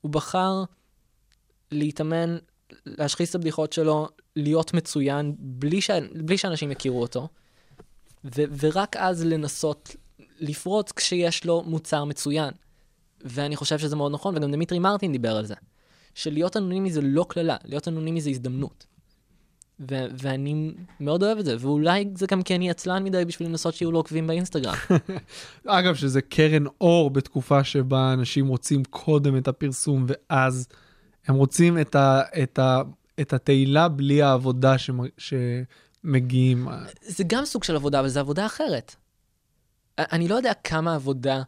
הוא 0.00 0.10
בחר 0.10 0.64
להתאמן, 1.70 2.36
להשחיז 2.86 3.28
את 3.28 3.34
הבדיחות 3.34 3.72
שלו, 3.72 4.08
להיות 4.36 4.74
מצוין, 4.74 5.34
בלי, 5.38 5.80
ש... 5.80 5.90
בלי 6.14 6.38
שאנשים 6.38 6.70
יכירו 6.70 7.02
אותו, 7.02 7.28
ו... 8.24 8.42
ורק 8.60 8.96
אז 8.96 9.24
לנסות 9.24 9.96
לפרוץ 10.40 10.92
כשיש 10.92 11.44
לו 11.44 11.62
מוצר 11.66 12.04
מצוין. 12.04 12.50
ואני 13.20 13.56
חושב 13.56 13.78
שזה 13.78 13.96
מאוד 13.96 14.12
נכון, 14.12 14.36
וגם 14.36 14.52
דמיטרי 14.52 14.78
מרטין 14.78 15.12
דיבר 15.12 15.36
על 15.36 15.46
זה. 15.46 15.54
שלהיות 16.14 16.56
אנונימי 16.56 16.90
זה 16.90 17.00
לא 17.00 17.26
קללה, 17.28 17.56
להיות 17.64 17.88
אנונימי 17.88 18.20
זה 18.20 18.30
הזדמנות. 18.30 18.86
ו- 19.80 20.06
ואני 20.22 20.74
מאוד 21.00 21.22
אוהב 21.22 21.38
את 21.38 21.44
זה, 21.44 21.56
ואולי 21.60 22.08
זה 22.14 22.26
גם 22.30 22.42
כי 22.42 22.54
אני 22.54 22.70
עצלן 22.70 23.04
מדי 23.04 23.24
בשביל 23.24 23.48
לנסות 23.48 23.74
שיהיו 23.74 23.92
לו 23.92 23.98
עוקבים 23.98 24.26
באינסטגרם. 24.26 24.74
אגב, 25.66 25.94
שזה 25.94 26.22
קרן 26.22 26.64
אור 26.80 27.10
בתקופה 27.10 27.64
שבה 27.64 28.12
אנשים 28.12 28.48
רוצים 28.48 28.84
קודם 28.84 29.36
את 29.36 29.48
הפרסום, 29.48 30.06
ואז 30.08 30.68
הם 31.26 31.34
רוצים 31.34 31.80
את, 31.80 31.94
ה, 31.94 32.22
את, 32.42 32.58
ה, 32.58 32.82
את 33.20 33.32
התהילה 33.32 33.88
בלי 33.88 34.22
העבודה 34.22 34.78
שמ- 34.78 35.32
שמגיעים. 36.04 36.68
זה 37.00 37.24
גם 37.26 37.44
סוג 37.44 37.64
של 37.64 37.76
עבודה, 37.76 38.00
אבל 38.00 38.08
זו 38.08 38.20
עבודה 38.20 38.46
אחרת. 38.46 38.94
אני 39.98 40.28
לא 40.28 40.34
יודע 40.34 40.52
כמה 40.64 40.94
עבודה... 40.94 41.42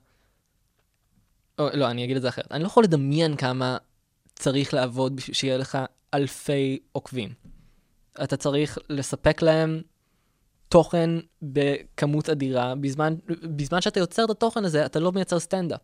או, 1.58 1.68
לא, 1.74 1.90
אני 1.90 2.04
אגיד 2.04 2.16
את 2.16 2.22
זה 2.22 2.28
אחרת. 2.28 2.52
אני 2.52 2.62
לא 2.62 2.66
יכול 2.66 2.84
לדמיין 2.84 3.36
כמה 3.36 3.76
צריך 4.36 4.74
לעבוד 4.74 5.16
בשביל 5.16 5.34
שיהיה 5.34 5.58
לך 5.58 5.78
אלפי 6.14 6.78
עוקבים. 6.92 7.49
אתה 8.22 8.36
צריך 8.36 8.78
לספק 8.88 9.42
להם 9.42 9.80
תוכן 10.68 11.10
בכמות 11.42 12.28
אדירה. 12.30 12.74
בזמן, 12.74 13.14
בזמן 13.56 13.80
שאתה 13.80 14.00
יוצר 14.00 14.24
את 14.24 14.30
התוכן 14.30 14.64
הזה, 14.64 14.86
אתה 14.86 15.00
לא 15.00 15.12
מייצר 15.12 15.38
סטנדאפ. 15.38 15.80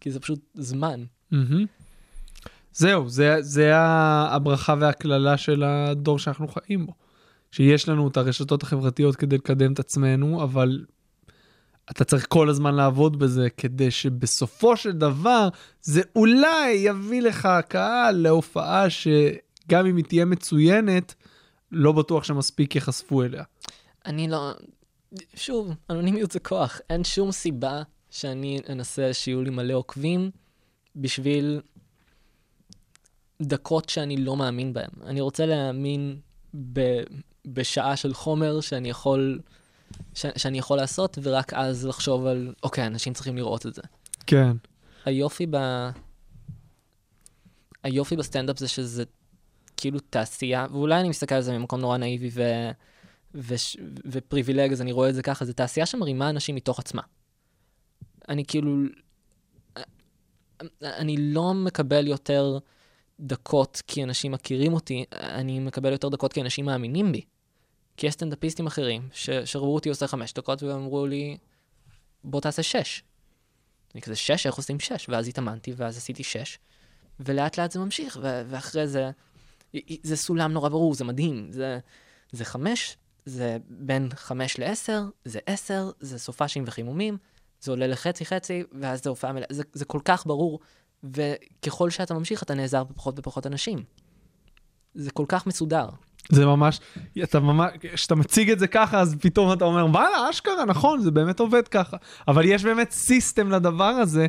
כי 0.00 0.10
זה 0.10 0.20
פשוט 0.20 0.40
זמן. 0.54 1.04
מהמם. 1.30 1.66
זהו, 2.72 3.08
זה, 3.08 3.36
זה 3.40 3.72
הברכה 3.74 4.74
והקללה 4.80 5.36
של 5.36 5.62
הדור 5.62 6.18
שאנחנו 6.18 6.48
חיים 6.48 6.86
בו. 6.86 6.92
שיש 7.50 7.88
לנו 7.88 8.08
את 8.08 8.16
הרשתות 8.16 8.62
החברתיות 8.62 9.16
כדי 9.16 9.36
לקדם 9.36 9.72
את 9.72 9.78
עצמנו, 9.78 10.42
אבל 10.42 10.84
אתה 11.90 12.04
צריך 12.04 12.26
כל 12.28 12.48
הזמן 12.48 12.74
לעבוד 12.74 13.18
בזה 13.18 13.48
כדי 13.56 13.90
שבסופו 13.90 14.76
של 14.76 14.92
דבר 14.92 15.48
זה 15.82 16.02
אולי 16.16 16.72
יביא 16.72 17.22
לך 17.22 17.48
קהל 17.68 18.16
להופעה 18.16 18.90
שגם 18.90 19.86
אם 19.86 19.96
היא 19.96 20.04
תהיה 20.04 20.24
מצוינת, 20.24 21.14
לא 21.72 21.92
בטוח 21.92 22.24
שמספיק 22.24 22.74
ייחשפו 22.74 23.22
אליה. 23.22 23.44
אני 24.06 24.28
לא... 24.28 24.52
שוב, 25.34 25.72
אנונימיות 25.90 26.30
זה 26.30 26.40
כוח. 26.40 26.80
אין 26.90 27.04
שום 27.04 27.32
סיבה 27.32 27.82
שאני 28.10 28.60
אנסה 28.68 29.14
שיהיו 29.14 29.42
לי 29.42 29.50
מלא 29.50 29.74
עוקבים 29.74 30.30
בשביל 30.96 31.60
דקות 33.42 33.88
שאני 33.88 34.16
לא 34.16 34.36
מאמין 34.36 34.72
בהן. 34.72 34.90
אני 35.06 35.20
רוצה 35.20 35.46
להאמין 35.46 36.20
ב... 36.72 36.80
בשעה 37.46 37.96
של 37.96 38.14
חומר 38.14 38.60
שאני 38.60 38.90
יכול... 38.90 39.40
ש... 40.14 40.26
שאני 40.36 40.58
יכול 40.58 40.76
לעשות, 40.76 41.18
ורק 41.22 41.52
אז 41.52 41.86
לחשוב 41.86 42.26
על, 42.26 42.54
אוקיי, 42.62 42.86
אנשים 42.86 43.12
צריכים 43.12 43.36
לראות 43.36 43.66
את 43.66 43.74
זה. 43.74 43.82
כן. 44.26 44.56
היופי 45.04 45.46
ב... 45.50 45.56
היופי 47.82 48.16
בסטנדאפ 48.16 48.58
זה 48.58 48.68
שזה 48.68 49.04
כאילו 49.80 50.00
תעשייה, 50.00 50.66
ואולי 50.70 51.00
אני 51.00 51.08
מסתכל 51.08 51.34
על 51.34 51.42
זה 51.42 51.58
ממקום 51.58 51.80
נורא 51.80 51.96
נאיבי 51.96 52.30
ו... 52.32 52.42
וש... 53.34 53.76
ו 54.04 54.10
privileged, 54.10 54.72
אז 54.72 54.80
אני 54.80 54.92
רואה 54.92 55.08
את 55.08 55.14
זה 55.14 55.22
ככה, 55.22 55.44
זה 55.44 55.52
תעשייה 55.52 55.86
שמרימה 55.86 56.30
אנשים 56.30 56.54
מתוך 56.54 56.78
עצמה. 56.78 57.02
אני 58.28 58.44
כאילו... 58.44 58.76
אני 60.82 61.16
לא 61.16 61.54
מקבל 61.54 62.06
יותר 62.06 62.58
דקות 63.20 63.82
כי 63.86 64.04
אנשים 64.04 64.32
מכירים 64.32 64.72
אותי, 64.72 65.04
אני 65.12 65.58
מקבל 65.58 65.92
יותר 65.92 66.08
דקות 66.08 66.32
כי 66.32 66.40
אנשים 66.40 66.64
מאמינים 66.64 67.12
בי. 67.12 67.24
כי 67.96 68.06
יש 68.06 68.14
סטנדאפיסטים 68.14 68.66
אחרים 68.66 69.08
ש... 69.12 69.30
שראו 69.30 69.74
אותי 69.74 69.88
עושה 69.88 70.06
חמש 70.06 70.32
דקות 70.32 70.62
ואמרו 70.62 71.06
לי, 71.06 71.36
בוא 72.24 72.40
תעשה 72.40 72.62
שש. 72.62 73.02
אני 73.94 74.02
כזה, 74.02 74.16
שש? 74.16 74.46
איך 74.46 74.54
עושים 74.54 74.80
שש? 74.80 75.08
ואז 75.08 75.28
התאמנתי, 75.28 75.72
ואז 75.76 75.96
עשיתי 75.96 76.24
שש, 76.24 76.58
ולאט 77.20 77.58
לאט 77.58 77.70
זה 77.70 77.78
ממשיך, 77.78 78.18
ו- 78.22 78.42
ואחרי 78.46 78.86
זה, 78.86 79.10
זה 80.02 80.16
סולם 80.16 80.52
נורא 80.52 80.68
ברור, 80.68 80.94
זה 80.94 81.04
מדהים, 81.04 81.46
זה, 81.52 81.78
זה 82.32 82.44
חמש, 82.44 82.96
זה 83.24 83.56
בין 83.68 84.08
חמש 84.14 84.58
לעשר, 84.58 85.02
זה 85.24 85.38
עשר, 85.46 85.90
זה 86.00 86.18
סופאשים 86.18 86.64
וחימומים, 86.66 87.16
זה 87.60 87.72
עולה 87.72 87.86
לחצי 87.86 88.24
חצי, 88.24 88.62
ואז 88.80 89.02
זה 89.04 89.10
הופעה 89.10 89.32
מלאה, 89.32 89.46
זה, 89.50 89.62
זה 89.72 89.84
כל 89.84 90.00
כך 90.04 90.26
ברור, 90.26 90.60
וככל 91.04 91.90
שאתה 91.90 92.14
ממשיך, 92.14 92.42
אתה 92.42 92.54
נעזר 92.54 92.84
בפחות 92.84 93.18
ופחות 93.18 93.46
אנשים. 93.46 93.78
זה 94.94 95.10
כל 95.10 95.24
כך 95.28 95.46
מסודר. 95.46 95.88
זה 96.28 96.46
ממש, 96.46 96.80
אתה 97.22 97.40
ממש, 97.40 97.72
כשאתה 97.80 98.14
מציג 98.14 98.50
את 98.50 98.58
זה 98.58 98.66
ככה, 98.66 99.00
אז 99.00 99.16
פתאום 99.20 99.52
אתה 99.52 99.64
אומר, 99.64 99.86
וואלה, 99.86 100.30
אשכרה, 100.30 100.64
נכון, 100.64 101.00
זה 101.00 101.10
באמת 101.10 101.40
עובד 101.40 101.68
ככה. 101.68 101.96
אבל 102.28 102.44
יש 102.44 102.64
באמת 102.64 102.90
סיסטם 102.90 103.50
לדבר 103.50 103.84
הזה, 103.84 104.26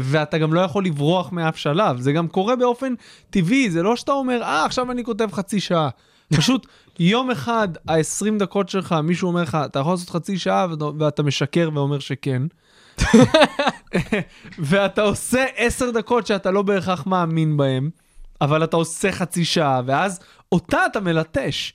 ואתה 0.00 0.38
גם 0.38 0.54
לא 0.54 0.60
יכול 0.60 0.84
לברוח 0.84 1.32
מאף 1.32 1.56
שלב. 1.56 2.00
זה 2.00 2.12
גם 2.12 2.28
קורה 2.28 2.56
באופן 2.56 2.94
טבעי, 3.30 3.70
זה 3.70 3.82
לא 3.82 3.96
שאתה 3.96 4.12
אומר, 4.12 4.42
אה, 4.42 4.64
עכשיו 4.64 4.90
אני 4.90 5.04
כותב 5.04 5.28
חצי 5.32 5.60
שעה. 5.60 5.88
פשוט 6.36 6.66
יום 6.98 7.30
אחד, 7.30 7.68
ה-20 7.88 8.38
דקות 8.38 8.68
שלך, 8.68 8.94
מישהו 9.02 9.28
אומר 9.28 9.42
לך, 9.42 9.58
אתה 9.64 9.78
יכול 9.78 9.92
לעשות 9.92 10.10
חצי 10.10 10.38
שעה, 10.38 10.66
ואתה- 10.98 11.22
משקר 11.22 11.70
ואומר 11.74 11.98
שכן. 11.98 12.42
ואתה 14.58 15.02
עושה 15.02 15.44
10 15.56 15.90
דקות 15.90 16.26
שאתה 16.26 16.50
לא 16.50 16.62
בהכרח 16.62 17.06
מאמין 17.06 17.56
בהם, 17.56 17.90
אבל 18.40 18.64
אתה 18.64 18.76
עושה 18.76 19.12
חצי 19.12 19.44
שעה, 19.44 19.82
ואז 19.86 20.20
אותה 20.52 20.78
אתה 20.86 21.00
מלטש. 21.00 21.72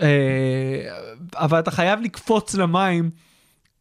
אה, 0.00 0.06
אבל 1.34 1.58
אתה 1.58 1.70
חייב 1.70 2.00
לקפוץ 2.00 2.54
למים. 2.54 3.10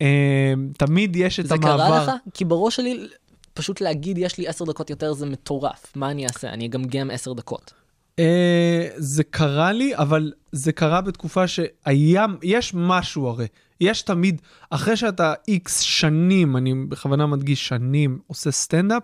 אה, 0.02 0.54
תמיד 0.78 1.16
יש 1.16 1.40
את 1.40 1.46
זה 1.48 1.56
המעבר. 1.56 1.78
קרה 1.78 2.04
לך? 2.04 2.12
כי 2.34 2.46
בראש 2.46 2.76
שלי, 2.76 3.08
פשוט 3.56 3.82
להגיד 3.82 4.18
יש 4.18 4.38
לי 4.38 4.48
עשר 4.48 4.66
דקות 4.66 4.90
יותר 4.90 5.14
זה 5.14 5.26
מטורף. 5.26 5.92
מה 5.96 6.12
אני 6.12 6.24
אעשה? 6.24 6.50
אני 6.50 6.66
אגמגם 6.68 7.12
עשר 7.12 7.34
דקות. 7.34 7.74
אה, 8.20 8.88
זה 8.98 9.24
קרה 9.24 9.72
לי, 9.72 9.96
אבל 9.96 10.34
זה 10.52 10.72
קרה 10.72 11.02
בתקופה 11.02 11.48
שהיה, 11.48 12.26
יש 12.44 12.72
משהו 12.76 13.28
הרי. 13.28 13.48
יש 13.82 14.02
תמיד, 14.02 14.42
אחרי 14.70 14.98
שאתה 14.98 15.34
איקס 15.48 15.80
שנים, 15.80 16.58
אני 16.58 16.74
בכוונה 16.90 17.26
מדגיש 17.26 17.68
שנים, 17.68 18.20
עושה 18.28 18.52
סטנדאפ, 18.52 19.04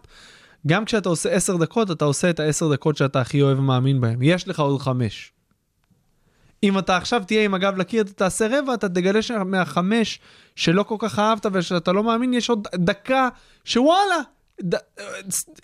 גם 0.68 0.86
כשאתה 0.86 1.10
עושה 1.10 1.30
עשר 1.30 1.58
דקות, 1.58 1.92
אתה 1.92 2.06
עושה 2.06 2.30
את 2.30 2.40
העשר 2.40 2.74
דקות 2.74 2.98
שאתה 2.98 3.22
הכי 3.22 3.42
אוהב 3.42 3.60
ומאמין 3.60 4.02
בהם. 4.02 4.20
יש 4.22 4.48
לך 4.48 4.60
עוד 4.60 4.82
חמש. 4.82 5.32
אם 6.64 6.80
אתה 6.80 6.98
עכשיו 6.98 7.24
תהיה 7.28 7.46
עם 7.46 7.54
הגב 7.54 7.78
לקיר, 7.78 8.02
אתה 8.02 8.14
תעשה 8.14 8.48
רבע, 8.60 8.74
אתה 8.74 8.90
תגלה 8.90 9.22
שמהחמש 9.22 10.20
שלא 10.56 10.84
כל 10.84 10.96
כך 11.00 11.20
אהבת 11.20 11.46
ושאתה 11.54 11.92
לא 11.92 12.04
מאמין, 12.04 12.34
יש 12.34 12.50
עוד 12.50 12.68
דקה 12.76 13.30
שוואלה. 13.66 14.22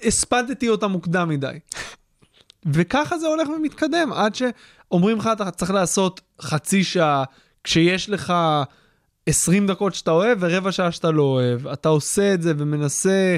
הספדתי 0.04 0.70
אותה 0.70 0.88
מוקדם 0.88 1.30
מדי. 1.30 1.60
וככה 2.66 3.18
זה 3.18 3.28
הולך 3.28 3.50
ומתקדם, 3.50 4.14
עד 4.14 4.36
שאומרים 4.36 5.18
לך, 5.18 5.30
אתה 5.34 5.52
צריך 5.52 5.72
לעשות 5.72 6.22
חצי 6.42 6.84
שעה, 6.84 7.24
כשיש 7.64 8.10
לך 8.10 8.34
20 9.26 9.68
דקות 9.68 9.96
שאתה 9.96 10.12
אוהב 10.12 10.38
ורבע 10.42 10.72
שעה 10.72 10.92
שאתה 10.92 11.12
לא 11.12 11.24
אוהב. 11.24 11.68
אתה 11.68 11.90
עושה 11.90 12.34
את 12.34 12.42
זה 12.42 12.54
ומנסה, 12.58 13.38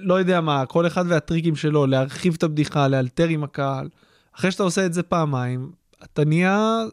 לא 0.00 0.14
יודע 0.14 0.40
מה, 0.40 0.66
כל 0.66 0.86
אחד 0.86 1.04
והטריקים 1.08 1.56
שלו, 1.56 1.86
להרחיב 1.86 2.34
את 2.38 2.42
הבדיחה, 2.42 2.88
לאלתר 2.88 3.28
עם 3.28 3.44
הקהל. 3.44 3.88
אחרי 4.36 4.50
שאתה 4.50 4.62
עושה 4.62 4.86
את 4.86 4.92
זה 4.94 5.02
פעמיים, 5.02 5.72
אתה 6.04 6.24
נהיה... 6.24 6.84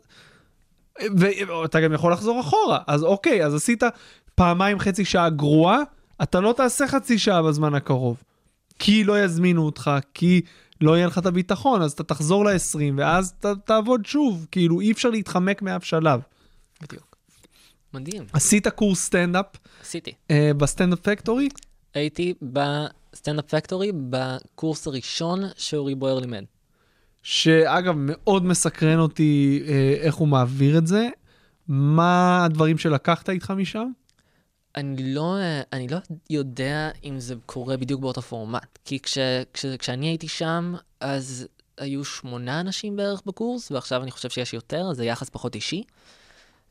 ואתה 1.48 1.82
גם 1.82 1.94
יכול 1.94 2.14
לחזור 2.14 2.40
אחורה. 2.40 2.80
אז 2.88 3.04
אוקיי, 3.04 3.46
אז 3.46 3.56
עשית 3.56 3.84
פעמיים 4.36 4.80
חצי 4.80 5.06
שעה 5.06 5.30
גרועה, 5.30 5.80
אתה 6.24 6.40
לא 6.40 6.54
תעשה 6.58 6.88
חצי 6.88 7.20
שעה 7.20 7.44
בזמן 7.44 7.76
הקרוב. 7.76 8.24
כי 8.80 9.04
לא 9.04 9.24
יזמינו 9.24 9.66
אותך, 9.66 9.92
כי 10.14 10.42
לא 10.82 10.98
יהיה 10.98 11.08
לך 11.08 11.18
את 11.18 11.26
הביטחון, 11.26 11.82
אז 11.82 11.92
אתה 11.92 12.04
תחזור 12.04 12.46
ל-20, 12.46 12.80
ואז 12.98 13.34
ת, 13.40 13.46
תעבוד 13.46 14.06
שוב. 14.06 14.48
כאילו, 14.52 14.82
אי 14.82 14.92
אפשר 14.92 15.10
להתחמק 15.10 15.62
מאף 15.62 15.84
שלב. 15.84 16.22
בדיוק. 16.82 17.16
מדהים, 17.94 18.24
עשית 18.34 18.68
קורס 18.68 19.06
סטנדאפ 19.06 19.46
עשיתי. 19.82 20.12
אה, 20.32 20.52
בסטנדאפ 20.58 21.00
פקטורי? 21.00 21.50
הייתי 21.94 22.34
בסטנדאפ 22.42 23.46
פקטורי 23.46 23.92
בקורס 24.10 24.88
הראשון 24.88 25.40
שאורי 25.58 25.96
ברויר 25.96 26.20
לימד. 26.20 26.44
שאגב, 27.24 27.96
מאוד 27.98 28.46
מסקרן 28.46 29.00
אותי 29.00 29.64
אה, 29.68 29.96
איך 30.00 30.16
הוא 30.16 30.28
מעביר 30.28 30.78
את 30.78 30.88
זה. 30.88 31.08
מה 31.68 32.46
הדברים 32.46 32.78
שלקחת 32.78 33.30
איתך 33.30 33.52
משם? 33.52 33.88
אני 34.76 35.14
לא, 35.14 35.36
אני 35.74 35.88
לא 35.88 35.98
יודע 36.30 36.92
אם 37.04 37.20
זה 37.20 37.36
קורה 37.46 37.78
בדיוק 37.78 38.02
באותו 38.02 38.22
פורמט, 38.22 38.80
כי 38.86 39.00
כש, 39.00 39.18
כש, 39.54 39.66
כשאני 39.66 40.08
הייתי 40.08 40.28
שם, 40.28 40.76
אז 41.00 41.48
היו 41.78 42.06
שמונה 42.06 42.60
אנשים 42.60 42.96
בערך 42.96 43.22
בקורס, 43.26 43.72
ועכשיו 43.72 44.04
אני 44.04 44.12
חושב 44.12 44.30
שיש 44.30 44.54
יותר, 44.54 44.86
אז 44.92 44.98
זה 44.98 45.06
יחס 45.06 45.30
פחות 45.30 45.56
אישי. 45.56 45.84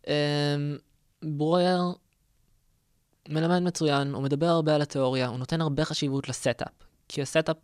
אמ, 0.07 0.13
ברויר 1.23 1.81
מלמד 3.29 3.59
מצוין, 3.59 4.15
הוא 4.15 4.23
מדבר 4.23 4.47
הרבה 4.47 4.75
על 4.75 4.83
התיאוריה, 4.83 5.27
הוא 5.27 5.39
נותן 5.39 5.61
הרבה 5.61 5.85
חשיבות 5.85 6.29
לסטאפ. 6.29 6.73
כי 7.09 7.23
ה 7.23 7.28
setup, 7.28 7.57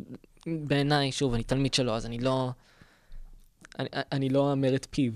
בעיניי, 0.47 1.12
שוב, 1.12 1.34
אני 1.34 1.43
תלמיד 1.43 1.74
שלו, 1.74 1.95
אז 1.95 2.07
אני 2.07 2.18
לא... 2.18 2.51
אני, 3.79 3.89
אני 4.12 4.29
לא 4.29 4.53
אמר 4.53 4.74
את 4.74 4.87
פיו. 4.91 5.12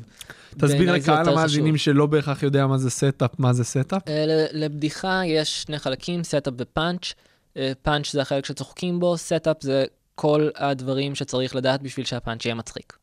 תסביר 0.59 0.93
לקהל 0.93 1.29
המאזינים. 1.29 1.77
שלא 1.77 2.07
בהכרח 2.07 2.43
יודע 2.43 2.67
מה 2.67 2.79
זה 2.79 2.91
setup, 2.91 3.31
מה 3.39 3.53
זה 3.53 3.65
setup. 3.65 4.09
אה, 4.09 4.25
לבדיחה 4.53 5.23
יש 5.27 5.63
שני 5.63 5.79
חלקים, 5.79 6.25
setup 6.25 6.53
ופאנץ'. 6.59 7.13
אה, 7.57 7.73
פאנץ' 7.83 8.13
זה 8.13 8.23
החלק 8.23 8.47
שצוחקים 8.47 9.01
בו, 9.01 9.17
setup 9.17 9.57
זה 9.63 9.85
כל 10.15 10.49
הדברים 10.57 11.15
שצריך 11.15 11.57
לדעת 11.57 11.83
בשביל 11.83 12.07
שהפאנץ' 12.07 12.45
יהיה 12.45 12.55
מצחיק. 12.55 12.97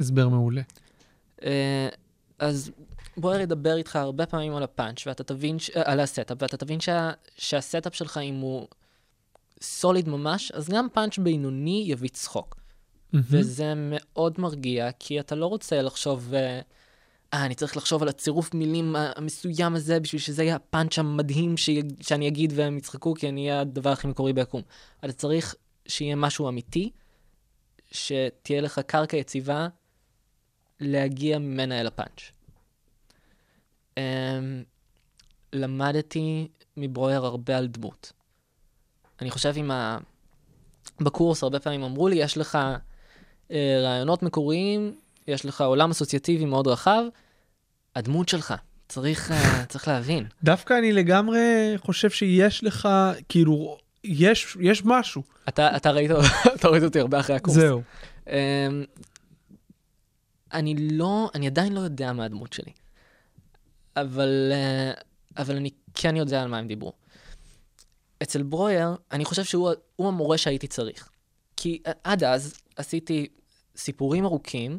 הסבר 0.00 0.28
מעולה. 0.28 0.62
אה, 1.44 1.88
אז 2.38 2.70
ברויר 3.16 3.40
ידבר 3.40 3.76
איתך 3.76 3.96
הרבה 3.96 4.26
פעמים 4.26 4.54
על 4.54 4.62
הפאנץ', 4.62 5.06
ואתה 5.06 5.24
תבין, 5.24 5.56
על 5.84 6.00
ה 6.00 6.05
setup, 6.05 6.36
ואתה 6.40 6.56
תבין 6.56 6.80
שה... 6.80 7.10
שה 7.36 7.58
setup 7.58 7.94
שלך, 7.94 8.20
אם 8.22 8.34
הוא 8.34 8.68
solid 9.62 10.08
ממש, 10.08 10.52
אז 10.52 10.68
גם 10.68 10.86
פאנץ' 10.92 11.18
בינוני 11.18 11.84
יביא 11.86 12.08
צחוק. 12.08 12.57
וזה 13.12 13.72
מאוד 13.76 14.40
מרגיע, 14.40 14.92
כי 14.98 15.20
אתה 15.20 15.34
לא 15.34 15.46
רוצה 15.46 15.82
לחשוב, 15.82 16.34
אה, 16.34 16.60
אה, 17.34 17.46
אני 17.46 17.54
צריך 17.54 17.76
לחשוב 17.76 18.02
על 18.02 18.08
הצירוף 18.08 18.54
מילים 18.54 18.96
המסוים 18.96 19.74
הזה, 19.74 20.00
בשביל 20.00 20.20
שזה 20.20 20.44
יהיה 20.44 20.56
הפאנץ' 20.56 20.98
המדהים 20.98 21.56
ש... 21.56 21.70
שאני 22.00 22.28
אגיד 22.28 22.52
והם 22.56 22.78
יצחקו, 22.78 23.14
כי 23.14 23.28
אני 23.28 23.50
אהיה 23.50 23.60
הדבר 23.60 23.90
הכי 23.90 24.06
מקורי 24.06 24.32
ביקום. 24.32 24.62
אתה 25.00 25.12
צריך 25.12 25.54
שיהיה 25.88 26.16
משהו 26.16 26.48
אמיתי, 26.48 26.90
שתהיה 27.90 28.60
לך 28.60 28.78
קרקע 28.78 29.16
יציבה 29.16 29.68
להגיע 30.80 31.38
ממנה 31.38 31.80
אל 31.80 31.86
הפאנץ'. 31.86 32.32
Um, 33.94 34.00
למדתי 35.52 36.48
מברויר 36.76 37.24
הרבה 37.24 37.58
על 37.58 37.66
דמות. 37.66 38.12
אני 39.20 39.30
חושב 39.30 39.52
עם 39.56 39.70
ה... 39.70 39.98
בקורס 41.00 41.42
הרבה 41.42 41.60
פעמים 41.60 41.82
אמרו 41.82 42.08
לי, 42.08 42.16
יש 42.16 42.36
לך 42.36 42.58
רעיונות 43.82 44.22
מקוריים, 44.22 44.94
יש 45.28 45.44
לך 45.44 45.60
עולם 45.60 45.90
אסוציאטיבי 45.90 46.44
מאוד 46.44 46.66
רחב, 46.66 47.02
הדמות 47.96 48.28
שלך, 48.28 48.54
צריך, 48.88 49.30
uh, 49.30 49.34
צריך 49.70 49.88
להבין. 49.88 50.26
דווקא 50.42 50.78
אני 50.78 50.92
לגמרי 50.92 51.74
חושב 51.76 52.10
שיש 52.10 52.64
לך, 52.64 52.88
כאילו, 53.28 53.78
יש, 54.04 54.56
יש 54.60 54.82
משהו. 54.84 55.22
אתה, 55.48 55.76
אתה, 55.76 55.90
ראית, 55.90 56.10
אתה 56.56 56.68
ראית 56.68 56.82
אותי 56.82 57.00
הרבה 57.00 57.20
אחרי 57.20 57.36
הקורס. 57.36 57.56
זהו. 57.56 57.82
Um, 58.26 58.30
אני 60.52 60.74
לא, 60.90 61.30
אני 61.34 61.46
עדיין 61.46 61.72
לא 61.72 61.80
יודע 61.80 62.12
מה 62.12 62.24
הדמות 62.24 62.52
שלי. 62.52 62.72
אבל, 63.96 64.52
אה, 64.52 65.02
אבל 65.36 65.56
אני 65.56 65.70
כן 65.94 66.16
יודע 66.16 66.42
על 66.42 66.48
מה 66.48 66.58
הם 66.58 66.66
דיברו. 66.66 66.92
אצל 68.22 68.42
ברויר, 68.42 68.88
אני 69.12 69.24
חושב 69.24 69.44
שהוא 69.44 69.70
הוא 69.96 70.08
המורה 70.08 70.38
שהייתי 70.38 70.66
צריך. 70.66 71.08
כי 71.56 71.82
עד 72.04 72.24
אז 72.24 72.54
עשיתי 72.76 73.28
סיפורים 73.78 74.24
ארוכים, 74.24 74.78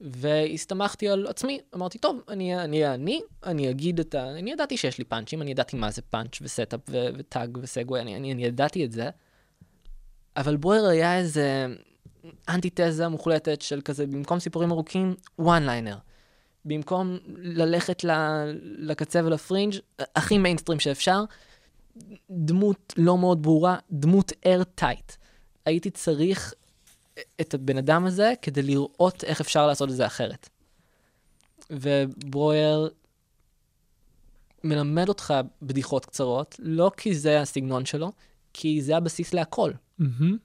והסתמכתי 0.00 1.08
על 1.08 1.26
עצמי. 1.26 1.60
אמרתי, 1.74 1.98
טוב, 1.98 2.20
אני 2.28 2.54
אהיה 2.54 2.94
אני, 2.94 3.20
אני 3.44 3.70
אגיד 3.70 4.00
את 4.00 4.14
ה... 4.14 4.30
אני 4.30 4.52
ידעתי 4.52 4.76
שיש 4.76 4.98
לי 4.98 5.04
פאנצ'ים, 5.04 5.42
אני 5.42 5.50
ידעתי 5.50 5.76
מה 5.76 5.90
זה 5.90 6.02
פאנץ' 6.02 6.38
ו 6.42 6.48
setup 6.48 6.80
ו- 6.90 7.08
ו 7.18 7.28
tag 7.28 7.58
ו 7.62 7.67
segue, 7.67 8.00
אני, 8.00 8.16
אני, 8.16 8.32
אני 8.32 8.44
ידעתי 8.44 8.84
את 8.84 8.92
זה. 8.92 9.10
אבל 10.36 10.56
ברויר 10.56 10.86
היה 10.86 11.18
איזה 11.18 11.66
אנטיתזה 12.48 13.08
מוחלטת 13.08 13.62
של 13.62 13.80
כזה, 13.80 14.06
במקום 14.06 14.38
סיפורים 14.38 14.70
ארוכים, 14.70 15.14
one 15.38 15.62
liner. 15.62 15.96
במקום 16.64 17.18
ללכת 17.36 18.04
ל- 18.04 18.58
לקצה 18.78 19.20
ולפרינג', 19.24 19.74
הכי 20.16 20.38
מיינסטרים 20.38 20.80
שאפשר, 20.80 21.24
דמות 22.30 22.94
לא 22.96 23.18
מאוד 23.18 23.42
ברורה, 23.42 23.76
דמות 23.90 24.32
airtight. 24.46 25.12
הייתי 25.66 25.90
צריך 25.90 26.54
את 27.40 27.54
הבן 27.54 27.78
אדם 27.78 28.06
הזה 28.06 28.32
כדי 28.42 28.62
לראות 28.62 29.24
איך 29.24 29.40
אפשר 29.40 29.66
לעשות 29.66 29.90
את 29.90 29.96
זה 29.96 30.06
אחרת. 30.06 30.48
וברויר 31.70 32.90
מלמד 34.64 35.08
אותך 35.08 35.34
בדיחות 35.62 36.06
קצרות, 36.06 36.56
לא 36.58 36.90
כי 36.96 37.14
זה 37.14 37.40
הסגנון 37.40 37.84
שלו, 37.84 38.12
כי 38.52 38.82
זה 38.82 38.96
הבסיס 38.96 39.34
להכל. 39.34 39.72
מהמם. 39.98 40.36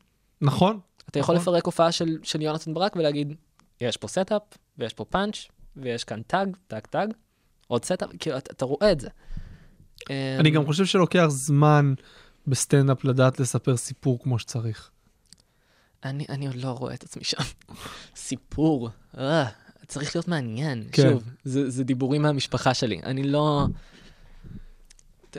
נכון. 0.41 0.79
אתה 1.09 1.19
יכול 1.19 1.35
נכון. 1.35 1.53
לפרק 1.53 1.65
הופעה 1.65 1.91
של, 1.91 2.17
של 2.23 2.41
יונתן 2.41 2.73
ברק 2.73 2.95
ולהגיד, 2.95 3.33
יש 3.81 3.97
פה 3.97 4.07
setup, 4.07 4.41
ויש 4.77 4.93
פה 4.93 5.05
פאנץ', 5.05 5.47
ויש 5.75 6.03
כאן 6.03 6.21
tag, 6.21 6.57
tag 6.67 6.81
tag, 6.81 7.13
עוד 7.67 7.85
setup, 7.85 8.09
כאילו, 8.19 8.37
אתה, 8.37 8.53
אתה 8.53 8.65
רואה 8.65 8.91
את 8.91 8.99
זה. 8.99 9.09
אני 10.09 10.49
אמ, 10.49 10.55
גם 10.55 10.65
חושב 10.65 10.85
שלוקח 10.85 11.25
זמן 11.27 11.93
בסטנדאפ 12.47 13.05
לדעת 13.05 13.39
לספר 13.39 13.77
סיפור 13.77 14.19
כמו 14.23 14.39
שצריך. 14.39 14.91
אני, 16.05 16.25
אני 16.29 16.47
עוד 16.47 16.55
לא 16.55 16.67
רואה 16.67 16.93
את 16.93 17.03
עצמי 17.03 17.23
שם. 17.23 17.37
סיפור, 18.15 18.89
אה, 19.17 19.45
צריך 19.87 20.15
להיות 20.15 20.27
מעניין. 20.27 20.83
כן. 20.91 21.09
שוב, 21.11 21.23
זה, 21.43 21.69
זה 21.69 21.83
דיבורים 21.83 22.21
מהמשפחה 22.21 22.73
שלי. 22.73 22.99
אני 23.03 23.23
לא... 23.23 23.65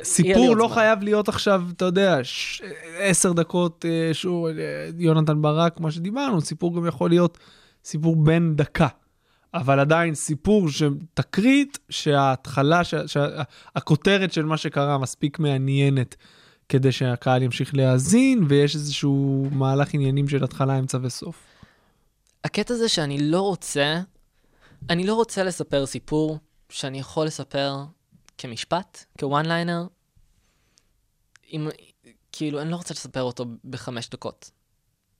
סיפור 0.03 0.57
לא 0.57 0.67
זמן. 0.67 0.75
חייב 0.75 1.03
להיות 1.03 1.29
עכשיו, 1.29 1.63
אתה 1.77 1.85
יודע, 1.85 2.19
ש- 2.23 2.63
עשר 2.99 3.33
דקות, 3.33 3.85
אה, 3.89 4.15
שוב, 4.15 4.47
אה, 4.47 4.53
יונתן 4.99 5.43
ברק, 5.43 5.81
מה 5.81 5.91
שדיברנו, 5.91 6.41
סיפור 6.41 6.77
גם 6.77 6.87
יכול 6.87 7.11
להיות 7.11 7.39
סיפור 7.85 8.17
בן 8.17 8.57
דקה. 8.57 8.89
אבל 9.55 9.81
עדיין 9.81 10.15
סיפור 10.15 10.69
שתקרית 10.71 11.79
שההתחלה, 11.91 12.85
שה- 12.85 13.09
שה- 13.09 13.43
הכותרת 13.77 14.33
של 14.33 14.45
מה 14.45 14.57
שקרה 14.57 14.99
מספיק 14.99 15.39
מעניינת 15.39 16.17
כדי 16.69 16.93
שהקהל 16.93 17.43
ימשיך 17.43 17.75
להאזין, 17.75 18.47
ויש 18.49 18.75
איזשהו 18.75 19.49
מהלך 19.53 19.95
עניינים 19.95 20.29
של 20.29 20.45
התחלה, 20.45 20.79
אמצע 20.79 20.99
וסוף. 21.03 21.47
הקטע 22.45 22.75
זה 22.75 22.89
שאני 22.89 23.31
לא 23.31 23.41
רוצה, 23.41 24.01
אני 24.91 25.07
לא 25.07 25.15
רוצה 25.15 25.45
לספר 25.45 25.87
סיפור 25.87 26.39
שאני 26.69 26.99
יכול 26.99 27.27
לספר 27.27 27.77
כמשפט, 28.39 29.05
כ 29.21 29.31
one 29.31 29.47
liner, 29.47 29.87
אם, 31.53 31.69
כאילו, 32.33 32.61
אני 32.61 32.71
לא 32.71 32.77
רוצה 32.77 32.95
לספר 32.95 33.23
אותו 33.23 33.45
בחמש 33.65 34.09
דקות. 34.09 34.51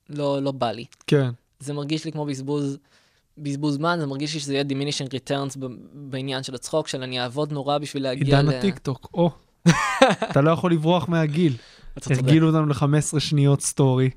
לא, 0.09 0.41
לא 0.41 0.51
בא 0.51 0.71
לי. 0.71 0.85
כן. 1.07 1.29
זה 1.59 1.73
מרגיש 1.73 2.05
לי 2.05 2.11
כמו 2.11 2.25
בזבוז, 2.25 2.77
בזבוז 3.37 3.75
זמן, 3.75 3.97
זה 3.99 4.05
מרגיש 4.05 4.33
לי 4.33 4.39
שזה 4.39 4.53
יהיה 4.53 4.63
diminishing 4.63 5.07
returns 5.07 5.57
בעניין 5.93 6.43
של 6.43 6.55
הצחוק, 6.55 6.87
של 6.87 7.03
אני 7.03 7.21
אעבוד 7.21 7.51
נורא 7.51 7.77
בשביל 7.77 8.03
להגיע 8.03 8.37
עידן 8.37 8.51
ל... 8.51 8.57
הטיקטוק, 8.57 9.09
או. 9.13 9.31
אתה 10.31 10.41
לא 10.41 10.51
יכול 10.51 10.71
לברוח 10.73 11.09
מהגיל. 11.09 11.53
הרגילו 12.05 12.47
אותנו 12.47 12.65
ל-15 12.65 13.19
שניות 13.19 13.61
סטורי. 13.61 14.09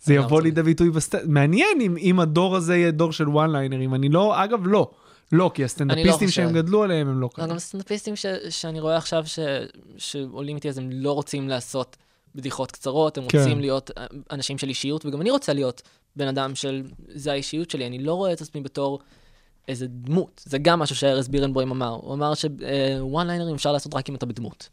זה 0.00 0.14
אתה 0.14 0.22
יבוא. 0.22 0.42
לידי 0.42 0.62
ביטוי 0.62 0.90
בסט... 0.90 1.14
מעניין 1.26 1.80
אם, 1.80 1.96
אם 1.96 2.20
הדור 2.20 2.56
הזה 2.56 2.76
יהיה 2.76 2.90
דור 2.90 3.12
של 3.12 3.28
one 3.28 3.50
liner 3.52 3.78
ים. 3.78 3.94
אני 3.94 4.08
לא, 4.08 4.44
אגב, 4.44 4.66
לא. 4.66 4.90
לא, 5.32 5.50
כי 5.54 5.64
הסטנדאפיסטים 5.64 6.28
חושב. 6.28 6.42
שהם 6.42 6.52
גדלו 6.54 6.82
עליהם 6.82 7.08
הם 7.08 7.14
לא 7.14 7.20
לא, 7.20 7.28
כאלה. 7.34 7.48
גם 7.48 7.58
סטנדאפיסטים 7.58 8.16
ש- 8.16 8.26
שאני 8.48 8.80
רואה 8.80 8.96
עכשיו 8.96 9.22
ש- 9.26 9.38
שעולים 9.98 10.56
איתי, 10.56 10.68
אז 10.68 10.78
הם 10.78 10.88
לא 10.92 11.12
רוצים 11.12 11.48
לעשות 11.48 11.96
בדיחות 12.34 12.72
קצרות, 12.72 13.18
הם 13.18 13.24
כן. 13.28 13.38
רוצים 13.38 13.60
להיות 13.60 13.90
אנשים 14.30 14.58
של 14.58 14.68
אישיות, 14.68 15.06
וגם 15.06 15.20
אני 15.20 15.30
רוצה 15.30 15.52
להיות 15.52 15.82
בן 16.16 16.28
אדם 16.28 16.54
של, 16.54 16.82
זה 17.08 17.32
האישיות 17.32 17.70
שלי, 17.70 17.86
אני 17.86 17.98
לא 17.98 18.14
רואה 18.14 18.32
את 18.32 18.40
עצמי 18.40 18.60
בתור 18.60 18.98
איזה 19.68 19.86
דמות. 19.88 20.42
זה 20.46 20.58
גם 20.58 20.78
משהו 20.78 20.96
שארז 20.96 21.28
בירנבוים 21.28 21.70
אמר. 21.70 21.98
הוא 22.02 22.14
אמר 22.14 22.32
שוואן 22.34 23.26
ליינרים 23.26 23.54
אפשר 23.54 23.72
לעשות 23.72 23.94
רק 23.94 24.10
אם 24.10 24.14
אתה 24.14 24.26
בדמות. 24.26 24.68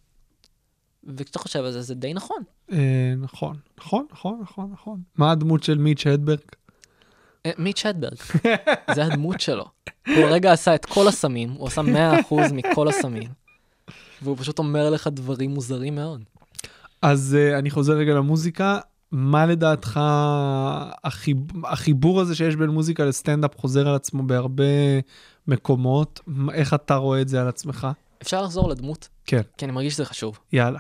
וכשאתה 1.04 1.40
חושב 1.40 1.60
על 1.60 1.72
זה, 1.72 1.82
זה 1.82 1.96
די 1.96 2.14
נכון. 2.14 2.44
אה, 2.72 3.14
נכון, 3.18 3.58
נכון, 3.78 4.06
נכון, 4.12 4.40
נכון, 4.42 4.70
נכון. 4.74 5.02
מה 5.18 5.32
הדמות 5.32 5.64
של 5.64 5.78
מיץ' 5.78 6.08
הדברג? 6.08 6.40
אה, 7.46 7.52
מיץ' 7.58 7.86
הדברג, 7.86 8.18
זה 8.96 9.06
הדמות 9.06 9.42
שלו. 9.42 9.66
הוא 10.08 10.24
הרגע 10.24 10.52
עשה 10.52 10.76
את 10.76 10.86
כל 10.86 11.08
הסמים, 11.08 11.52
הוא 11.52 11.68
עשה 11.68 11.82
100% 12.30 12.54
מכל 12.54 12.88
הסמים, 12.88 13.30
והוא 14.22 14.38
פשוט 14.38 14.60
אומר 14.60 14.90
לך 14.90 15.08
דברים 15.08 15.52
מוזרים 15.52 15.96
מאוד. 15.96 16.24
אז 17.02 17.38
uh, 17.40 17.60
אני 17.60 17.70
חוזר 17.70 17.94
רגע 17.94 18.14
למוזיקה. 18.14 18.80
מה 19.12 19.46
לדעתך 19.46 20.00
החיב... 21.04 21.38
החיבור 21.66 22.22
הזה 22.22 22.36
שיש 22.36 22.56
בין 22.56 22.70
מוזיקה 22.70 23.06
לסטנדאפ 23.06 23.58
חוזר 23.58 23.88
על 23.88 23.96
עצמו 23.96 24.24
בהרבה 24.24 24.64
מקומות? 25.48 26.20
איך 26.54 26.74
אתה 26.74 26.96
רואה 26.96 27.22
את 27.22 27.28
זה 27.28 27.42
על 27.42 27.48
עצמך? 27.48 27.88
אפשר 28.22 28.42
לחזור 28.42 28.70
לדמות, 28.70 29.10
כן, 29.26 29.42
כי 29.58 29.66
אני 29.66 29.72
מרגיש 29.72 29.94
שזה 29.94 30.06
חשוב. 30.06 30.40
יאללה. 30.54 30.80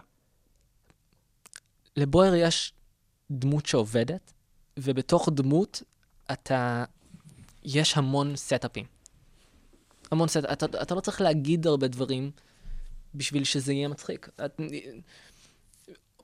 לברויר 1.98 2.36
יש 2.36 2.74
דמות 3.32 3.66
שעובדת, 3.66 4.34
ובתוך 4.80 5.30
דמות 5.32 5.84
אתה... 6.32 6.84
יש 7.64 7.98
המון 7.98 8.36
setup 8.36 8.67
ים. 8.67 8.86
המון 10.12 10.28
סט... 10.28 10.38
אתה, 10.38 10.66
אתה 10.82 10.96
לא 10.96 11.00
צריך 11.00 11.22
להגיד 11.22 11.68
הרבה 11.68 11.88
דברים 11.88 12.32
בשביל 13.16 13.44
שזה 13.44 13.74
יהיה 13.74 13.88
מצחיק. 13.88 14.30
את... 14.46 14.62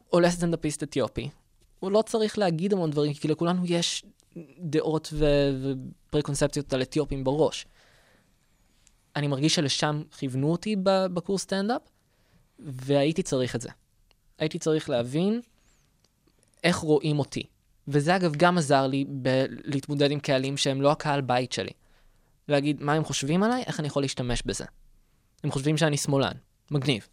עולה 0.09 0.31
סטנדאפיסט 0.31 0.83
אתיופי, 0.83 1.29
הוא 1.79 1.91
לא 1.91 2.01
צריך 2.01 2.37
להגיד 2.37 2.73
המון 2.73 2.91
דברים, 2.91 3.13
כי 3.13 3.27
לכולנו 3.27 3.65
יש 3.65 4.03
דעות 4.59 5.09
ו- 5.13 5.75
ופרקונספציות 6.07 6.73
על 6.73 6.81
אתיופים 6.81 7.23
בראש. 7.23 7.65
אני 9.15 9.27
מרגיש 9.27 9.55
שלשם 9.55 10.03
כיוונו 10.17 10.51
אותי 10.51 10.75
בקורס 10.83 11.41
סטנדאפ, 11.41 11.81
והייתי 12.59 13.23
צריך 13.23 13.55
את 13.55 13.61
זה. 13.61 13.69
הייתי 14.39 14.59
צריך 14.59 14.89
להבין 14.89 15.41
איך 16.63 16.77
רואים 16.77 17.19
אותי. 17.19 17.43
וזה 17.87 18.15
אגב 18.15 18.35
גם 18.35 18.57
עזר 18.57 18.87
לי 18.87 19.05
ב- 19.21 19.45
להתמודד 19.63 20.11
עם 20.11 20.19
קהלים 20.19 20.57
שהם 20.57 20.81
לא 20.81 20.91
הקהל 20.91 21.21
בית 21.21 21.51
שלי. 21.51 21.71
להגיד 22.47 22.83
מה 22.83 22.93
הם 22.93 23.03
חושבים 23.03 23.43
עליי, 23.43 23.63
איך 23.67 23.79
אני 23.79 23.87
יכול 23.87 24.03
להשתמש 24.03 24.43
בזה. 24.45 24.65
הם 25.43 25.51
חושבים 25.51 25.77
שאני 25.77 25.97
שמאלן, 25.97 26.33
מגניב. 26.71 27.07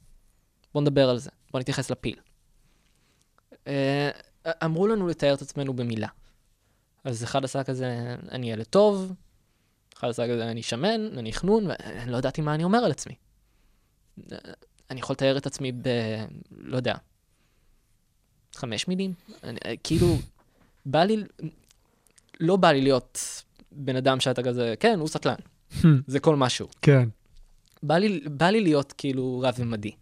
בוא 0.75 0.83
נדבר 0.83 1.11
על 1.11 1.19
זה, 1.19 1.31
בוא 1.51 1.61
נתייחס 1.61 1.91
לפיל. 1.91 2.17
אה, 3.67 4.11
אמרו 4.65 4.87
לנו 4.87 5.09
לתאר 5.09 5.35
את 5.35 5.43
עצמנו 5.43 5.75
במילה. 5.75 6.09
אז 7.05 7.25
אחד 7.25 7.45
עשה 7.45 7.65
כזה, 7.65 8.17
אני 8.31 8.53
ילד 8.53 8.65
טוב, 8.65 9.13
אחד 9.99 10.09
עשה 10.09 10.29
כזה, 10.29 10.51
אני 10.51 10.63
שמן, 10.63 11.19
אני 11.19 11.33
חנון, 11.33 11.67
ואני 11.67 12.13
לא 12.13 12.17
ידעתי 12.17 12.41
מה 12.41 12.55
אני 12.55 12.65
אומר 12.65 12.79
על 12.79 12.91
עצמי. 12.91 13.15
אני 14.91 15.01
יכול 15.01 15.15
לתאר 15.15 15.37
את 15.37 15.47
עצמי 15.47 15.73
ב... 15.73 15.89
לא 16.51 16.77
יודע, 16.77 16.95
חמש 18.55 18.89
מילים? 18.89 19.13
אני, 19.45 19.59
כאילו, 19.85 20.17
בא 20.87 21.05
לי, 21.05 21.25
לא 22.41 22.57
בא 22.57 22.73
לי 22.73 22.81
להיות 22.81 23.43
בן 23.73 23.97
אדם 23.97 24.21
שאתה 24.21 24.43
כזה, 24.43 24.75
כן, 24.81 24.99
הוא 24.99 25.09
סטלן, 25.09 25.35
זה 26.07 26.21
כל 26.21 26.37
משהו. 26.37 26.69
כן. 26.83 27.09
בא 27.83 27.99
לי, 27.99 28.21
בא 28.21 28.47
לי 28.47 28.61
להיות 28.61 28.93
כאילו 28.93 29.43
רב-ממדי. 29.45 29.93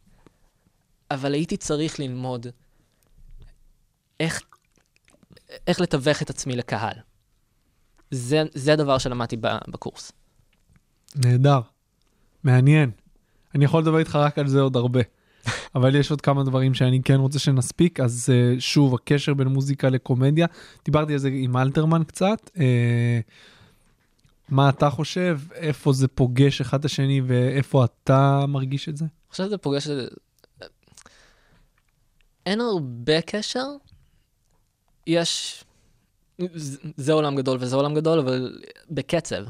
אבל 1.10 1.34
הייתי 1.34 1.56
צריך 1.56 2.00
ללמוד 2.00 2.46
איך, 4.22 4.42
איך 5.66 5.80
לתווך 5.80 6.22
את 6.22 6.30
עצמי 6.30 6.56
לקהל. 6.56 6.94
זה, 8.10 8.42
זה 8.54 8.72
הדבר 8.72 8.98
שלמדתי 8.98 9.36
בקורס. 9.68 10.12
נהדר. 11.16 11.60
מעניין. 12.44 12.90
אני 13.54 13.64
יכול 13.64 13.82
לדבר 13.82 13.98
איתך 13.98 14.16
רק 14.16 14.38
על 14.38 14.48
זה 14.48 14.60
עוד 14.60 14.76
הרבה. 14.76 15.00
אבל 15.74 15.94
יש 15.94 16.10
עוד 16.10 16.20
כמה 16.20 16.44
דברים 16.44 16.74
שאני 16.74 17.02
כן 17.04 17.14
רוצה 17.14 17.38
שנספיק, 17.38 18.00
אז 18.00 18.28
uh, 18.28 18.60
שוב, 18.60 18.94
הקשר 18.94 19.34
בין 19.34 19.48
מוזיקה 19.48 19.88
לקומדיה, 19.88 20.46
דיברתי 20.84 21.12
על 21.12 21.18
זה 21.18 21.28
עם 21.32 21.56
אלתרמן 21.56 22.04
קצת. 22.04 22.50
Uh, 22.54 22.58
מה 24.48 24.68
אתה 24.68 24.90
חושב? 24.90 25.40
איפה 25.54 25.92
זה 25.92 26.08
פוגש 26.08 26.60
אחד 26.60 26.78
את 26.78 26.84
השני 26.84 27.20
ואיפה 27.26 27.84
אתה 27.84 28.44
מרגיש 28.48 28.88
את 28.88 28.96
זה? 28.96 29.04
אני 29.04 29.30
חושב 29.30 29.44
שזה 29.44 29.58
פוגש... 29.58 29.88
אין 32.46 32.60
הרבה 32.60 33.20
קשר. 33.20 33.66
יש... 35.06 35.64
זה- 36.96 37.12
עולם 37.12 37.36
גדול 37.36 37.58
וזה 37.60 37.76
עולם 37.76 37.94
גדול, 37.94 38.18
אבל 38.18 38.62
בקצב. 38.90 39.44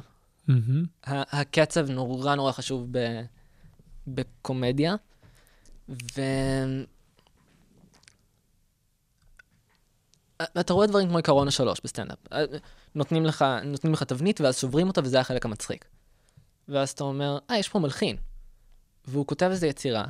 ה- 1.07 1.41
הקצב 1.41 1.91
נורא 1.91 2.35
נורא 2.35 2.53
חשוב 2.53 2.87
ב... 2.91 2.99
בקומדיה, 4.07 4.95
ו... 5.89 6.21
אתה 10.61 10.73
רואה 10.73 10.87
דברים 10.87 11.09
כמו 11.09 11.19
עקרון 11.19 11.49
השלוש 11.49 11.81
בסטנדאפ. 11.85 12.19
נותנים 12.95 13.25
לך, 13.27 13.45
נותנים 13.65 13.93
לך 13.93 14.03
תבנית 14.03 14.41
ואז 14.41 14.59
שוברים 14.59 14.89
אותה 14.89 15.01
וזה 15.05 15.21
החלק 15.21 15.45
המצחיק. 15.45 15.85
ואז 16.69 16.91
אתה 16.91 17.05
אומר, 17.05 17.39
אה, 17.51 17.59
יש 17.59 17.69
פה 17.69 17.79
מלחין. 17.79 18.17
והוא 19.05 19.27
כותב 19.27 19.49
איזו 19.51 19.67
יצירה, 19.67 20.05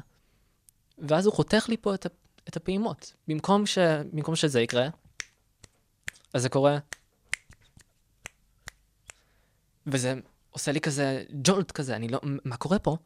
ואז 0.98 1.26
הוא 1.26 1.34
חותך 1.34 1.64
לי 1.68 1.76
פה. 1.76 1.94
את 2.48 2.56
הפעימות. 2.56 3.14
במקום, 3.28 3.66
ש... 3.66 3.78
במקום 4.12 4.36
שזה 4.36 4.60
יקרה, 4.60 4.88
אז 6.34 6.42
זה 6.42 6.48
קורה, 6.48 6.78
וזה 9.86 10.14
עושה 10.50 10.72
לי 10.72 10.80
כזה 10.80 11.24
ג'ולט 11.32 11.70
כזה, 11.70 11.96
אני 11.96 12.08
לא, 12.08 12.20
מה 12.44 12.56
קורה 12.56 12.78
פה? 12.78 12.96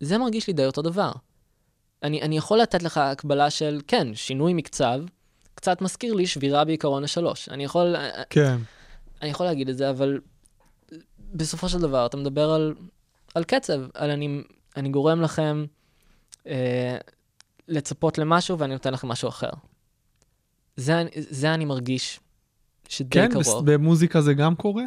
זה 0.00 0.18
מרגיש 0.18 0.46
לי 0.46 0.52
די 0.52 0.66
אותו 0.66 0.82
דבר. 0.82 1.12
אני, 2.02 2.22
אני 2.22 2.36
יכול 2.36 2.58
לתת 2.58 2.82
לך 2.82 2.98
הקבלה 2.98 3.50
של, 3.50 3.80
כן, 3.86 4.14
שינוי 4.14 4.54
מקצב, 4.54 5.00
קצת 5.54 5.80
מזכיר 5.82 6.14
לי 6.14 6.26
שבירה 6.26 6.64
בעיקרון 6.64 7.04
השלוש. 7.04 7.48
אני 7.48 7.64
יכול, 7.64 7.96
כן. 8.30 8.56
אני 9.22 9.30
יכול 9.30 9.46
להגיד 9.46 9.68
את 9.68 9.76
זה, 9.76 9.90
אבל 9.90 10.20
בסופו 11.18 11.68
של 11.68 11.78
דבר 11.78 12.06
אתה 12.06 12.16
מדבר 12.16 12.50
על, 12.50 12.74
על 13.34 13.44
קצב, 13.44 13.80
על 13.94 14.10
אני, 14.10 14.42
אני 14.76 14.88
גורם 14.88 15.22
לכם 15.22 15.64
אה, 16.46 16.98
לצפות 17.68 18.18
למשהו 18.18 18.58
ואני 18.58 18.72
נותן 18.72 18.92
לכם 18.92 19.08
משהו 19.08 19.28
אחר. 19.28 19.50
זה, 20.76 21.02
זה 21.16 21.54
אני 21.54 21.64
מרגיש 21.64 22.20
שדי 22.88 23.10
כן, 23.10 23.28
קרוב. 23.30 23.42
בס- 23.44 23.62
במוזיקה 23.74 24.20
זה 24.20 24.34
גם 24.34 24.54
קורה? 24.54 24.84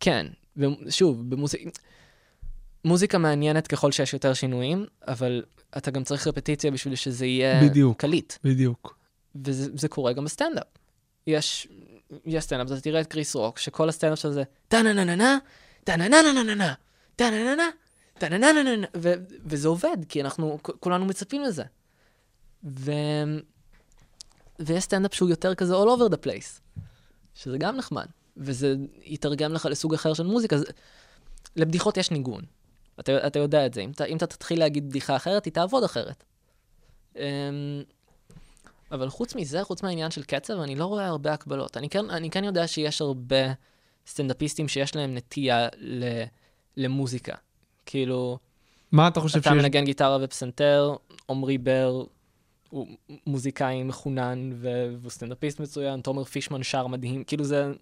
כן, 0.00 0.26
ושוב, 0.56 1.30
במוזיקה... 1.30 1.70
מוזיקה 2.84 3.18
מעניינת 3.18 3.66
ככל 3.66 3.92
שיש 3.92 4.12
יותר 4.12 4.34
שינויים, 4.34 4.86
אבל 5.08 5.42
אתה 5.76 5.90
גם 5.90 6.04
צריך 6.04 6.26
רפטיציה 6.26 6.70
בשביל 6.70 6.94
שזה 6.94 7.26
יהיה 7.26 7.62
בדיוק. 7.64 8.00
קליט. 8.00 8.32
בדיוק. 8.44 8.98
וזה 9.44 9.70
זה 9.74 9.88
קורה 9.88 10.12
גם 10.12 10.24
בסטנדאפ. 10.24 10.66
יש, 11.26 11.68
יש 12.26 12.44
סטנדאפ, 12.44 12.66
אתה 12.66 12.80
תראה 12.80 13.00
את 13.00 13.06
כריס 13.06 13.34
רוק, 13.34 13.58
שכל 13.58 13.88
הסטנדאפ 13.88 14.18
שלו 14.18 14.32
זה 14.32 14.42
טה-נה-נה-נה-נה, 14.68 15.38
טה-נה-נה-נה-נה-נה, 15.84 16.74
טה-נה-נה-נה, 17.16 17.68
טה-נה-נה-נה-נה, 18.18 18.86
וזה 19.44 19.68
עובד, 19.68 19.96
כי 20.08 20.20
אנחנו 20.22 20.58
כולנו 20.62 21.04
מצפים 21.04 21.42
לזה. 21.42 21.64
ויש 24.58 24.84
סטנדאפ 24.84 25.14
שהוא 25.14 25.28
יותר 25.28 25.54
כזה 25.54 25.74
all 25.74 25.86
over 25.86 26.12
the 26.12 26.26
place, 26.26 26.60
שזה 27.34 27.58
גם 27.58 27.76
נחמד, 27.76 28.06
וזה 28.36 28.74
יתרגם 29.02 29.52
לך 29.52 29.66
לסוג 29.70 29.94
אחר 29.94 30.14
של 30.14 30.26
מוזיקה. 30.26 30.58
זה... 30.58 30.64
לבדיחות 31.56 31.96
יש 31.96 32.10
ניגון, 32.10 32.42
אתה, 33.00 33.26
אתה 33.26 33.38
יודע 33.38 33.66
את 33.66 33.74
זה. 33.74 33.80
אם 33.80 33.90
אתה, 33.90 34.04
אם 34.04 34.16
אתה 34.16 34.26
תתחיל 34.26 34.58
להגיד 34.58 34.88
בדיחה 34.88 35.16
אחרת, 35.16 35.44
היא 35.44 35.52
תעבוד 35.52 35.84
אחרת. 35.84 36.24
אמ, 37.16 37.22
אבל 38.92 39.08
חוץ 39.08 39.34
מזה, 39.34 39.64
חוץ 39.64 39.82
מהעניין 39.82 40.10
של 40.10 40.22
קצב, 40.22 40.60
אני 40.60 40.74
לא 40.74 40.84
רואה 40.84 41.06
הרבה 41.06 41.32
הקבלות. 41.32 41.76
אני 41.76 41.88
כן, 41.88 42.10
אני 42.10 42.30
כן 42.30 42.44
יודע 42.44 42.66
שיש 42.66 43.00
הרבה 43.00 43.52
סטנדאפיסטים 44.06 44.68
שיש 44.68 44.96
להם 44.96 45.14
נטייה 45.14 45.68
ל, 45.76 46.04
למוזיקה. 46.76 47.34
כאילו, 47.86 48.38
מה 48.92 49.08
אתה 49.08 49.20
חושב 49.20 49.38
אתה 49.38 49.50
שיש... 49.50 49.58
מנגן 49.58 49.84
גיטרה 49.84 50.18
ופסנתר, 50.20 50.94
עמרי 51.30 51.58
בר 51.58 52.04
הוא 52.68 52.86
מוזיקאי 53.26 53.82
מחונן 53.82 54.50
ו- 54.54 54.94
והוא 55.00 55.10
סטנדאפיסט 55.10 55.60
מצוין, 55.60 56.00
תומר 56.00 56.24
פישמן 56.24 56.62
שר 56.62 56.86
מדהים, 56.86 57.24
כאילו 57.24 57.44
זה... 57.44 57.72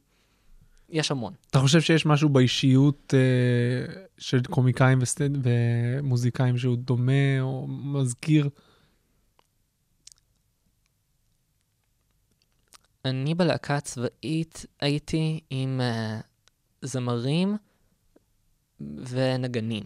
יש 0.88 1.10
המון. 1.10 1.34
אתה 1.50 1.58
חושב 1.58 1.80
שיש 1.80 2.06
משהו 2.06 2.28
באישיות 2.28 3.14
אה, 3.14 4.02
של 4.18 4.42
קומיקאים 4.42 4.98
וסטנד... 5.02 5.38
ומוזיקאים 5.42 6.58
שהוא 6.58 6.76
דומה 6.76 7.40
או 7.40 7.66
מזכיר? 7.68 8.48
אני 13.04 13.34
בלהקה 13.34 13.76
הצבאית 13.76 14.66
הייתי 14.80 15.40
עם 15.50 15.80
uh, 15.80 16.22
זמרים 16.82 17.56
ונגנים. 18.80 19.84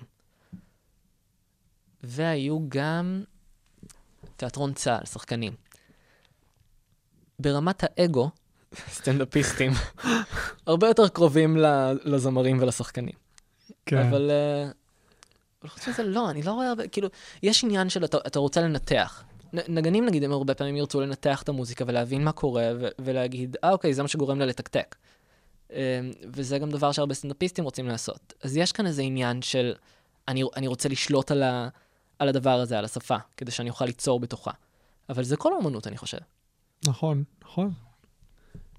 והיו 2.02 2.68
גם 2.68 3.24
תיאטרון 4.40 4.72
צה"ל, 4.74 5.06
שחקנים. 5.06 5.52
ברמת 7.38 7.84
האגו, 7.84 8.30
סטנדאפיסטים, 8.90 9.72
הרבה 10.66 10.88
יותר 10.88 11.08
קרובים 11.08 11.56
לזמרים 12.04 12.58
ולשחקנים. 12.60 13.14
כן. 13.86 13.98
אבל... 13.98 14.30
אה, 14.30 14.70
אבל 15.62 15.70
חוץ 15.70 15.88
מזה, 15.88 16.02
לא, 16.02 16.30
אני 16.30 16.42
לא 16.42 16.52
רואה 16.52 16.68
הרבה, 16.68 16.88
כאילו, 16.88 17.08
יש 17.42 17.64
עניין 17.64 17.88
של 17.88 18.04
אתה, 18.04 18.18
אתה 18.26 18.38
רוצה 18.38 18.60
לנתח. 18.60 19.24
נ- 19.52 19.78
נגנים, 19.78 20.06
נגיד, 20.06 20.24
הם 20.24 20.32
הרבה 20.32 20.54
פעמים 20.54 20.76
ירצו 20.76 21.00
לנתח 21.00 21.42
את 21.42 21.48
המוזיקה 21.48 21.84
ולהבין 21.88 22.24
מה 22.24 22.32
קורה, 22.32 22.70
ו- 22.80 22.88
ולהגיד, 22.98 23.56
אה, 23.64 23.70
אוקיי, 23.70 23.94
זה 23.94 24.02
מה 24.02 24.08
שגורם 24.08 24.38
לה 24.38 24.46
לתקתק. 24.46 24.96
אה, 25.72 26.00
וזה 26.32 26.58
גם 26.58 26.70
דבר 26.70 26.92
שהרבה 26.92 27.14
סטנדאפיסטים 27.14 27.64
רוצים 27.64 27.88
לעשות. 27.88 28.32
אז 28.42 28.56
יש 28.56 28.72
כאן 28.72 28.86
איזה 28.86 29.02
עניין 29.02 29.42
של, 29.42 29.74
אני, 30.28 30.42
אני 30.56 30.66
רוצה 30.66 30.88
לשלוט 30.88 31.30
על, 31.30 31.42
ה, 31.42 31.68
על 32.20 32.28
הדבר 32.28 32.60
הזה, 32.60 32.78
על 32.78 32.84
השפה, 32.84 33.16
כדי 33.36 33.50
שאני 33.50 33.70
אוכל 33.70 33.84
ליצור 33.84 34.20
בתוכה. 34.20 34.50
אבל 35.08 35.22
זה 35.22 35.36
כל 35.36 35.52
האמנות, 35.54 35.86
אני 35.86 35.96
חושב. 35.96 36.18
נכון, 36.86 37.24
נכון. 37.44 37.72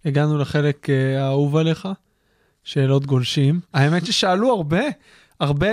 הגענו 0.06 0.38
לחלק 0.38 0.90
אה, 0.90 1.24
האהוב 1.24 1.56
עליך, 1.56 1.88
שאלות 2.64 3.06
גולשים. 3.06 3.60
האמת 3.74 4.06
ששאלו 4.06 4.52
הרבה, 4.54 4.82
הרבה, 5.40 5.68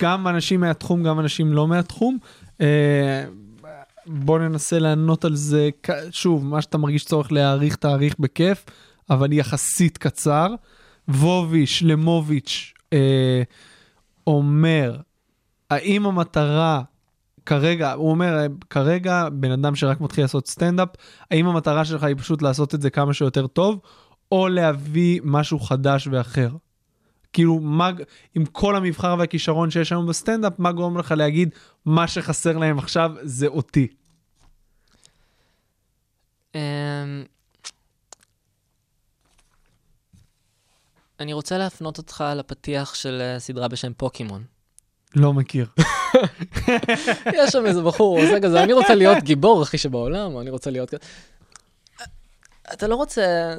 גם 0.00 0.28
אנשים 0.28 0.60
מהתחום, 0.60 1.02
גם 1.02 1.20
אנשים 1.20 1.52
לא 1.52 1.68
מהתחום. 1.68 2.18
אה, 2.60 3.24
בוא 4.06 4.38
ננסה 4.38 4.78
לענות 4.78 5.24
על 5.24 5.36
זה, 5.36 5.70
שוב, 6.10 6.44
מה 6.44 6.62
שאתה 6.62 6.78
מרגיש 6.78 7.04
צורך 7.04 7.32
להעריך, 7.32 7.76
תאריך 7.76 8.14
בכיף, 8.18 8.66
אבל 9.10 9.32
יחסית 9.32 9.98
קצר. 9.98 10.54
ווביש 11.08 11.82
למוביץ' 11.82 12.72
אה, 12.92 13.42
אומר, 14.26 14.96
האם 15.70 16.06
המטרה 16.06 16.82
כרגע, 17.46 17.92
הוא 17.92 18.10
אומר, 18.10 18.46
כרגע 18.70 19.28
בן 19.32 19.50
אדם 19.50 19.74
שרק 19.74 20.00
מתחיל 20.00 20.24
לעשות 20.24 20.48
סטנדאפ, 20.48 20.88
האם 21.30 21.46
המטרה 21.46 21.84
שלך 21.84 22.02
היא 22.02 22.16
פשוט 22.16 22.42
לעשות 22.42 22.74
את 22.74 22.82
זה 22.82 22.90
כמה 22.90 23.14
שיותר 23.14 23.46
טוב, 23.46 23.80
או 24.32 24.48
להביא 24.48 25.20
משהו 25.24 25.58
חדש 25.58 26.08
ואחר? 26.10 26.48
כאילו, 27.32 27.58
מה, 27.60 27.90
עם 28.34 28.44
כל 28.44 28.76
המבחר 28.76 29.16
והכישרון 29.18 29.70
שיש 29.70 29.92
היום 29.92 30.06
בסטנדאפ, 30.06 30.52
מה 30.58 30.72
גורם 30.72 30.98
לך 30.98 31.14
להגיד, 31.16 31.48
מה 31.84 32.08
שחסר 32.08 32.58
להם 32.58 32.78
עכשיו 32.78 33.12
זה 33.22 33.46
אותי? 33.46 33.86
אמ, 36.54 36.60
אני 41.20 41.32
רוצה 41.32 41.58
להפנות 41.58 41.98
אותך 41.98 42.24
לפתיח 42.36 42.94
של 42.94 43.18
אה, 43.20 43.38
סדרה 43.38 43.68
בשם 43.68 43.92
פוקימון. 43.96 44.44
לא 45.16 45.32
מכיר. 45.32 45.66
יש 47.34 47.50
שם 47.50 47.66
איזה 47.66 47.82
בחור, 47.82 48.18
הוא 48.18 48.26
עושה 48.26 48.40
כזה, 48.40 48.62
אני 48.62 48.72
רוצה 48.72 48.94
להיות 48.94 49.18
גיבור 49.22 49.62
הכי 49.62 49.78
שבעולם, 49.78 50.38
אני 50.38 50.50
רוצה 50.50 50.70
להיות 50.70 50.90
כזה. 50.90 50.98
אתה 52.72 52.86
לא 52.86 52.94
רוצה, 52.94 53.54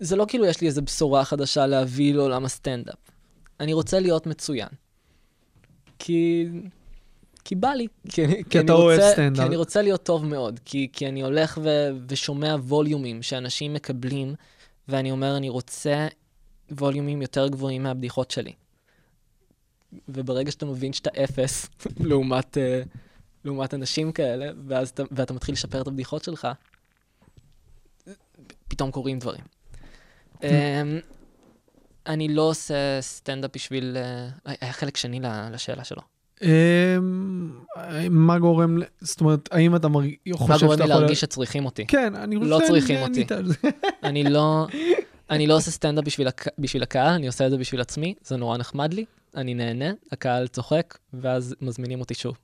זה 0.00 0.16
לא 0.16 0.24
כאילו 0.28 0.46
יש 0.46 0.60
לי 0.60 0.66
איזה 0.66 0.82
בשורה 0.82 1.24
חדשה 1.24 1.66
להביא 1.66 2.14
לעולם 2.14 2.44
הסטנדאפ. 2.44 2.98
אני 3.60 3.72
רוצה 3.72 4.00
להיות 4.00 4.26
מצוין. 4.26 4.68
כי... 5.98 6.46
כי 7.44 7.54
בא 7.54 7.68
לי. 7.68 7.86
כי, 8.08 8.44
כי, 8.50 8.60
אתה 8.60 8.72
אוהב 8.72 9.00
סטנדאפ. 9.00 9.40
כי 9.40 9.48
אני 9.48 9.56
רוצה 9.56 9.82
להיות 9.82 10.02
טוב 10.02 10.26
מאוד. 10.26 10.60
כי, 10.64 10.88
כי 10.92 11.08
אני 11.08 11.22
הולך 11.22 11.58
ו, 11.62 11.90
ושומע 12.08 12.54
ווליומים 12.54 13.22
שאנשים 13.22 13.74
מקבלים, 13.74 14.34
ואני 14.88 15.10
אומר, 15.10 15.36
אני 15.36 15.48
רוצה 15.48 16.06
ווליומים 16.70 17.22
יותר 17.22 17.48
גבוהים 17.48 17.82
מהבדיחות 17.82 18.30
שלי. 18.30 18.52
וברגע 20.08 20.50
שאתה 20.50 20.66
מבין 20.66 20.92
שאתה 20.92 21.10
אפס 21.24 21.68
לעומת, 22.08 22.56
uh, 22.56 22.88
לעומת 23.44 23.74
אנשים 23.74 24.12
כאלה, 24.12 24.50
ואז 24.68 24.88
אתה, 24.88 25.02
ואתה 25.10 25.34
מתחיל 25.34 25.52
לשפר 25.52 25.80
את 25.82 25.86
הבדיחות 25.86 26.24
שלך, 26.24 26.48
פתאום 28.68 28.90
קורים 28.90 29.18
דברים. 29.18 29.40
um, 30.36 30.44
אני 32.06 32.28
לא 32.34 32.42
עושה 32.42 32.74
סטנדאפ 33.00 33.50
בשביל... 33.54 33.96
Uh, 34.44 34.50
היה 34.60 34.72
חלק 34.72 34.96
שני 34.96 35.20
לשאלה 35.52 35.84
שלו. 35.84 36.02
אמ, 36.42 36.48
מה 38.10 38.38
גורם, 38.38 38.78
זאת 39.00 39.20
אומרת, 39.20 39.48
האם 39.52 39.76
אתה 39.76 39.88
מרגיש, 39.88 40.16
מה 40.26 40.36
חושב 40.36 40.66
גורם 40.66 40.72
שאתה 40.76 40.84
לי 40.84 40.90
יכול... 40.90 41.00
להרגיש 41.02 41.20
שצריכים 41.20 41.64
אותי? 41.64 41.86
כן, 41.86 42.14
אני 42.14 42.36
חושב... 42.38 42.50
לא 42.50 42.60
צריכים 42.66 42.98
אותי. 43.02 43.26
אני- 43.30 43.48
אני 44.08 44.24
לא, 44.24 44.66
אני 45.30 45.46
לא 45.46 45.56
עושה 45.56 45.70
סטנדאפ 45.70 46.04
בשביל, 46.04 46.28
הק... 46.28 46.44
בשביל 46.58 46.82
הקהל, 46.82 47.12
אני 47.14 47.26
עושה 47.26 47.46
את 47.46 47.50
זה 47.50 47.56
בשביל 47.58 47.80
עצמי, 47.80 48.14
זה 48.22 48.36
נורא 48.36 48.56
נחמד 48.58 48.94
לי, 48.94 49.04
אני 49.36 49.54
נהנה, 49.54 49.90
הקהל 50.12 50.46
צוחק, 50.46 50.98
ואז 51.12 51.54
מזמינים 51.60 52.00
אותי 52.00 52.14
שוב. 52.14 52.36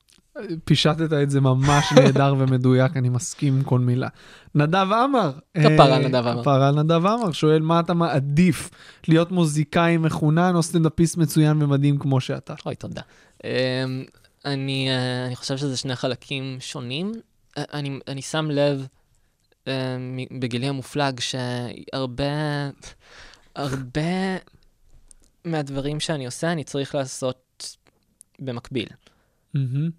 פישטת 0.64 1.12
את 1.22 1.30
זה 1.30 1.40
ממש 1.40 1.92
נהדר 1.96 2.34
ומדויק, 2.38 2.96
אני 2.96 3.08
מסכים 3.08 3.56
עם 3.56 3.62
כל 3.62 3.78
מילה. 3.78 4.08
נדב 4.54 4.86
עמר. 4.92 5.32
כפרה 5.54 5.92
אה, 5.92 5.98
נדב 5.98 6.26
עמר. 6.26 6.42
כפרה 6.42 6.70
נדב 6.70 7.06
עמר, 7.06 7.32
שואל 7.32 7.62
מה 7.62 7.80
אתה 7.80 7.94
מעדיף, 7.94 8.70
להיות 9.08 9.32
מוזיקאי 9.32 9.96
מחונן 9.96 10.52
או 10.54 10.62
סטנדאפיסט 10.62 11.16
מצוין 11.16 11.62
ומדהים 11.62 11.98
כמו 11.98 12.20
שאתה? 12.20 12.54
אוי, 12.66 12.74
תודה. 12.74 13.02
Um, 13.38 13.44
אני, 14.44 14.88
uh, 14.88 15.26
אני 15.26 15.36
חושב 15.36 15.56
שזה 15.56 15.76
שני 15.76 15.96
חלקים 15.96 16.56
שונים. 16.60 17.12
Uh, 17.12 17.60
אני, 17.72 17.98
אני 18.08 18.22
שם 18.22 18.50
לב 18.50 18.86
בגילי 20.40 20.66
המופלג 20.68 21.20
שהרבה, 21.20 22.24
הרבה 23.56 24.36
מהדברים 25.44 26.00
שאני 26.00 26.26
עושה, 26.26 26.52
אני 26.52 26.64
צריך 26.64 26.94
לעשות 26.94 27.76
במקביל. 28.38 28.88
מהמם. 29.54 29.90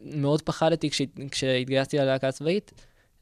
מאוד 0.00 0.42
פחדתי 0.42 0.90
כש, 0.90 1.02
כשהתגייסתי 1.30 1.98
ללהקה 1.98 2.28
הצבאית, 2.28 2.72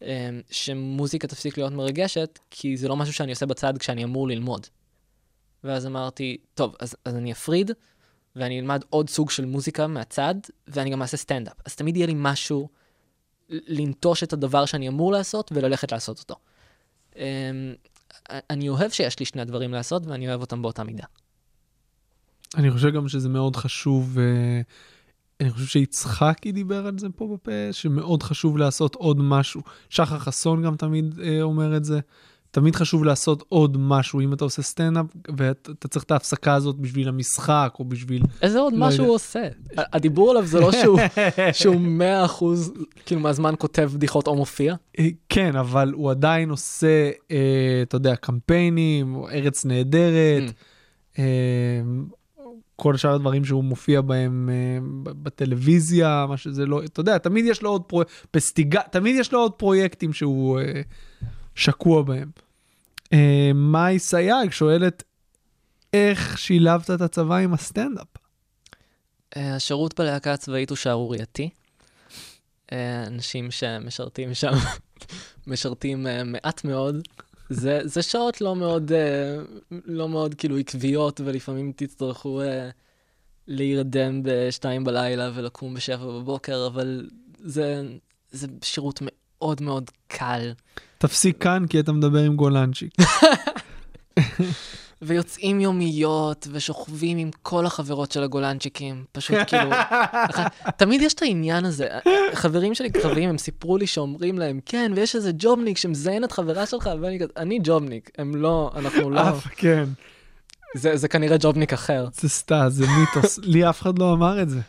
אמ, 0.03 0.09
שמוזיקה 0.51 1.29
תפסיק 1.29 1.59
להיות 1.59 1.73
מרגשת, 1.73 2.39
כי 2.51 2.77
זה 2.77 2.89
לא 2.89 2.97
משהו 2.97 3.15
שאני 3.15 3.33
עושה 3.33 3.47
בצד 3.47 3.79
כשאני 3.79 4.05
אמור 4.05 4.29
ללמוד. 4.29 4.67
ואז 5.65 5.87
אמרתי, 5.87 6.37
טוב, 6.55 6.77
אז, 6.81 6.97
אז 7.05 7.15
אני 7.15 7.33
אפריד, 7.33 7.71
ואני 8.37 8.61
אלמד 8.61 8.83
עוד 8.91 9.11
סוג 9.11 9.31
של 9.31 9.45
מוזיקה 9.45 9.87
מהצד, 9.87 10.35
ואני 10.69 10.91
גם 10.91 11.03
אעשה 11.03 11.17
סטנדאפ. 11.17 11.57
אז 11.65 11.77
תמיד 11.77 11.97
יהיה 11.97 12.07
לי 12.07 12.15
משהו 12.17 12.69
לנטוש 13.49 14.23
את 14.23 14.33
הדבר 14.33 14.65
שאני 14.65 14.89
אמור 14.89 15.13
לעשות 15.13 15.53
וללכת 15.55 15.93
לעשות 15.93 16.19
אותו. 16.19 16.35
אמ, 17.17 17.23
אני 18.31 18.69
אוהב 18.69 18.91
שיש 18.91 19.19
לי 19.19 19.27
שני 19.27 19.43
הדברים 19.43 19.73
לעשות, 19.73 20.07
ואני 20.07 20.29
אוהב 20.29 20.41
אותם 20.41 20.63
באותה 20.63 20.85
מידה. 20.85 21.05
אני 22.57 22.71
חושב 22.71 22.91
גם 22.91 23.09
שזה 23.09 23.29
מאוד 23.29 23.57
חשוב, 23.57 24.19
אה, 24.19 24.61
אני 25.41 25.51
חושב 25.51 25.67
שיצחקי 25.67 26.53
דיבר 26.53 26.87
על 26.87 26.99
זה 26.99 27.07
פה 27.17 27.29
בפה, 27.35 27.73
שמאוד 27.73 28.23
חשוב 28.23 28.59
לעשות 28.59 28.95
עוד 28.95 29.21
משהו. 29.21 29.63
שחר 29.89 30.19
חסון 30.19 30.63
גם 30.63 30.77
תמיד 30.77 31.21
אה, 31.23 31.43
אומר 31.43 31.77
את 31.77 31.85
זה. 31.85 32.01
תמיד 32.51 32.77
חשוב 32.77 33.05
לעשות 33.05 33.45
עוד 33.49 33.77
משהו. 33.81 34.21
אם 34.21 34.33
אתה 34.33 34.45
עושה 34.45 34.63
סטנדאפ 34.63 35.07
ואתה 35.37 35.89
צריך 35.89 36.05
את 36.05 36.11
ההפסקה 36.11 36.55
הזאת 36.55 36.77
בשביל 36.77 37.09
המשחק 37.09 37.75
או 37.79 37.85
בשביל... 37.85 38.23
איזה 38.43 38.59
עוד 38.59 38.73
לא 38.73 38.79
משהו 38.79 38.99
יודע. 38.99 39.09
הוא 39.09 39.15
עושה? 39.15 39.49
הדיבור 39.77 40.31
עליו 40.31 40.47
זה 40.47 40.61
לא 40.61 40.73
שהוא, 40.83 40.99
שהוא 41.53 41.81
100% 42.29 42.45
כאילו 43.07 43.21
מהזמן 43.21 43.55
כותב 43.59 43.91
בדיחות 43.95 44.27
או 44.27 44.35
מופיע. 44.35 44.75
אה, 44.99 45.09
כן, 45.29 45.57
אבל 45.57 45.93
הוא 45.93 46.11
עדיין 46.11 46.51
עושה, 46.51 47.11
אה, 47.31 47.83
אתה 47.83 47.97
יודע, 47.97 48.17
קמפיינים, 48.17 49.17
ארץ 49.33 49.65
נהדרת, 49.65 50.43
Mm. 50.49 51.19
אה, 51.19 51.25
כל 52.77 52.97
שאר 52.97 53.15
הדברים 53.15 53.45
שהוא 53.45 53.65
מופיע 53.65 54.01
בהם 54.01 54.51
אה, 54.53 54.79
בטלוויזיה, 55.05 56.27
מה 56.29 56.37
שזה 56.37 56.67
לא, 56.67 56.85
אתה 56.85 57.01
יודע, 57.01 57.19
תמיד 57.19 57.45
יש 57.45 57.63
לו 57.63 57.71
עוד 57.71 57.83
פרויקט, 57.83 58.11
פסטיגה, 58.31 58.81
תמיד 58.91 59.17
יש 59.17 59.33
לו 59.33 59.39
עוד 59.41 59.53
פרויקטים 59.53 60.13
שהוא 60.13 60.61
אה, 60.61 60.81
שקוע 61.55 62.03
בהם. 62.03 62.31
אה, 63.13 63.51
מאי 63.55 63.99
סייג 63.99 64.51
שואלת, 64.51 65.03
איך 65.93 66.39
שילבת 66.39 66.91
את 66.91 67.01
הצבא 67.01 67.37
עם 67.37 67.55
הסטנדאפ? 67.55 68.07
השירות 69.37 70.01
בלהקה 70.01 70.33
הצבאית 70.33 70.71
הוא 70.71 70.77
שערורייתי. 70.77 71.51
אנשים 73.07 73.51
שמשרתים 73.51 74.35
שם 74.35 74.53
משרתים 75.47 76.07
מעט 76.25 76.65
מאוד. 76.65 76.97
זה, 77.49 77.81
זה 77.85 78.03
שעות 78.03 78.41
לא 78.41 78.57
מאוד, 78.57 78.93
אה, 78.93 79.37
לא 79.71 80.09
מאוד 80.09 80.35
כאילו 80.35 80.59
עקביות, 80.59 81.21
ולפעמים 81.25 81.73
תצטרכו 81.77 82.41
אה, 82.41 82.71
להירדם 83.49 84.21
בשתיים 84.25 84.85
בלילה 84.85 85.31
ולקום 85.35 85.75
בשבע 85.75 86.07
בבוקר, 86.07 86.67
אבל 86.67 87.09
זה, 87.39 87.83
זה 88.31 88.47
שירות 88.63 89.01
מאוד 89.03 89.63
מאוד 89.63 89.91
קל. 90.09 90.53
תפסיק 90.99 91.43
כאן 91.43 91.67
כי 91.67 91.81
אתה 91.81 91.93
מדבר 91.93 92.19
עם 92.19 92.37
גולנצ'יק. 92.37 92.93
ויוצאים 95.07 95.61
יומיות, 95.61 96.49
ושוכבים 96.53 97.19
עם 97.19 97.31
כל 97.43 97.67
החברות 97.67 98.13
של 98.13 98.23
הגולנצ'יקים. 98.23 99.05
פשוט 99.13 99.37
כאילו... 99.47 99.71
תמיד 100.79 101.03
יש 101.03 101.15
את 101.15 101.23
העניין 101.23 101.65
הזה. 101.65 101.89
חברים 102.35 102.75
שלי 102.75 102.91
קרבים, 102.91 103.29
הם 103.29 103.39
סיפרו 103.39 103.79
לי 103.79 103.87
שאומרים 103.87 104.39
להם, 104.39 104.61
כן, 104.67 104.93
ויש 104.97 105.17
איזה 105.17 105.31
ג'ובניק 105.39 105.79
שמזיין 105.79 106.25
את 106.25 106.33
חברה 106.33 106.67
שלך, 106.67 106.91
ואני 107.01 107.19
כזה, 107.19 107.33
אני 107.37 107.59
ג'ובניק, 107.63 108.11
הם 108.19 108.35
לא, 108.35 108.71
אנחנו 108.77 109.11
לא... 109.11 109.31
אף, 109.31 109.47
כן, 109.57 109.85
זה 110.75 110.97
זה 110.97 111.09
כנראה 111.09 111.37
ג'ובניק 111.41 111.73
אחר. 111.73 112.07
זה 112.15 112.29
סתם, 112.29 112.67
זה 112.69 112.87
מיתוס. 112.99 113.39
לי 113.53 113.71
אף 113.71 113.83
אחד 113.83 113.99
לא 113.99 114.13
אמר 114.13 114.43
את 114.43 114.51
זה. 114.51 114.61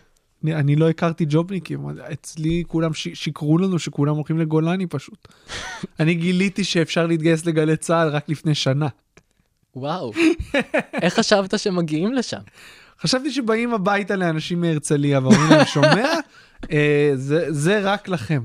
אני, 0.43 0.55
אני 0.55 0.75
לא 0.75 0.89
הכרתי 0.89 1.25
ג'ובניקים, 1.29 1.89
אצלי 2.13 2.63
כולם 2.67 2.93
ש, 2.93 3.07
שיקרו 3.13 3.57
לנו 3.57 3.79
שכולם 3.79 4.15
הולכים 4.15 4.39
לגולני 4.39 4.87
פשוט. 4.87 5.27
אני 5.99 6.13
גיליתי 6.13 6.63
שאפשר 6.63 7.07
להתגייס 7.07 7.45
לגלי 7.45 7.77
צה"ל 7.77 8.09
רק 8.09 8.29
לפני 8.29 8.55
שנה. 8.55 8.87
וואו. 9.75 10.11
איך 11.01 11.13
חשבת 11.13 11.59
שמגיעים 11.59 12.13
לשם? 12.13 12.39
חשבתי 13.01 13.31
שבאים 13.31 13.73
הביתה 13.73 14.15
לאנשים 14.15 14.61
מהרצליה 14.61 15.19
ואומרים 15.19 15.49
להם, 15.49 15.65
שומע? 15.65 16.09
אה, 16.71 17.11
זה, 17.15 17.45
זה 17.49 17.79
רק 17.83 18.07
לכם. 18.07 18.43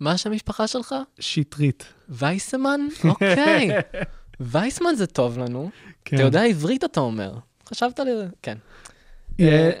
מה 0.00 0.12
השם 0.12 0.30
המשפחה 0.32 0.66
שלך? 0.66 0.94
שטרית. 1.20 1.84
וייסמן? 2.08 2.80
אוקיי. 3.04 3.68
וייסמן 4.40 4.94
זה 4.94 5.06
טוב 5.06 5.38
לנו. 5.38 5.70
כן. 6.04 6.16
אתה 6.16 6.24
יודע 6.24 6.42
עברית 6.42 6.84
אתה 6.84 7.00
אומר. 7.00 7.32
חשבת 7.68 8.00
על 8.00 8.06
זה? 8.06 8.26
כן. 8.42 8.58
יעל- 9.38 9.72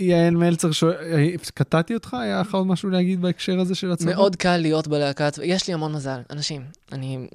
אה, 0.00 0.30
מלצר 0.30 0.72
שואל, 0.72 0.94
אה, 1.12 1.28
קטעתי 1.54 1.94
אותך? 1.94 2.14
היה 2.14 2.40
לך 2.40 2.54
עוד 2.54 2.66
משהו 2.66 2.90
להגיד 2.90 3.22
בהקשר 3.22 3.60
הזה 3.60 3.74
של 3.74 3.90
הצבא? 3.92 4.10
מאוד 4.14 4.36
קל 4.36 4.56
להיות 4.56 4.88
בלהקה 4.88 5.26
הצבאית. 5.26 5.50
יש 5.50 5.68
לי 5.68 5.74
המון 5.74 5.92
מזל. 5.92 6.20
אנשים, 6.30 6.62
אני... 6.92 7.26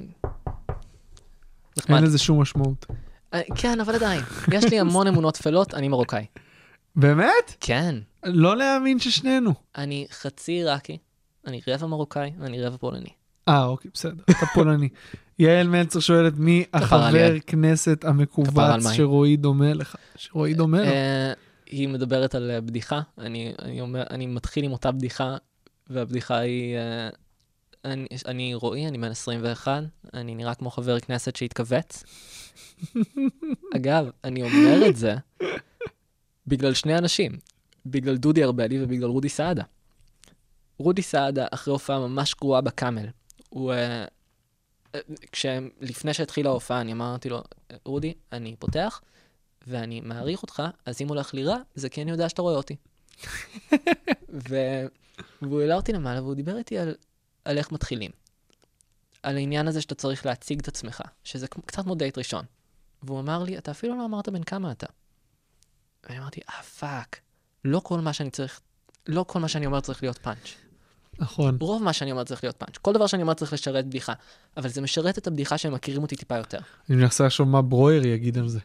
נחמד. 1.77 1.95
אין 1.95 2.03
לזה 2.03 2.17
שום 2.17 2.41
משמעות. 2.41 2.85
אה, 3.33 3.41
כן, 3.55 3.79
אבל 3.79 3.95
עדיין. 3.95 4.21
יש 4.51 4.63
לי 4.63 4.79
המון 4.79 5.07
אמונות 5.07 5.33
טפלות, 5.33 5.73
אני 5.73 5.87
מרוקאי. 5.87 6.25
באמת? 6.95 7.55
כן. 7.59 7.95
לא 8.23 8.57
להאמין 8.57 8.99
ששנינו. 8.99 9.53
אני 9.77 10.07
חצי 10.11 10.51
עיראקי, 10.51 10.97
אני 11.47 11.61
רבע 11.67 11.87
מרוקאי, 11.87 12.31
ואני 12.39 12.61
רבע 12.61 12.77
פולני. 12.77 13.09
אה, 13.49 13.65
אוקיי, 13.65 13.91
בסדר, 13.93 14.23
אתה 14.29 14.45
פולני. 14.53 14.89
יעל 15.39 15.67
מלצר 15.67 15.99
שואלת, 15.99 16.33
מי 16.37 16.63
החבר. 16.73 17.39
כנסת 17.47 18.05
המכווץ. 18.05 18.91
שרועי 18.93 19.37
דומה 19.37 19.73
לך? 19.73 19.95
שרועי 20.15 20.53
דומה 20.53 20.77
לו. 20.77 20.85
אה, 20.85 21.33
היא 21.65 21.89
מדברת 21.89 22.35
על 22.35 22.51
אה, 22.51 22.61
בדיחה, 22.61 23.01
אני, 23.17 23.53
אני, 23.61 23.81
אומר, 23.81 24.03
אני 24.09 24.25
מתחיל 24.25 24.65
עם 24.65 24.71
אותה 24.71 24.91
בדיחה, 24.91 25.37
והבדיחה 25.89 26.37
היא, 26.37 26.75
אני, 27.85 28.07
אני 28.25 28.53
רועי, 28.53 28.87
אני 28.87 28.97
בן 28.97 29.11
21, 29.11 29.83
אני 30.13 30.35
נראה 30.35 30.55
כמו 30.55 30.71
חבר 30.71 30.99
כנסת 30.99 31.35
שהתכווץ. 31.35 32.03
אגב, 33.75 34.09
אני 34.23 34.43
אומר 34.43 34.89
את 34.89 34.95
זה 34.95 35.15
בגלל 36.47 36.73
שני 36.73 36.97
אנשים, 36.97 37.31
בגלל 37.85 38.17
דודי 38.17 38.43
ארבלי 38.43 38.83
ובגלל 38.83 39.09
רודי 39.09 39.29
סעדה. 39.29 39.63
רודי 40.77 41.01
סעדה, 41.01 41.47
אחרי 41.51 41.71
הופעה 41.71 41.99
ממש 41.99 42.35
גרועה 42.35 42.61
בקאמל, 42.61 43.05
הוא... 43.49 43.73
אה, 43.73 44.05
אה, 44.95 44.99
כשהם, 45.31 45.69
לפני 45.81 46.13
שהתחילה 46.13 46.49
ההופעה, 46.49 46.81
אני 46.81 46.91
אמרתי 46.91 47.29
לו, 47.29 47.41
רודי, 47.85 48.13
אני 48.31 48.55
פותח, 48.59 49.01
ואני 49.67 50.01
מעריך 50.01 50.43
אותך, 50.43 50.63
אז 50.85 51.01
אם 51.01 51.07
הולך 51.07 51.33
לי 51.33 51.43
רע, 51.43 51.57
זה 51.75 51.89
כי 51.89 52.01
אני 52.01 52.11
יודע 52.11 52.29
שאתה 52.29 52.41
רואה 52.41 52.55
אותי. 52.55 52.75
ו... 54.49 54.55
והוא 55.41 55.61
העלה 55.61 55.75
אותי 55.75 55.93
למעלה, 55.93 56.21
והוא 56.21 56.35
דיבר 56.35 56.57
איתי 56.57 56.77
על, 56.77 56.95
על 57.45 57.57
איך 57.57 57.71
מתחילים. 57.71 58.11
על 59.23 59.37
העניין 59.37 59.67
הזה 59.67 59.81
שאתה 59.81 59.95
צריך 59.95 60.25
להציג 60.25 60.59
את 60.59 60.67
עצמך, 60.67 61.01
שזה 61.23 61.47
קצת 61.47 61.83
כמו 61.83 61.95
דייט 61.95 62.17
ראשון. 62.17 62.45
והוא 63.03 63.19
אמר 63.19 63.43
לי, 63.43 63.57
אתה 63.57 63.71
אפילו 63.71 63.97
לא 63.97 64.05
אמרת 64.05 64.29
בן 64.29 64.43
כמה 64.43 64.71
אתה. 64.71 64.87
ואני 66.03 66.19
אמרתי, 66.19 66.41
אה, 66.49 66.63
fuck, 66.63 67.19
לא 67.65 67.79
כל 67.79 67.99
מה 67.99 68.13
שאני 68.13 68.29
צריך, 68.29 68.61
לא 69.07 69.25
כל 69.27 69.39
מה 69.39 69.47
שאני 69.47 69.65
אומר 69.65 69.79
צריך 69.79 70.03
להיות 70.03 70.17
פאנץ'. 70.17 70.55
נכון. 71.19 71.57
רוב 71.61 71.83
מה 71.83 71.93
שאני 71.93 72.11
אומר 72.11 72.23
צריך 72.23 72.43
להיות 72.43 72.57
פאנץ'. 72.57 72.77
כל 72.77 72.93
דבר 72.93 73.07
שאני 73.07 73.21
אומר 73.21 73.33
צריך 73.33 73.53
לשרת 73.53 73.85
בדיחה. 73.85 74.13
אבל 74.57 74.69
זה 74.69 74.81
משרת 74.81 75.17
את 75.17 75.27
הבדיחה 75.27 75.57
שהם 75.57 75.73
מכירים 75.73 76.01
אותי 76.01 76.15
טיפה 76.15 76.37
יותר. 76.37 76.59
אני 76.89 76.97
מנסה 76.97 77.25
לחשוב 77.25 77.47
מה 77.47 77.61
ברויר 77.61 78.05
יגיד 78.05 78.37
על 78.37 78.47
זה. 78.47 78.59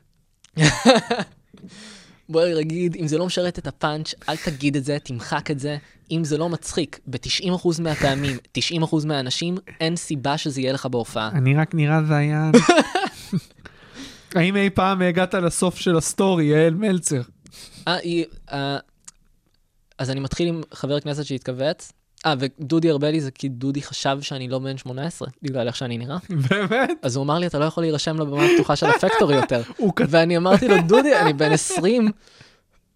בואי 2.29 2.55
נגיד, 2.55 2.97
אם 2.97 3.07
זה 3.07 3.19
לא 3.19 3.27
משרת 3.27 3.59
את 3.59 3.67
הפאנץ', 3.67 4.15
אל 4.29 4.37
תגיד 4.37 4.77
את 4.77 4.85
זה, 4.85 4.99
תמחק 5.03 5.51
את 5.51 5.59
זה. 5.59 5.77
אם 6.11 6.25
זה 6.25 6.39
לא 6.39 6.49
מצחיק, 6.49 7.01
ב-90% 7.07 7.83
מהפעמים, 7.83 8.37
90% 8.83 9.07
מהאנשים, 9.07 9.57
אין 9.81 9.97
סיבה 9.97 10.39
שזה 10.39 10.61
יהיה 10.61 10.73
לך 10.73 10.87
בהופעה. 10.87 11.29
אני 11.29 11.55
רק 11.55 11.75
נראה 11.75 12.03
זיין. 12.05 12.53
האם 14.35 14.57
אי 14.57 14.71
פעם 14.71 15.03
הגעת 15.03 15.35
לסוף 15.35 15.79
של 15.79 15.97
הסטורי, 15.97 16.45
יעל 16.45 16.75
מלצר? 16.75 17.23
אה. 17.89 17.97
אה, 18.53 18.79
אז 19.99 20.11
אני 20.11 20.21
מתחיל 20.21 20.49
עם 20.49 20.61
חבר 20.75 21.01
כנסת 21.01 21.25
שהתכווץ. 21.25 21.93
אה, 22.27 22.35
ודודי 22.39 22.91
ארבלי 22.91 23.21
זה 23.21 23.31
כי 23.31 23.49
דודי 23.49 23.83
חשב 23.83 24.19
שאני 24.21 24.49
לא 24.49 24.59
בן 24.59 24.77
18, 24.77 25.29
בגלל 25.43 25.67
איך 25.67 25.77
שאני 25.77 25.99
נראה. 25.99 26.17
באמת? 26.51 26.91
אז 27.03 27.17
הוא 27.17 27.25
אמר 27.25 27.39
לי, 27.39 27.47
אתה 27.47 27.59
לא 27.59 27.65
יכול 27.65 27.83
להירשם 27.83 28.21
לבמה 28.21 28.45
הפתוחה 28.45 28.77
של 28.77 28.87
הפקטורי 28.87 29.37
יותר. 29.37 29.63
ואני 30.11 30.37
אמרתי 30.37 30.69
לו, 30.69 30.77
דודי, 30.87 31.17
אני 31.17 31.33
בן 31.33 31.53
20. 31.53 32.09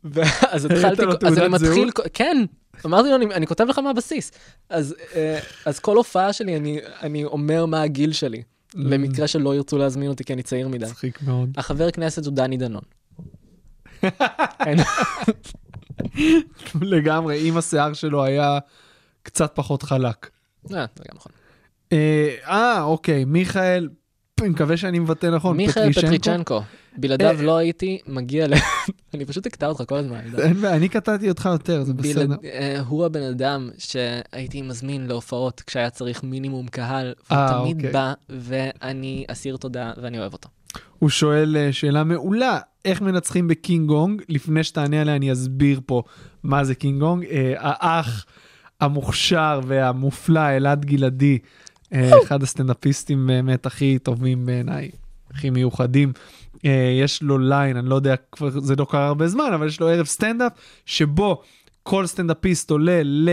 ואז 0.04 0.64
התחלתי, 0.64 1.02
אז 1.26 1.38
אני 1.38 1.48
מתחיל? 1.48 1.90
כן, 2.14 2.44
אמרתי 2.86 3.08
לו, 3.08 3.16
אני, 3.16 3.24
אני 3.24 3.46
כותב 3.46 3.64
לך 3.64 3.78
מהבסיס. 3.78 4.32
אז, 4.70 4.94
אה, 5.14 5.38
אז 5.66 5.78
כל 5.78 5.96
הופעה 5.96 6.32
שלי, 6.32 6.56
אני, 6.56 6.80
אני 7.02 7.24
אומר 7.24 7.66
מה 7.66 7.82
הגיל 7.82 8.12
שלי, 8.12 8.42
למקרה 8.74 9.26
שלא 9.26 9.54
ירצו 9.54 9.78
להזמין 9.78 10.08
אותי 10.08 10.24
כי 10.24 10.32
אני 10.32 10.42
צעיר 10.42 10.68
מדי. 10.68 10.84
מצחיק 10.84 11.22
מאוד. 11.22 11.50
החבר 11.56 11.90
כנסת 11.90 12.26
הוא 12.26 12.34
דני 12.34 12.56
דנון. 12.56 12.82
לגמרי, 16.80 17.48
אם 17.48 17.56
השיער 17.56 17.92
שלו 17.92 18.24
היה 18.24 18.58
קצת 19.22 19.52
פחות 19.54 19.82
חלק. 19.82 20.30
אה, 20.72 20.86
זה 20.96 21.04
גם 21.08 21.16
נכון. 21.16 21.32
אה, 21.92 22.34
אה, 22.48 22.82
אוקיי, 22.82 23.24
מיכאל, 23.24 23.88
אני 24.40 24.48
מקווה 24.48 24.76
שאני 24.76 24.98
מבטא 24.98 25.26
נכון, 25.26 25.56
מיכאל 25.56 25.92
פטריצ'נקו, 25.92 26.60
בלעדיו 26.96 27.28
אה, 27.28 27.42
לא 27.42 27.56
הייתי 27.56 27.98
מגיע 28.06 28.46
ל... 28.48 28.54
אני 29.14 29.24
פשוט 29.24 29.46
אקטע 29.46 29.66
אותך 29.66 29.82
כל 29.88 29.96
הזמן. 29.96 30.20
אין 30.38 30.60
בעיה, 30.60 30.76
אני 30.76 30.88
קטעתי 30.88 31.28
אותך 31.28 31.48
יותר, 31.52 31.82
זה 31.82 31.94
בסדר. 31.94 32.36
אה, 32.44 32.80
הוא 32.80 33.06
הבן 33.06 33.22
אדם 33.22 33.70
שהייתי 33.78 34.62
מזמין 34.62 35.06
להופעות 35.06 35.60
כשהיה 35.66 35.90
צריך 35.90 36.22
מינימום 36.22 36.68
קהל, 36.68 37.14
והוא 37.30 37.40
אה, 37.40 37.60
תמיד 37.60 37.76
אוקיי. 37.76 37.92
בא, 37.92 38.12
ואני 38.28 39.24
אסיר 39.28 39.56
תודה 39.56 39.92
ואני 40.02 40.18
אוהב 40.18 40.32
אותו. 40.32 40.48
הוא 40.98 41.10
שואל 41.10 41.56
שאלה 41.72 42.04
מעולה, 42.04 42.58
איך 42.84 43.00
מנצחים 43.00 43.48
בקינג 43.48 43.88
גונג? 43.88 44.22
לפני 44.28 44.64
שתענה 44.64 45.00
עליה 45.00 45.16
אני 45.16 45.32
אסביר 45.32 45.80
פה 45.86 46.02
מה 46.42 46.64
זה 46.64 46.74
קינג 46.74 47.00
גונג. 47.00 47.24
אה, 47.24 47.54
האח 47.56 48.26
המוכשר 48.80 49.60
והמופלא 49.66 50.48
אלעד 50.56 50.84
גלעדי, 50.84 51.38
אה, 51.92 52.10
אחד 52.24 52.42
הסטנדאפיסטים 52.42 53.26
באמת 53.26 53.66
הכי 53.66 53.98
טובים 53.98 54.46
בעיניי, 54.46 54.90
הכי 55.30 55.50
מיוחדים. 55.50 56.12
אה, 56.64 56.98
יש 57.02 57.22
לו 57.22 57.38
ליין, 57.38 57.76
אני 57.76 57.88
לא 57.88 57.94
יודע, 57.94 58.14
כבר 58.32 58.60
זה 58.60 58.76
לא 58.76 58.86
קרה 58.90 59.06
הרבה 59.06 59.28
זמן, 59.28 59.50
אבל 59.54 59.66
יש 59.66 59.80
לו 59.80 59.88
ערב 59.88 60.06
סטנדאפ, 60.06 60.52
שבו 60.86 61.42
כל 61.82 62.06
סטנדאפיסט 62.06 62.70
עולה 62.70 63.00
ל... 63.04 63.28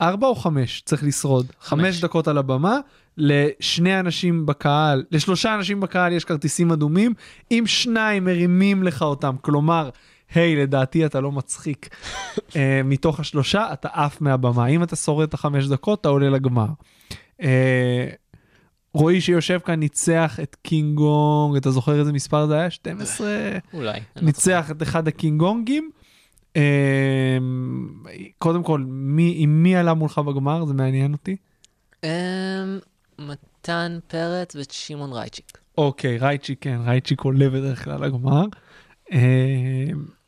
ארבע 0.00 0.26
או 0.26 0.34
חמש 0.34 0.82
צריך 0.84 1.04
לשרוד. 1.04 1.46
חמש. 1.60 2.00
דקות 2.00 2.28
על 2.28 2.38
הבמה, 2.38 2.78
לשני 3.16 4.00
אנשים 4.00 4.46
בקהל, 4.46 5.04
לשלושה 5.10 5.54
אנשים 5.54 5.80
בקהל 5.80 6.12
יש 6.12 6.24
כרטיסים 6.24 6.72
אדומים, 6.72 7.14
אם 7.50 7.64
שניים 7.66 8.24
מרימים 8.24 8.82
לך 8.82 9.02
אותם, 9.02 9.36
כלומר, 9.40 9.90
היי, 10.34 10.56
לדעתי 10.56 11.06
אתה 11.06 11.20
לא 11.20 11.32
מצחיק, 11.32 11.88
אה, 12.36 12.54
מתוך 12.84 13.20
השלושה 13.20 13.72
אתה 13.72 13.88
עף 13.92 14.20
מהבמה. 14.20 14.66
אם 14.66 14.82
אתה 14.82 14.96
שורד 14.96 15.28
את 15.28 15.34
החמש 15.34 15.66
דקות, 15.66 16.00
אתה 16.00 16.08
עולה 16.08 16.30
לגמר. 16.30 16.68
אה, 17.40 17.44
רועי 18.94 19.20
שיושב 19.20 19.58
כאן 19.64 19.74
ניצח 19.74 20.40
את 20.42 20.56
קינג 20.62 20.96
גונג, 20.96 21.56
אתה 21.56 21.70
זוכר 21.70 22.00
איזה 22.00 22.12
מספר 22.12 22.46
זה 22.46 22.54
היה? 22.54 22.70
12? 22.70 23.28
אולי. 23.72 24.00
לא 24.16 24.22
ניצח 24.22 24.70
את 24.70 24.82
אחד 24.82 25.08
הקינג 25.08 25.40
גונגים. 25.40 25.90
אמ, 26.56 28.02
קודם 28.38 28.62
כל, 28.62 28.84
מי, 28.88 29.34
עם 29.36 29.62
מי 29.62 29.76
עלה 29.76 29.94
מולך 29.94 30.18
בגמר? 30.18 30.64
זה 30.64 30.74
מעניין 30.74 31.12
אותי. 31.12 31.36
אמ, 32.04 32.08
מתן 33.18 33.98
פרץ 34.06 34.56
ושמעון 34.56 35.12
רייצ'יק. 35.12 35.58
אוקיי, 35.78 36.18
רייצ'יק, 36.18 36.58
כן, 36.60 36.80
רייצ'יק 36.84 37.20
עולה 37.20 37.50
בדרך 37.50 37.84
כלל 37.84 38.04
לגמר. 38.04 38.44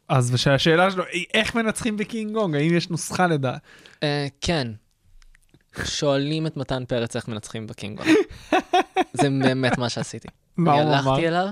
אז 0.09 0.35
השאלה 0.35 0.91
שלו, 0.91 1.05
איך 1.35 1.55
מנצחים 1.55 1.97
בקינג 1.97 2.33
גונג? 2.33 2.55
האם 2.55 2.77
יש 2.77 2.91
נוסחה 2.91 3.27
לדעת? 3.27 3.61
אה, 4.03 4.27
כן. 4.41 4.69
שואלים 5.85 6.47
את 6.47 6.57
מתן 6.57 6.85
פרץ 6.85 7.17
איך 7.17 7.29
מנצחים 7.29 7.67
בקינג 7.67 7.87
גונג. 7.87 8.07
זה 9.21 9.29
באמת 9.43 9.79
מה 9.79 9.89
שעשיתי. 9.89 10.29
מה 10.57 10.73
אני 10.73 10.83
הוא 10.83 10.91
אמר? 10.91 11.11
הלכתי 11.11 11.29
אליו, 11.29 11.47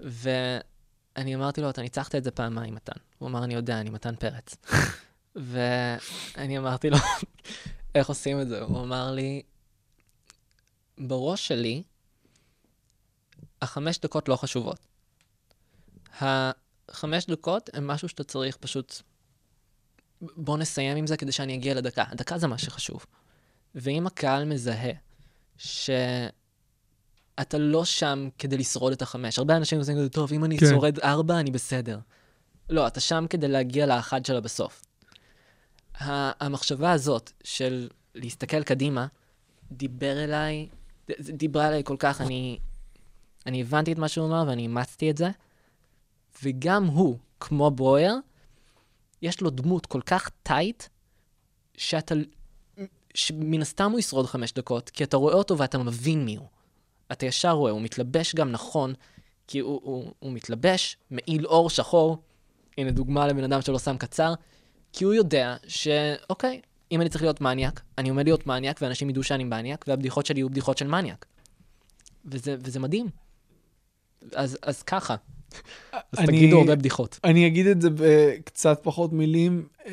ואני 0.00 1.34
אמרתי 1.34 1.60
לו, 1.60 1.70
אתה 1.70 1.82
ניצחת 1.82 2.14
את 2.14 2.24
זה 2.24 2.30
פעמיים, 2.30 2.74
מתן. 2.74 2.98
הוא 3.18 3.28
אמר, 3.28 3.44
אני 3.44 3.54
יודע, 3.54 3.80
אני 3.80 3.90
מתן 3.90 4.14
פרץ. 4.16 4.56
ואני 5.36 6.58
אמרתי 6.58 6.90
לו, 6.90 6.96
איך 7.94 8.08
עושים 8.08 8.40
את 8.40 8.48
זה. 8.48 8.60
הוא 8.60 8.80
אמר 8.80 9.10
לי, 9.10 9.42
בראש 10.98 11.48
שלי, 11.48 11.82
החמש 13.62 13.98
דקות 13.98 14.28
לא 14.28 14.36
חשובות. 14.36 14.78
החמש 16.88 17.26
דקות 17.26 17.70
הם 17.72 17.86
משהו 17.86 18.08
שאתה 18.08 18.24
צריך 18.24 18.56
פשוט... 18.56 19.02
בוא 20.36 20.58
נסיים 20.58 20.96
עם 20.96 21.06
זה 21.06 21.16
כדי 21.16 21.32
שאני 21.32 21.54
אגיע 21.54 21.74
לדקה. 21.74 22.04
הדקה 22.08 22.38
זה 22.38 22.46
מה 22.46 22.58
שחשוב. 22.58 23.06
ואם 23.74 24.06
הקהל 24.06 24.44
מזהה 24.44 24.92
שאתה 25.56 27.58
לא 27.58 27.84
שם 27.84 28.28
כדי 28.38 28.56
לשרוד 28.56 28.92
את 28.92 29.02
החמש, 29.02 29.38
הרבה 29.38 29.56
אנשים 29.56 29.78
עושים 29.78 29.96
כזה, 29.96 30.08
טוב, 30.08 30.32
אם 30.32 30.44
אני 30.44 30.58
כן. 30.58 30.66
שורד 30.66 30.98
ארבע, 30.98 31.40
אני 31.40 31.50
בסדר. 31.50 31.98
לא, 32.70 32.86
אתה 32.86 33.00
שם 33.00 33.26
כדי 33.30 33.48
להגיע 33.48 33.86
לאחד 33.86 34.26
שלה 34.26 34.40
בסוף. 34.40 34.84
המחשבה 35.94 36.92
הזאת 36.92 37.32
של 37.44 37.88
להסתכל 38.14 38.62
קדימה, 38.62 39.06
דיבר 39.72 40.24
אליי, 40.24 40.68
דיברה 41.20 41.68
אליי 41.68 41.82
כל 41.84 41.96
כך, 41.98 42.20
אני, 42.20 42.58
אני 43.46 43.60
הבנתי 43.60 43.92
את 43.92 43.98
מה 43.98 44.08
שהוא 44.08 44.26
אמר 44.26 44.44
ואני 44.48 44.62
אימצתי 44.62 45.10
את 45.10 45.16
זה. 45.16 45.30
וגם 46.42 46.86
הוא, 46.86 47.18
כמו 47.40 47.70
ברויר, 47.70 48.14
יש 49.22 49.40
לו 49.40 49.50
דמות 49.50 49.86
כל 49.86 50.00
כך 50.06 50.30
טייט, 50.42 50.82
שאתה, 51.76 52.14
שמן 53.14 53.62
הסתם 53.62 53.90
הוא 53.90 53.98
ישרוד 53.98 54.26
חמש 54.26 54.52
דקות, 54.52 54.90
כי 54.90 55.04
אתה 55.04 55.16
רואה 55.16 55.34
אותו 55.34 55.58
ואתה 55.58 55.78
מבין 55.78 56.24
מי 56.24 56.36
הוא. 56.36 56.46
אתה 57.12 57.26
ישר 57.26 57.50
רואה, 57.50 57.72
הוא 57.72 57.80
מתלבש 57.80 58.34
גם 58.34 58.52
נכון, 58.52 58.94
כי 59.46 59.58
הוא, 59.58 59.80
הוא, 59.84 60.12
הוא 60.18 60.32
מתלבש, 60.32 60.96
מעיל 61.10 61.46
אור 61.46 61.70
שחור, 61.70 62.18
הנה 62.78 62.90
דוגמה 62.90 63.26
לבן 63.26 63.44
אדם 63.44 63.62
שלא 63.62 63.78
שם 63.78 63.96
קצר, 63.96 64.34
כי 64.92 65.04
הוא 65.04 65.14
יודע 65.14 65.56
שאוקיי, 65.66 66.60
אם 66.92 67.00
אני 67.00 67.08
צריך 67.08 67.22
להיות 67.22 67.40
מניאק, 67.40 67.82
אני 67.98 68.08
עומד 68.08 68.24
להיות 68.24 68.46
מניאק, 68.46 68.78
ואנשים 68.82 69.10
ידעו 69.10 69.22
שאני 69.22 69.44
מניאק, 69.44 69.84
והבדיחות 69.88 70.26
שלי 70.26 70.40
יהיו 70.40 70.48
בדיחות 70.48 70.78
של 70.78 70.86
מניאק. 70.86 71.26
וזה, 72.24 72.56
וזה 72.60 72.80
מדהים. 72.80 73.08
אז, 74.34 74.58
אז 74.62 74.82
ככה. 74.82 75.16
אז 75.92 76.00
אני- 76.18 76.26
תגידו 76.26 76.60
הרבה 76.60 76.76
בדיחות. 76.76 77.20
אני 77.24 77.46
אגיד 77.46 77.66
את 77.66 77.80
זה 77.82 77.88
בקצת 77.94 78.80
פחות 78.82 79.12
מילים, 79.12 79.64
אה, 79.86 79.92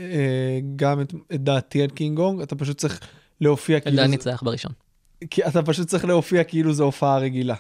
גם 0.76 1.02
את, 1.02 1.14
את 1.34 1.44
דעתי 1.44 1.82
על 1.84 1.90
קינג 1.90 2.18
גונג, 2.18 2.42
אתה 2.42 2.56
פשוט 2.56 2.78
צריך 2.78 3.00
להופיע 3.42 3.80
כאילו... 3.80 3.96
זה- 3.98 4.08
ניצח 4.08 4.42
בראשון. 4.46 4.72
כי 5.30 5.44
אתה 5.46 5.64
פשוט 5.64 5.88
צריך 5.88 6.06
להופיע 6.06 6.44
כאילו 6.44 6.74
זו 6.74 6.84
הופעה 6.84 7.18
רגילה. 7.18 7.56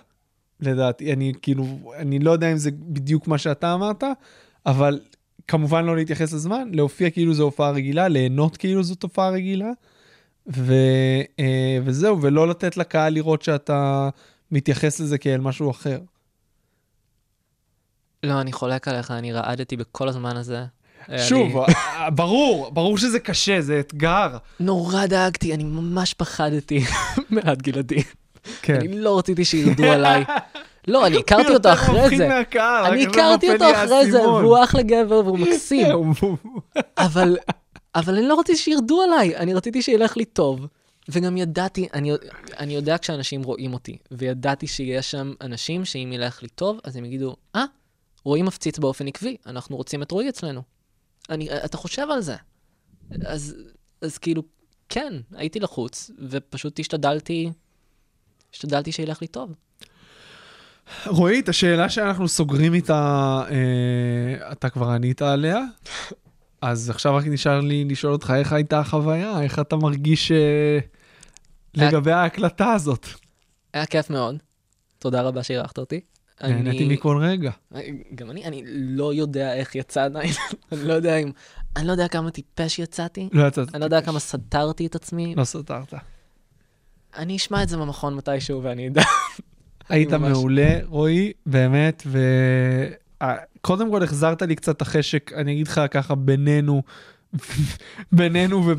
לדעתי, 0.59 1.13
אני 1.13 1.33
כאילו, 1.41 1.65
אני 1.97 2.19
לא 2.19 2.31
יודע 2.31 2.51
אם 2.51 2.57
זה 2.57 2.69
בדיוק 2.73 3.27
מה 3.27 3.37
שאתה 3.37 3.73
אמרת, 3.73 4.03
אבל 4.65 4.99
כמובן 5.47 5.85
לא 5.85 5.95
להתייחס 5.95 6.33
לזמן, 6.33 6.69
להופיע 6.73 7.09
כאילו 7.09 7.33
זו 7.33 7.43
הופעה 7.43 7.71
רגילה, 7.71 8.07
ליהנות 8.07 8.57
כאילו 8.57 8.83
זאת 8.83 9.03
הופעה 9.03 9.29
רגילה, 9.29 9.69
ו, 10.57 10.73
אה, 11.39 11.77
וזהו, 11.85 12.21
ולא 12.21 12.47
לתת 12.47 12.77
לקהל 12.77 13.13
לראות 13.13 13.41
שאתה 13.41 14.09
מתייחס 14.51 14.99
לזה 14.99 15.17
כאל 15.17 15.41
משהו 15.41 15.71
אחר. 15.71 15.99
לא, 18.23 18.41
אני 18.41 18.51
חולק 18.53 18.87
עליך, 18.87 19.11
אני 19.11 19.33
רעדתי 19.33 19.75
בכל 19.77 20.09
הזמן 20.09 20.37
הזה. 20.37 20.63
היה 21.07 21.23
שוב, 21.27 21.57
לי- 21.57 21.73
אה, 21.75 22.09
ברור, 22.09 22.69
ברור 22.71 22.97
שזה 22.97 23.19
קשה, 23.19 23.61
זה 23.61 23.79
אתגר. 23.79 24.37
נורא 24.59 25.05
דאגתי, 25.05 25.53
אני 25.53 25.63
ממש 25.63 26.13
פחדתי 26.13 26.83
מעד 27.29 27.61
גלעדי. 27.61 28.03
כן. 28.61 28.75
אני 28.75 28.99
לא 28.99 29.17
רציתי 29.19 29.45
שירדו 29.45 29.83
עליי. 29.83 30.23
לא, 30.87 31.07
אני 31.07 31.17
הכרתי 31.25 31.53
אותו 31.53 31.73
אחרי 31.73 32.17
זה. 32.17 32.27
מהקהל, 32.27 32.85
אני 32.93 33.05
הכרתי 33.05 33.53
אותו 33.53 33.65
אחרי 33.75 34.11
זה. 34.11 34.27
והוא 34.27 34.63
אחלה 34.63 34.81
גבר 34.81 35.21
והוא 35.25 35.39
מקסים. 35.43 36.13
אבל, 36.97 37.37
אבל 37.95 38.13
אני 38.17 38.27
לא 38.27 38.39
רציתי 38.39 38.57
שירדו 38.57 39.01
עליי, 39.01 39.37
אני 39.37 39.53
רציתי 39.53 39.81
שילך 39.81 40.17
לי 40.17 40.25
טוב. 40.25 40.67
וגם 41.11 41.37
ידעתי, 41.37 41.87
אני, 41.93 42.11
אני 42.59 42.75
יודע 42.75 42.97
כשאנשים 42.97 43.43
רואים 43.43 43.73
אותי, 43.73 43.97
וידעתי 44.11 44.67
שיש 44.67 45.11
שם 45.11 45.33
אנשים 45.41 45.85
שאם 45.85 46.09
ילך 46.13 46.43
לי 46.43 46.49
טוב, 46.49 46.79
אז 46.83 46.95
הם 46.95 47.05
יגידו, 47.05 47.35
אה, 47.55 47.63
רועי 48.23 48.41
מפציץ 48.41 48.79
באופן 48.79 49.07
עקבי, 49.07 49.37
אנחנו 49.45 49.77
רוצים 49.77 50.01
את 50.01 50.11
רועי 50.11 50.29
אצלנו. 50.29 50.61
אני, 51.29 51.49
אתה 51.65 51.77
חושב 51.77 52.07
על 52.11 52.21
זה. 52.21 52.35
אז, 53.25 53.55
אז 54.01 54.17
כאילו, 54.17 54.43
כן, 54.89 55.13
הייתי 55.35 55.59
לחוץ, 55.59 56.11
ופשוט 56.29 56.79
השתדלתי, 56.79 57.51
השתדלתי 58.53 58.91
שילך 58.91 59.21
לי 59.21 59.27
טוב. 59.27 59.53
רועי, 61.05 61.39
את 61.39 61.49
השאלה 61.49 61.89
שאנחנו 61.89 62.27
סוגרים 62.27 62.73
איתה, 62.73 63.41
אה, 63.51 64.51
אתה 64.51 64.69
כבר 64.69 64.89
ענית 64.89 65.21
עליה, 65.21 65.59
אז 66.61 66.89
עכשיו 66.89 67.15
רק 67.15 67.25
נשאר 67.27 67.59
לי 67.59 67.85
לשאול 67.85 68.13
אותך 68.13 68.33
איך 68.37 68.53
הייתה 68.53 68.79
החוויה, 68.79 69.41
איך 69.41 69.59
אתה 69.59 69.75
מרגיש 69.75 70.31
אה, 70.31 70.79
לגבי 71.73 72.11
ההקלטה 72.11 72.73
הזאת. 72.73 73.07
היה 73.73 73.85
כיף 73.85 74.09
מאוד. 74.09 74.35
תודה 74.99 75.21
רבה 75.21 75.43
שאירחת 75.43 75.77
אותי. 75.77 76.01
נהניתי 76.43 76.87
מכל 76.87 77.17
רגע. 77.21 77.51
גם 78.15 78.31
אני, 78.31 78.45
אני 78.45 78.63
לא 78.65 79.13
יודע 79.13 79.53
איך 79.53 79.75
יצא 79.75 80.03
עדיין, 80.03 80.33
אני 80.71 80.83
לא 80.83 80.93
יודע 80.93 81.15
אם... 81.15 81.31
אני 81.75 81.87
לא 81.87 81.91
יודע 81.91 82.07
כמה 82.07 82.31
טיפש 82.31 82.79
יצאתי, 82.79 83.29
לא 83.31 83.47
יצאת. 83.47 83.75
אני 83.75 83.79
לא 83.79 83.85
יודע 83.85 84.01
כמה 84.01 84.19
סתרתי 84.19 84.85
את 84.85 84.95
עצמי. 84.95 85.35
לא 85.37 85.43
סתרת. 85.43 85.93
אני 87.17 87.35
אשמע 87.35 87.63
את 87.63 87.69
זה 87.69 87.77
במכון 87.77 88.15
מתישהו 88.15 88.63
ואני 88.63 88.87
אדע. 88.87 89.01
היית 89.89 90.13
מעולה, 90.13 90.79
רועי, 90.85 91.31
באמת, 91.45 92.03
ו... 92.05 92.19
אה, 93.21 93.35
קודם 93.61 93.91
כל 93.91 94.03
החזרת 94.03 94.41
לי 94.41 94.55
קצת 94.55 94.81
החשק, 94.81 95.31
אני 95.33 95.53
אגיד 95.53 95.67
לך 95.67 95.81
ככה, 95.91 96.15
בינינו, 96.15 96.83
בינינו 98.11 98.73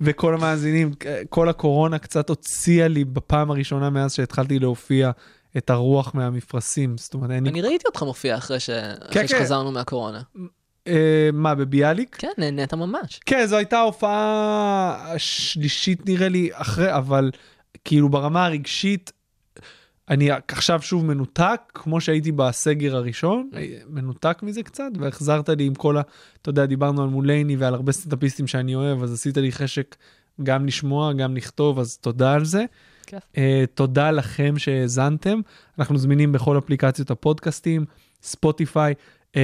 וכל 0.00 0.34
המאזינים, 0.34 0.90
כל 1.28 1.48
הקורונה 1.48 1.98
קצת 1.98 2.28
הוציאה 2.28 2.88
לי 2.88 3.04
בפעם 3.04 3.50
הראשונה 3.50 3.90
מאז 3.90 4.14
שהתחלתי 4.14 4.58
להופיע 4.58 5.10
את 5.56 5.70
הרוח 5.70 6.14
מהמפרשים. 6.14 6.98
זאת 6.98 7.14
אומרת, 7.14 7.30
אין 7.30 7.44
לי... 7.44 7.50
אני 7.50 7.60
ראיתי 7.62 7.84
אותך 7.86 8.02
מופיע 8.02 8.36
אחרי 8.36 8.60
ש- 8.60 8.70
כן, 8.70 8.96
אחרי 9.10 9.28
כן. 9.28 9.28
שחזרנו 9.28 9.72
מהקורונה. 9.72 10.22
אה, 10.86 11.30
מה, 11.32 11.54
בביאליק? 11.54 12.16
כן, 12.16 12.32
נהנית 12.38 12.74
ממש. 12.74 13.20
כן, 13.26 13.46
זו 13.46 13.56
הייתה 13.56 13.78
ההופעה 13.78 15.12
השלישית 15.14 16.06
נראה 16.08 16.28
לי 16.28 16.50
אחרי, 16.52 16.94
אבל 16.96 17.30
כאילו 17.84 18.08
ברמה 18.08 18.46
הרגשית, 18.46 19.12
אני 20.10 20.28
עכשיו 20.48 20.82
שוב 20.82 21.04
מנותק, 21.04 21.60
כמו 21.74 22.00
שהייתי 22.00 22.32
בסגר 22.32 22.96
הראשון, 22.96 23.50
מנותק 23.88 24.38
מזה 24.42 24.62
קצת, 24.62 24.90
והחזרת 25.00 25.48
לי 25.48 25.64
עם 25.64 25.74
כל 25.74 25.96
ה... 25.96 26.02
אתה 26.42 26.50
יודע, 26.50 26.66
דיברנו 26.66 27.02
על 27.02 27.08
מולייני 27.08 27.56
ועל 27.56 27.74
הרבה 27.74 27.92
סטנדאפיסטים 27.92 28.46
שאני 28.46 28.74
אוהב, 28.74 29.02
אז 29.02 29.12
עשית 29.12 29.36
לי 29.36 29.52
חשק 29.52 29.96
גם 30.42 30.66
לשמוע, 30.66 31.12
גם 31.12 31.36
לכתוב, 31.36 31.78
אז 31.78 31.96
תודה 31.96 32.32
על 32.34 32.44
זה. 32.44 32.64
כיף. 33.06 33.22
Uh, 33.34 33.38
תודה 33.74 34.10
לכם 34.10 34.58
שהאזנתם. 34.58 35.40
אנחנו 35.78 35.98
זמינים 35.98 36.32
בכל 36.32 36.58
אפליקציות 36.58 37.10
הפודקאסטים, 37.10 37.84
ספוטיפיי. 38.22 38.94
Uh, 39.32 39.34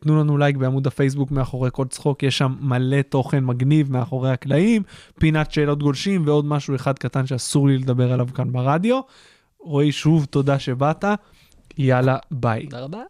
תנו 0.00 0.20
לנו 0.20 0.38
לייק 0.38 0.56
בעמוד 0.56 0.86
הפייסבוק 0.86 1.30
מאחורי 1.30 1.70
כל 1.72 1.86
צחוק, 1.86 2.22
יש 2.22 2.38
שם 2.38 2.54
מלא 2.60 3.02
תוכן 3.02 3.44
מגניב 3.44 3.92
מאחורי 3.92 4.30
הקלעים, 4.30 4.82
פינת 5.18 5.52
שאלות 5.52 5.82
גולשים 5.82 6.26
ועוד 6.26 6.44
משהו 6.44 6.74
אחד 6.74 6.98
קטן 6.98 7.26
שאסור 7.26 7.68
לי 7.68 7.78
לדבר 7.78 8.12
עליו 8.12 8.28
כאן 8.34 8.52
ברדיו. 8.52 9.00
רועי, 9.60 9.92
שוב 9.92 10.24
תודה 10.24 10.58
שבאת, 10.58 11.04
יאללה, 11.78 12.16
ביי. 12.30 12.66
תודה 12.66 12.84
רבה. 12.84 13.02